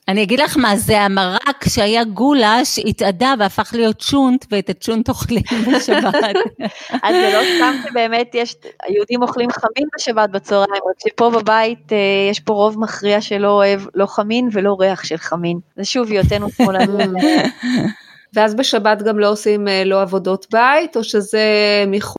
אני 0.08 0.22
אגיד 0.22 0.40
לך 0.40 0.56
מה, 0.56 0.76
זה 0.76 1.00
המרק 1.00 1.64
שהיה 1.68 2.04
גולש, 2.04 2.78
התאדה 2.78 3.34
והפך 3.38 3.70
להיות 3.74 3.98
צ'ונט, 3.98 4.44
ואת 4.50 4.70
הצ'ונט 4.70 5.08
אוכלים 5.08 5.42
בשבת. 5.76 6.14
אז 7.02 7.14
זה 7.14 7.30
לא 7.34 7.42
סתם 7.56 7.88
שבאמת 7.88 8.30
יש, 8.34 8.56
היהודים 8.82 9.22
אוכלים 9.22 9.50
חמין 9.50 9.88
בשבת 9.96 10.30
בצהריים, 10.30 10.82
רק 10.90 11.08
שפה 11.08 11.30
בבית 11.30 11.92
אה, 11.92 11.98
יש 12.30 12.40
פה 12.40 12.52
רוב 12.52 12.78
מכריע 12.78 13.20
שלא 13.20 13.48
אוהב 13.48 13.80
לא 13.94 14.06
חמין 14.06 14.48
ולא 14.52 14.76
ריח 14.80 15.04
של 15.04 15.16
חמין. 15.16 15.58
זה 15.76 15.84
שוב 15.84 16.10
היותנו 16.10 16.50
שמאלנים. 16.50 17.14
ואז 18.34 18.54
בשבת 18.54 19.02
גם 19.02 19.18
לא 19.18 19.30
עושים 19.30 19.68
אה, 19.68 19.84
לא 19.84 20.02
עבודות 20.02 20.46
בית, 20.52 20.96
או 20.96 21.04
שזה 21.04 21.44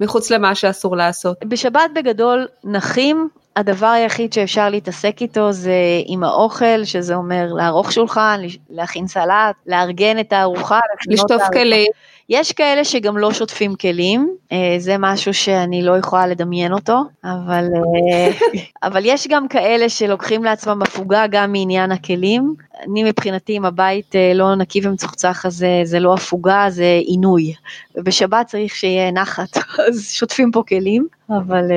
מחוץ 0.02 0.32
למה 0.32 0.56
שאסור 0.56 0.98
לעשות? 0.98 1.46
בשבת 1.46 1.90
בגדול 1.96 2.48
נחים, 2.64 3.30
הדבר 3.56 3.88
היחיד 3.88 4.34
שאפשר 4.34 4.70
להתעסק 4.70 5.22
איתו 5.22 5.52
זה 5.52 5.74
עם 6.06 6.24
האוכל, 6.24 6.84
שזה 6.84 7.16
אומר 7.16 7.54
לערוך 7.54 7.92
שולחן, 7.92 8.42
להכין 8.70 9.08
סלט, 9.08 9.56
לארגן 9.68 10.20
את 10.20 10.34
הארוחה. 10.34 10.80
לשטוף 11.08 11.42
כלים. 11.54 11.92
יש 12.30 12.52
כאלה 12.52 12.84
שגם 12.84 13.18
לא 13.18 13.34
שוטפים 13.34 13.76
כלים, 13.76 14.36
אה, 14.52 14.76
זה 14.78 14.96
משהו 15.00 15.34
שאני 15.34 15.84
לא 15.84 15.98
יכולה 15.98 16.28
לדמיין 16.28 16.74
אותו, 16.74 17.02
אבל, 17.24 17.66
אה, 17.76 18.32
אבל 18.88 19.02
יש 19.06 19.28
גם 19.28 19.48
כאלה 19.48 19.90
שלוקחים 19.90 20.44
לעצמם 20.44 20.82
הפוגה 20.82 21.28
גם 21.28 21.52
מעניין 21.52 21.92
הכלים. 21.92 22.56
אני 22.84 23.04
מבחינתי, 23.04 23.58
אם 23.58 23.66
הבית 23.66 24.16
אה, 24.16 24.32
לא 24.34 24.56
נקי 24.56 24.82
ומצוחצח, 24.84 25.46
אז 25.46 25.66
זה 25.84 26.00
לא 26.00 26.14
הפוגה, 26.14 26.66
זה 26.70 27.00
עינוי. 27.06 27.54
ובשבת 27.96 28.48
צריך 28.48 28.76
שיהיה 28.76 29.12
נחת, 29.12 29.58
אז 29.88 30.10
שוטפים 30.12 30.52
פה 30.52 30.64
כלים, 30.68 31.08
אבל 31.30 31.72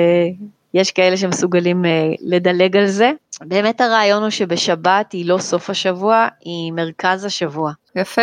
יש 0.74 0.90
כאלה 0.90 1.16
שמסוגלים 1.16 1.84
uh, 1.84 1.88
לדלג 2.20 2.76
על 2.76 2.86
זה. 2.86 3.10
באמת 3.40 3.80
הרעיון 3.80 4.22
הוא 4.22 4.30
שבשבת 4.30 5.12
היא 5.12 5.26
לא 5.26 5.38
סוף 5.38 5.70
השבוע, 5.70 6.28
היא 6.44 6.72
מרכז 6.72 7.24
השבוע. 7.24 7.72
יפה. 7.96 8.22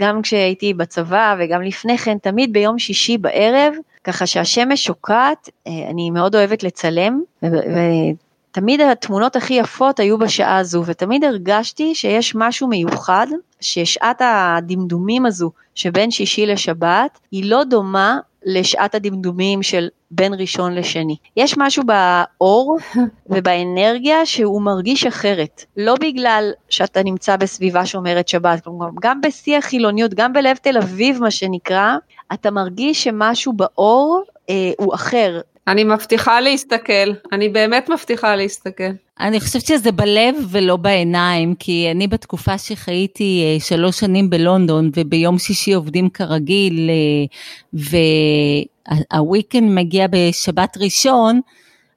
גם 0.00 0.22
כשהייתי 0.22 0.74
בצבא 0.74 1.36
וגם 1.38 1.62
לפני 1.62 1.98
כן, 1.98 2.18
תמיד 2.18 2.52
ביום 2.52 2.78
שישי 2.78 3.18
בערב, 3.18 3.74
ככה 4.04 4.26
שהשמש 4.26 4.84
שוקעת, 4.84 5.48
uh, 5.48 5.70
אני 5.90 6.10
מאוד 6.10 6.34
אוהבת 6.34 6.62
לצלם, 6.62 7.20
ותמיד 7.42 8.80
התמונות 8.80 9.36
הכי 9.36 9.54
יפות 9.54 10.00
היו 10.00 10.18
בשעה 10.18 10.58
הזו, 10.58 10.82
ותמיד 10.86 11.24
הרגשתי 11.24 11.94
שיש 11.94 12.34
משהו 12.34 12.68
מיוחד, 12.68 13.26
ששעת 13.60 14.22
הדמדומים 14.24 15.26
הזו 15.26 15.50
שבין 15.74 16.10
שישי 16.10 16.46
לשבת, 16.46 17.18
היא 17.30 17.50
לא 17.50 17.64
דומה 17.64 18.18
לשעת 18.46 18.94
הדמדומים 18.94 19.62
של 19.62 19.88
בין 20.10 20.34
ראשון 20.34 20.74
לשני. 20.74 21.16
יש 21.36 21.54
משהו 21.58 21.82
באור 21.84 22.78
ובאנרגיה 23.30 24.26
שהוא 24.26 24.62
מרגיש 24.62 25.06
אחרת, 25.06 25.64
לא 25.76 25.94
בגלל 26.00 26.50
שאתה 26.68 27.02
נמצא 27.02 27.36
בסביבה 27.36 27.86
שומרת 27.86 28.28
שבת, 28.28 28.64
כלומר 28.64 28.88
גם 29.00 29.20
בשיא 29.20 29.58
החילוניות, 29.58 30.14
גם 30.14 30.32
בלב 30.32 30.56
תל 30.56 30.78
אביב 30.78 31.20
מה 31.20 31.30
שנקרא, 31.30 31.96
אתה 32.32 32.50
מרגיש 32.50 33.04
שמשהו 33.04 33.52
באור 33.52 34.22
אה, 34.50 34.72
הוא 34.78 34.94
אחר, 34.94 35.40
אני 35.68 35.84
מבטיחה 35.84 36.40
להסתכל, 36.40 37.12
אני 37.32 37.48
באמת 37.48 37.90
מבטיחה 37.90 38.36
להסתכל. 38.36 38.90
אני 39.20 39.40
חושבת 39.40 39.66
שזה 39.66 39.92
בלב 39.92 40.34
ולא 40.50 40.76
בעיניים, 40.76 41.54
כי 41.54 41.88
אני 41.90 42.06
בתקופה 42.06 42.58
שחייתי 42.58 43.42
אה, 43.44 43.60
שלוש 43.60 44.00
שנים 44.00 44.30
בלונדון, 44.30 44.90
וביום 44.96 45.38
שישי 45.38 45.72
עובדים 45.72 46.10
כרגיל, 46.10 46.90
אה, 46.90 47.24
והוויקנד 49.12 49.70
מגיע 49.70 50.06
בשבת 50.10 50.76
ראשון, 50.80 51.40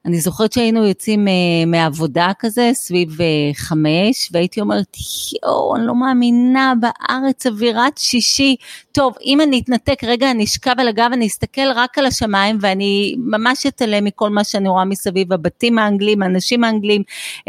אני 0.06 0.20
זוכרת 0.20 0.52
שהיינו 0.52 0.86
יוצאים 0.86 1.28
אה, 1.28 1.32
מעבודה 1.66 2.30
כזה 2.38 2.70
סביב 2.74 3.20
אה, 3.20 3.26
חמש, 3.54 4.28
והייתי 4.32 4.60
אומרת, 4.60 4.96
יואו, 5.42 5.76
אני 5.76 5.86
לא 5.86 5.94
מאמינה, 5.94 6.72
בארץ 6.80 7.46
אווירת 7.46 7.98
שישי. 7.98 8.56
טוב, 8.92 9.14
אם 9.24 9.40
אני 9.40 9.60
אתנתק 9.64 10.04
רגע, 10.04 10.30
אני 10.30 10.44
אשכב 10.44 10.74
על 10.78 10.88
הגב, 10.88 11.10
אני 11.12 11.26
אסתכל 11.26 11.72
רק 11.74 11.98
על 11.98 12.06
השמיים, 12.06 12.58
ואני 12.60 13.14
ממש 13.18 13.66
אתעלם 13.66 14.04
מכל 14.04 14.30
מה 14.30 14.44
שאני 14.44 14.68
רואה 14.68 14.84
מסביב, 14.84 15.32
הבתים 15.32 15.78
האנגלים, 15.78 16.22
האנשים 16.22 16.64
האנגלים, 16.64 17.02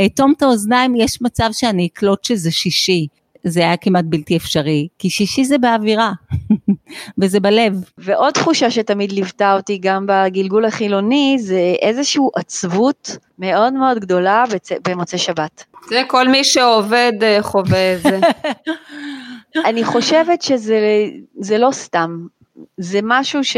אטום 0.06 0.34
את 0.38 0.42
האוזניים, 0.42 0.96
יש 0.96 1.22
מצב 1.22 1.50
שאני 1.52 1.90
אקלוט 1.94 2.24
שזה 2.24 2.52
שישי. 2.52 3.08
זה 3.44 3.60
היה 3.60 3.78
כמעט 3.78 4.06
בלתי 4.08 4.38
אפשרי, 4.38 4.88
כי 5.00 5.10
שישי 5.10 5.46
זה 5.46 5.58
באווירה, 5.58 6.12
וזה 7.20 7.40
בלב. 7.40 7.84
ועוד 7.98 8.34
תחושה 8.34 8.72
שתמיד 8.72 9.12
ליוותה 9.12 9.54
אותי 9.54 9.78
גם 9.78 10.06
בגלגול 10.08 10.66
החילוני, 10.66 11.36
זה 11.40 11.76
איזושהי 11.82 12.24
עצבות 12.36 13.18
מאוד 13.40 13.74
מאוד 13.74 14.00
גדולה 14.00 14.44
בצ... 14.52 14.70
במוצאי 14.88 15.20
שבת. 15.20 15.64
זה 15.90 16.02
כל 16.08 16.28
מי 16.28 16.44
שעובד 16.44 17.12
אה, 17.22 17.38
חווה 17.42 17.96
את 17.96 18.02
זה. 18.02 18.20
אני 19.70 19.84
חושבת 19.84 20.42
שזה 20.42 21.58
לא 21.58 21.72
סתם, 21.72 22.26
זה 22.78 23.00
משהו 23.04 23.44
ש, 23.44 23.58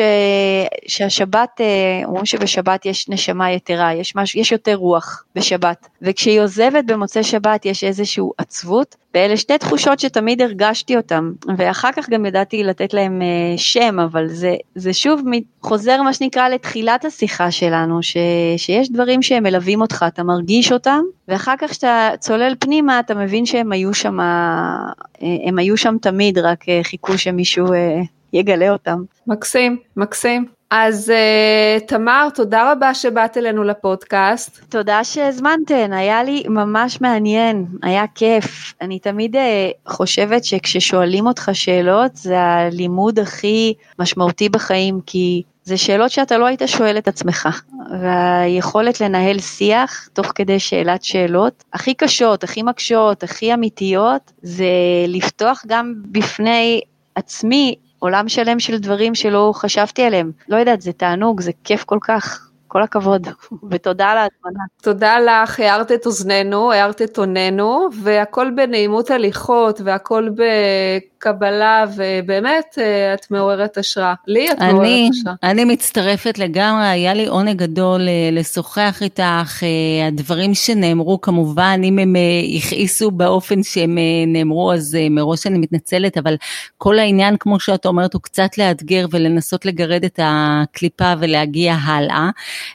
שהשבת, 0.87 1.49
אה, 1.61 2.05
אומרים 2.05 2.25
שבשבת 2.25 2.85
יש 2.85 3.09
נשמה 3.09 3.51
יתרה, 3.51 3.93
יש, 3.93 4.15
משהו, 4.15 4.39
יש 4.39 4.51
יותר 4.51 4.75
רוח 4.75 5.23
בשבת, 5.35 5.87
וכשהיא 6.01 6.41
עוזבת 6.41 6.85
במוצאי 6.85 7.23
שבת 7.23 7.65
יש 7.65 7.83
איזושהי 7.83 8.23
עצבות, 8.37 8.95
ואלה 9.13 9.37
שתי 9.37 9.57
תחושות 9.57 9.99
שתמיד 9.99 10.41
הרגשתי 10.41 10.97
אותן, 10.97 11.31
ואחר 11.57 11.91
כך 11.91 12.09
גם 12.09 12.25
ידעתי 12.25 12.63
לתת 12.63 12.93
להם 12.93 13.21
אה, 13.21 13.57
שם, 13.57 13.99
אבל 13.99 14.27
זה, 14.27 14.55
זה 14.75 14.93
שוב 14.93 15.21
חוזר 15.61 16.01
מה 16.01 16.13
שנקרא 16.13 16.49
לתחילת 16.49 17.05
השיחה 17.05 17.51
שלנו, 17.51 18.03
ש, 18.03 18.17
שיש 18.57 18.91
דברים 18.91 19.21
שהם 19.21 19.43
מלווים 19.43 19.81
אותך, 19.81 20.05
אתה 20.07 20.23
מרגיש 20.23 20.71
אותם, 20.71 21.01
ואחר 21.27 21.53
כך 21.59 21.71
כשאתה 21.71 22.09
צולל 22.19 22.55
פנימה 22.59 22.99
אתה 22.99 23.15
מבין 23.15 23.45
שהם 23.45 23.71
היו 23.71 23.93
שם, 23.93 24.19
אה, 24.19 24.75
הם 25.47 25.59
היו 25.59 25.77
שם 25.77 25.95
תמיד, 26.01 26.37
רק 26.37 26.65
חיכו 26.83 27.17
שמישהו 27.17 27.65
יגלה 28.33 28.69
אותם. 28.69 29.03
מקסים, 29.27 29.77
מקסים. 29.97 30.45
אז 30.75 31.11
uh, 31.15 31.85
תמר, 31.87 32.27
תודה 32.35 32.71
רבה 32.71 32.93
שבאת 32.93 33.37
אלינו 33.37 33.63
לפודקאסט. 33.63 34.59
תודה 34.69 35.03
שהזמנתן, 35.03 35.93
היה 35.93 36.23
לי 36.23 36.43
ממש 36.47 37.01
מעניין, 37.01 37.65
היה 37.83 38.05
כיף. 38.15 38.73
אני 38.81 38.99
תמיד 38.99 39.35
uh, 39.35 39.39
חושבת 39.87 40.43
שכששואלים 40.43 41.27
אותך 41.27 41.49
שאלות 41.53 42.15
זה 42.15 42.39
הלימוד 42.39 43.19
הכי 43.19 43.73
משמעותי 43.99 44.49
בחיים, 44.49 44.99
כי 45.05 45.41
זה 45.63 45.77
שאלות 45.77 46.11
שאתה 46.11 46.37
לא 46.37 46.45
היית 46.45 46.61
שואל 46.65 46.97
את 46.97 47.07
עצמך, 47.07 47.61
והיכולת 48.01 49.01
לנהל 49.01 49.39
שיח 49.39 50.07
תוך 50.13 50.31
כדי 50.35 50.59
שאלת 50.59 51.03
שאלות, 51.03 51.63
הכי 51.73 51.93
קשות, 51.93 52.43
הכי 52.43 52.63
מקשות, 52.63 53.23
הכי 53.23 53.53
אמיתיות, 53.53 54.31
זה 54.41 54.65
לפתוח 55.07 55.63
גם 55.67 55.93
בפני 56.11 56.81
עצמי 57.15 57.75
עולם 58.03 58.29
שלם 58.29 58.59
של 58.59 58.77
דברים 58.77 59.15
שלא 59.15 59.51
חשבתי 59.55 60.03
עליהם. 60.03 60.31
לא 60.49 60.57
יודעת, 60.57 60.81
זה 60.81 60.91
תענוג, 60.93 61.41
זה 61.41 61.51
כיף 61.63 61.83
כל 61.83 61.97
כך. 62.01 62.49
כל 62.67 62.81
הכבוד, 62.81 63.27
ותודה 63.69 64.07
על 64.07 64.17
ההזמנה. 64.17 64.63
תודה 64.81 65.19
לך, 65.19 65.59
הארת 65.59 65.91
את 65.91 66.05
אוזנינו, 66.05 66.71
הארת 66.71 67.01
את 67.01 67.17
עוננו, 67.17 67.87
והכל 68.01 68.51
בנעימות 68.55 69.11
הליכות, 69.11 69.81
והכל 69.83 70.29
בקבלה, 71.23 71.85
ובאמת, 71.95 72.77
אה, 72.77 73.13
את 73.13 73.31
מעוררת 73.31 73.77
השראה. 73.77 74.13
לי 74.27 74.51
את 74.51 74.61
מעוררת 74.61 75.11
השראה. 75.11 75.35
אני 75.43 75.65
מצטרפת 75.65 76.37
לגמרי, 76.37 76.85
היה 76.85 77.13
לי 77.13 77.25
עונג 77.25 77.57
גדול 77.57 78.09
אה, 78.09 78.29
לשוחח 78.31 78.97
איתך, 79.01 79.63
אה, 79.63 80.07
הדברים 80.07 80.53
שנאמרו 80.53 81.21
כמובן, 81.21 81.81
אם 81.83 81.99
הם 81.99 82.15
הכעיסו 82.57 83.11
באופן 83.11 83.63
שהם 83.63 83.97
נאמרו, 84.27 84.73
אז 84.73 84.97
מראש 85.09 85.47
אני 85.47 85.57
מתנצלת, 85.57 86.17
אבל 86.17 86.35
כל 86.77 86.99
העניין, 86.99 87.35
כמו 87.39 87.59
שאת 87.59 87.85
אומרת, 87.85 88.13
הוא 88.13 88.21
קצת 88.21 88.57
לאתגר 88.57 89.05
ולנסות 89.11 89.65
לגרד 89.65 90.03
את 90.05 90.19
הקליפה 90.23 91.13
ולהגיע 91.19 91.73
הלאה. 91.73 92.29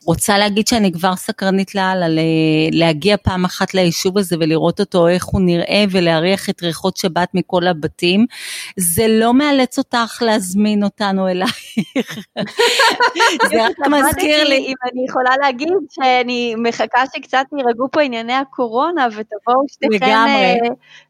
רוצה 0.04 0.38
להגיד 0.38 0.68
שאני 0.68 0.92
כבר 0.92 1.16
סקרנית 1.16 1.74
לאללה, 1.74 2.06
להגיע 2.72 3.16
פעם 3.16 3.44
אחת 3.44 3.74
ליישוב 3.74 4.18
הזה 4.18 4.36
ולראות 4.40 4.80
אותו, 4.80 5.08
איך 5.08 5.24
הוא 5.24 5.40
נראה 5.40 5.84
ולהריח 5.90 6.50
את 6.50 6.62
ריחות 6.62 6.96
שבת 6.96 7.28
מכל 7.34 7.66
הבתים. 7.66 8.26
זה 8.76 9.06
לא 9.08 9.34
מאלץ 9.34 9.78
אותך 9.78 10.22
להזמין 10.26 10.84
אותנו 10.84 11.28
אלייך. 11.28 11.78
זה 13.50 13.66
רק 13.66 13.88
מזכיר 13.90 14.44
לי. 14.48 14.56
אם 14.56 14.74
אני 14.92 15.04
יכולה 15.08 15.36
להגיד 15.40 15.72
שאני 15.90 16.54
מחכה 16.58 17.02
שקצת 17.14 17.44
יירגעו 17.58 17.90
פה 17.90 18.00
ענייני 18.00 18.32
הקורונה 18.34 19.06
ותבואו 19.06 19.62
שתיכן 19.68 20.26
אה, 20.28 20.54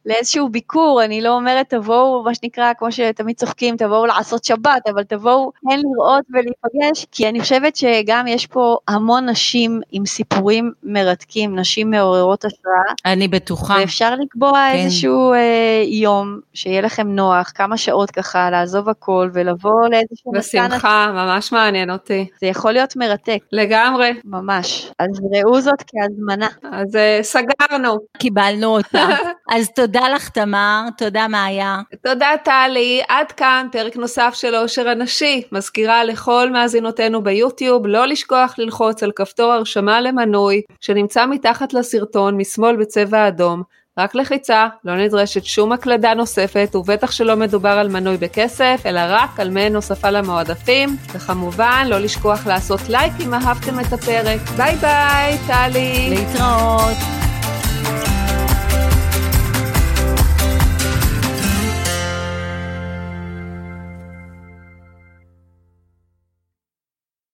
לאיזשהו 0.06 0.48
ביקור, 0.48 1.04
אני 1.04 1.20
לא 1.20 1.34
אומרת 1.34 1.70
תבואו, 1.70 2.22
מה 2.22 2.34
שנקרא, 2.34 2.72
כמו 2.78 2.92
שתמיד 2.92 3.36
צוחקים, 3.36 3.76
תבואו 3.76 4.06
לעשות 4.06 4.44
שבת, 4.44 4.88
אבל 4.90 5.02
תבואו 5.02 5.52
כן 5.70 5.78
לראות 5.78 6.24
ולהיפגש, 6.30 7.06
כי 7.12 7.28
אני 7.28 7.40
חושבת 7.40 7.76
שגם 7.76 8.26
יש 8.26 8.46
פה 8.46 8.76
המון 8.88 9.28
נשים 9.28 9.80
עם 9.90 10.06
סיפורים 10.06 10.72
מרתקים, 10.82 11.58
נשים 11.58 11.90
מעוררות 11.90 12.44
השראה. 12.44 13.12
אני 13.12 13.28
בטוחה. 13.28 13.76
ואפשר 13.80 14.14
לקבוע 14.14 14.68
כן. 14.72 14.78
איזשהו 14.78 15.32
אה, 15.32 15.82
יום 15.86 16.40
שיהיה 16.54 16.80
לכם 16.80 17.14
נוח, 17.18 17.52
כמה 17.54 17.76
שעות 17.76 18.10
ככה, 18.10 18.50
לעזוב 18.50 18.88
הכל 18.88 19.30
ולבוא 19.34 19.88
לאיזשהו... 19.90 20.32
בשמחה, 20.32 21.10
ממש 21.12 21.52
מעניין 21.52 21.90
אותי. 21.90 22.26
זה 22.40 22.46
יכול 22.46 22.72
להיות 22.72 22.96
מרתק. 22.96 23.38
לגמרי. 23.52 24.10
ממש. 24.24 24.90
אז 24.98 25.20
ראו 25.34 25.60
זאת 25.60 25.82
כהזמנה. 25.86 26.48
אז 26.72 26.96
אה, 26.96 27.20
סגרנו. 27.22 27.98
קיבלנו 28.18 28.66
אותה. 28.76 29.08
אז 29.56 29.70
תודה 29.74 30.08
לך 30.14 30.28
תמר, 30.28 30.82
תודה 30.98 31.28
מאיה. 31.28 31.78
תודה 32.04 32.30
טלי, 32.44 33.02
עד 33.08 33.32
כאן 33.32 33.66
פרק 33.72 33.96
נוסף 33.96 34.30
של 34.34 34.56
אושר 34.56 34.88
הנשי. 34.88 35.42
מזכירה 35.52 36.04
לכל 36.04 36.50
מאזינותינו 36.52 37.22
ביוטיוב 37.22 37.86
לא 37.86 38.06
לשכוח 38.06 38.54
ללחוץ 38.58 39.02
על 39.02 39.12
כפתור 39.16 39.52
הרשמה 39.52 40.00
למנוי 40.00 40.62
שנמצא 40.80 41.26
מתחת 41.26 41.72
לסרטון 41.72 42.36
משמאל 42.36 42.76
בצבע 42.76 43.28
אדום. 43.28 43.62
רק 43.98 44.14
לחיצה, 44.14 44.66
לא 44.84 44.96
נדרשת 44.96 45.44
שום 45.44 45.72
הקלדה 45.72 46.14
נוספת, 46.14 46.70
ובטח 46.74 47.10
שלא 47.10 47.36
מדובר 47.36 47.68
על 47.68 47.88
מנוי 47.88 48.16
בכסף, 48.16 48.82
אלא 48.86 49.00
רק 49.08 49.40
על 49.40 49.50
מעין 49.50 49.72
הוספה 49.72 50.10
למועדפים. 50.10 50.96
וכמובן, 51.12 51.86
לא 51.88 51.98
לשכוח 51.98 52.46
לעשות 52.46 52.88
לייק 52.88 53.12
אם 53.20 53.34
אהבתם 53.34 53.80
את 53.80 53.92
הפרק. 53.92 54.40
ביי 54.56 54.76
ביי, 54.76 55.38
טלי. 55.46 56.10
להתראות. 56.10 57.17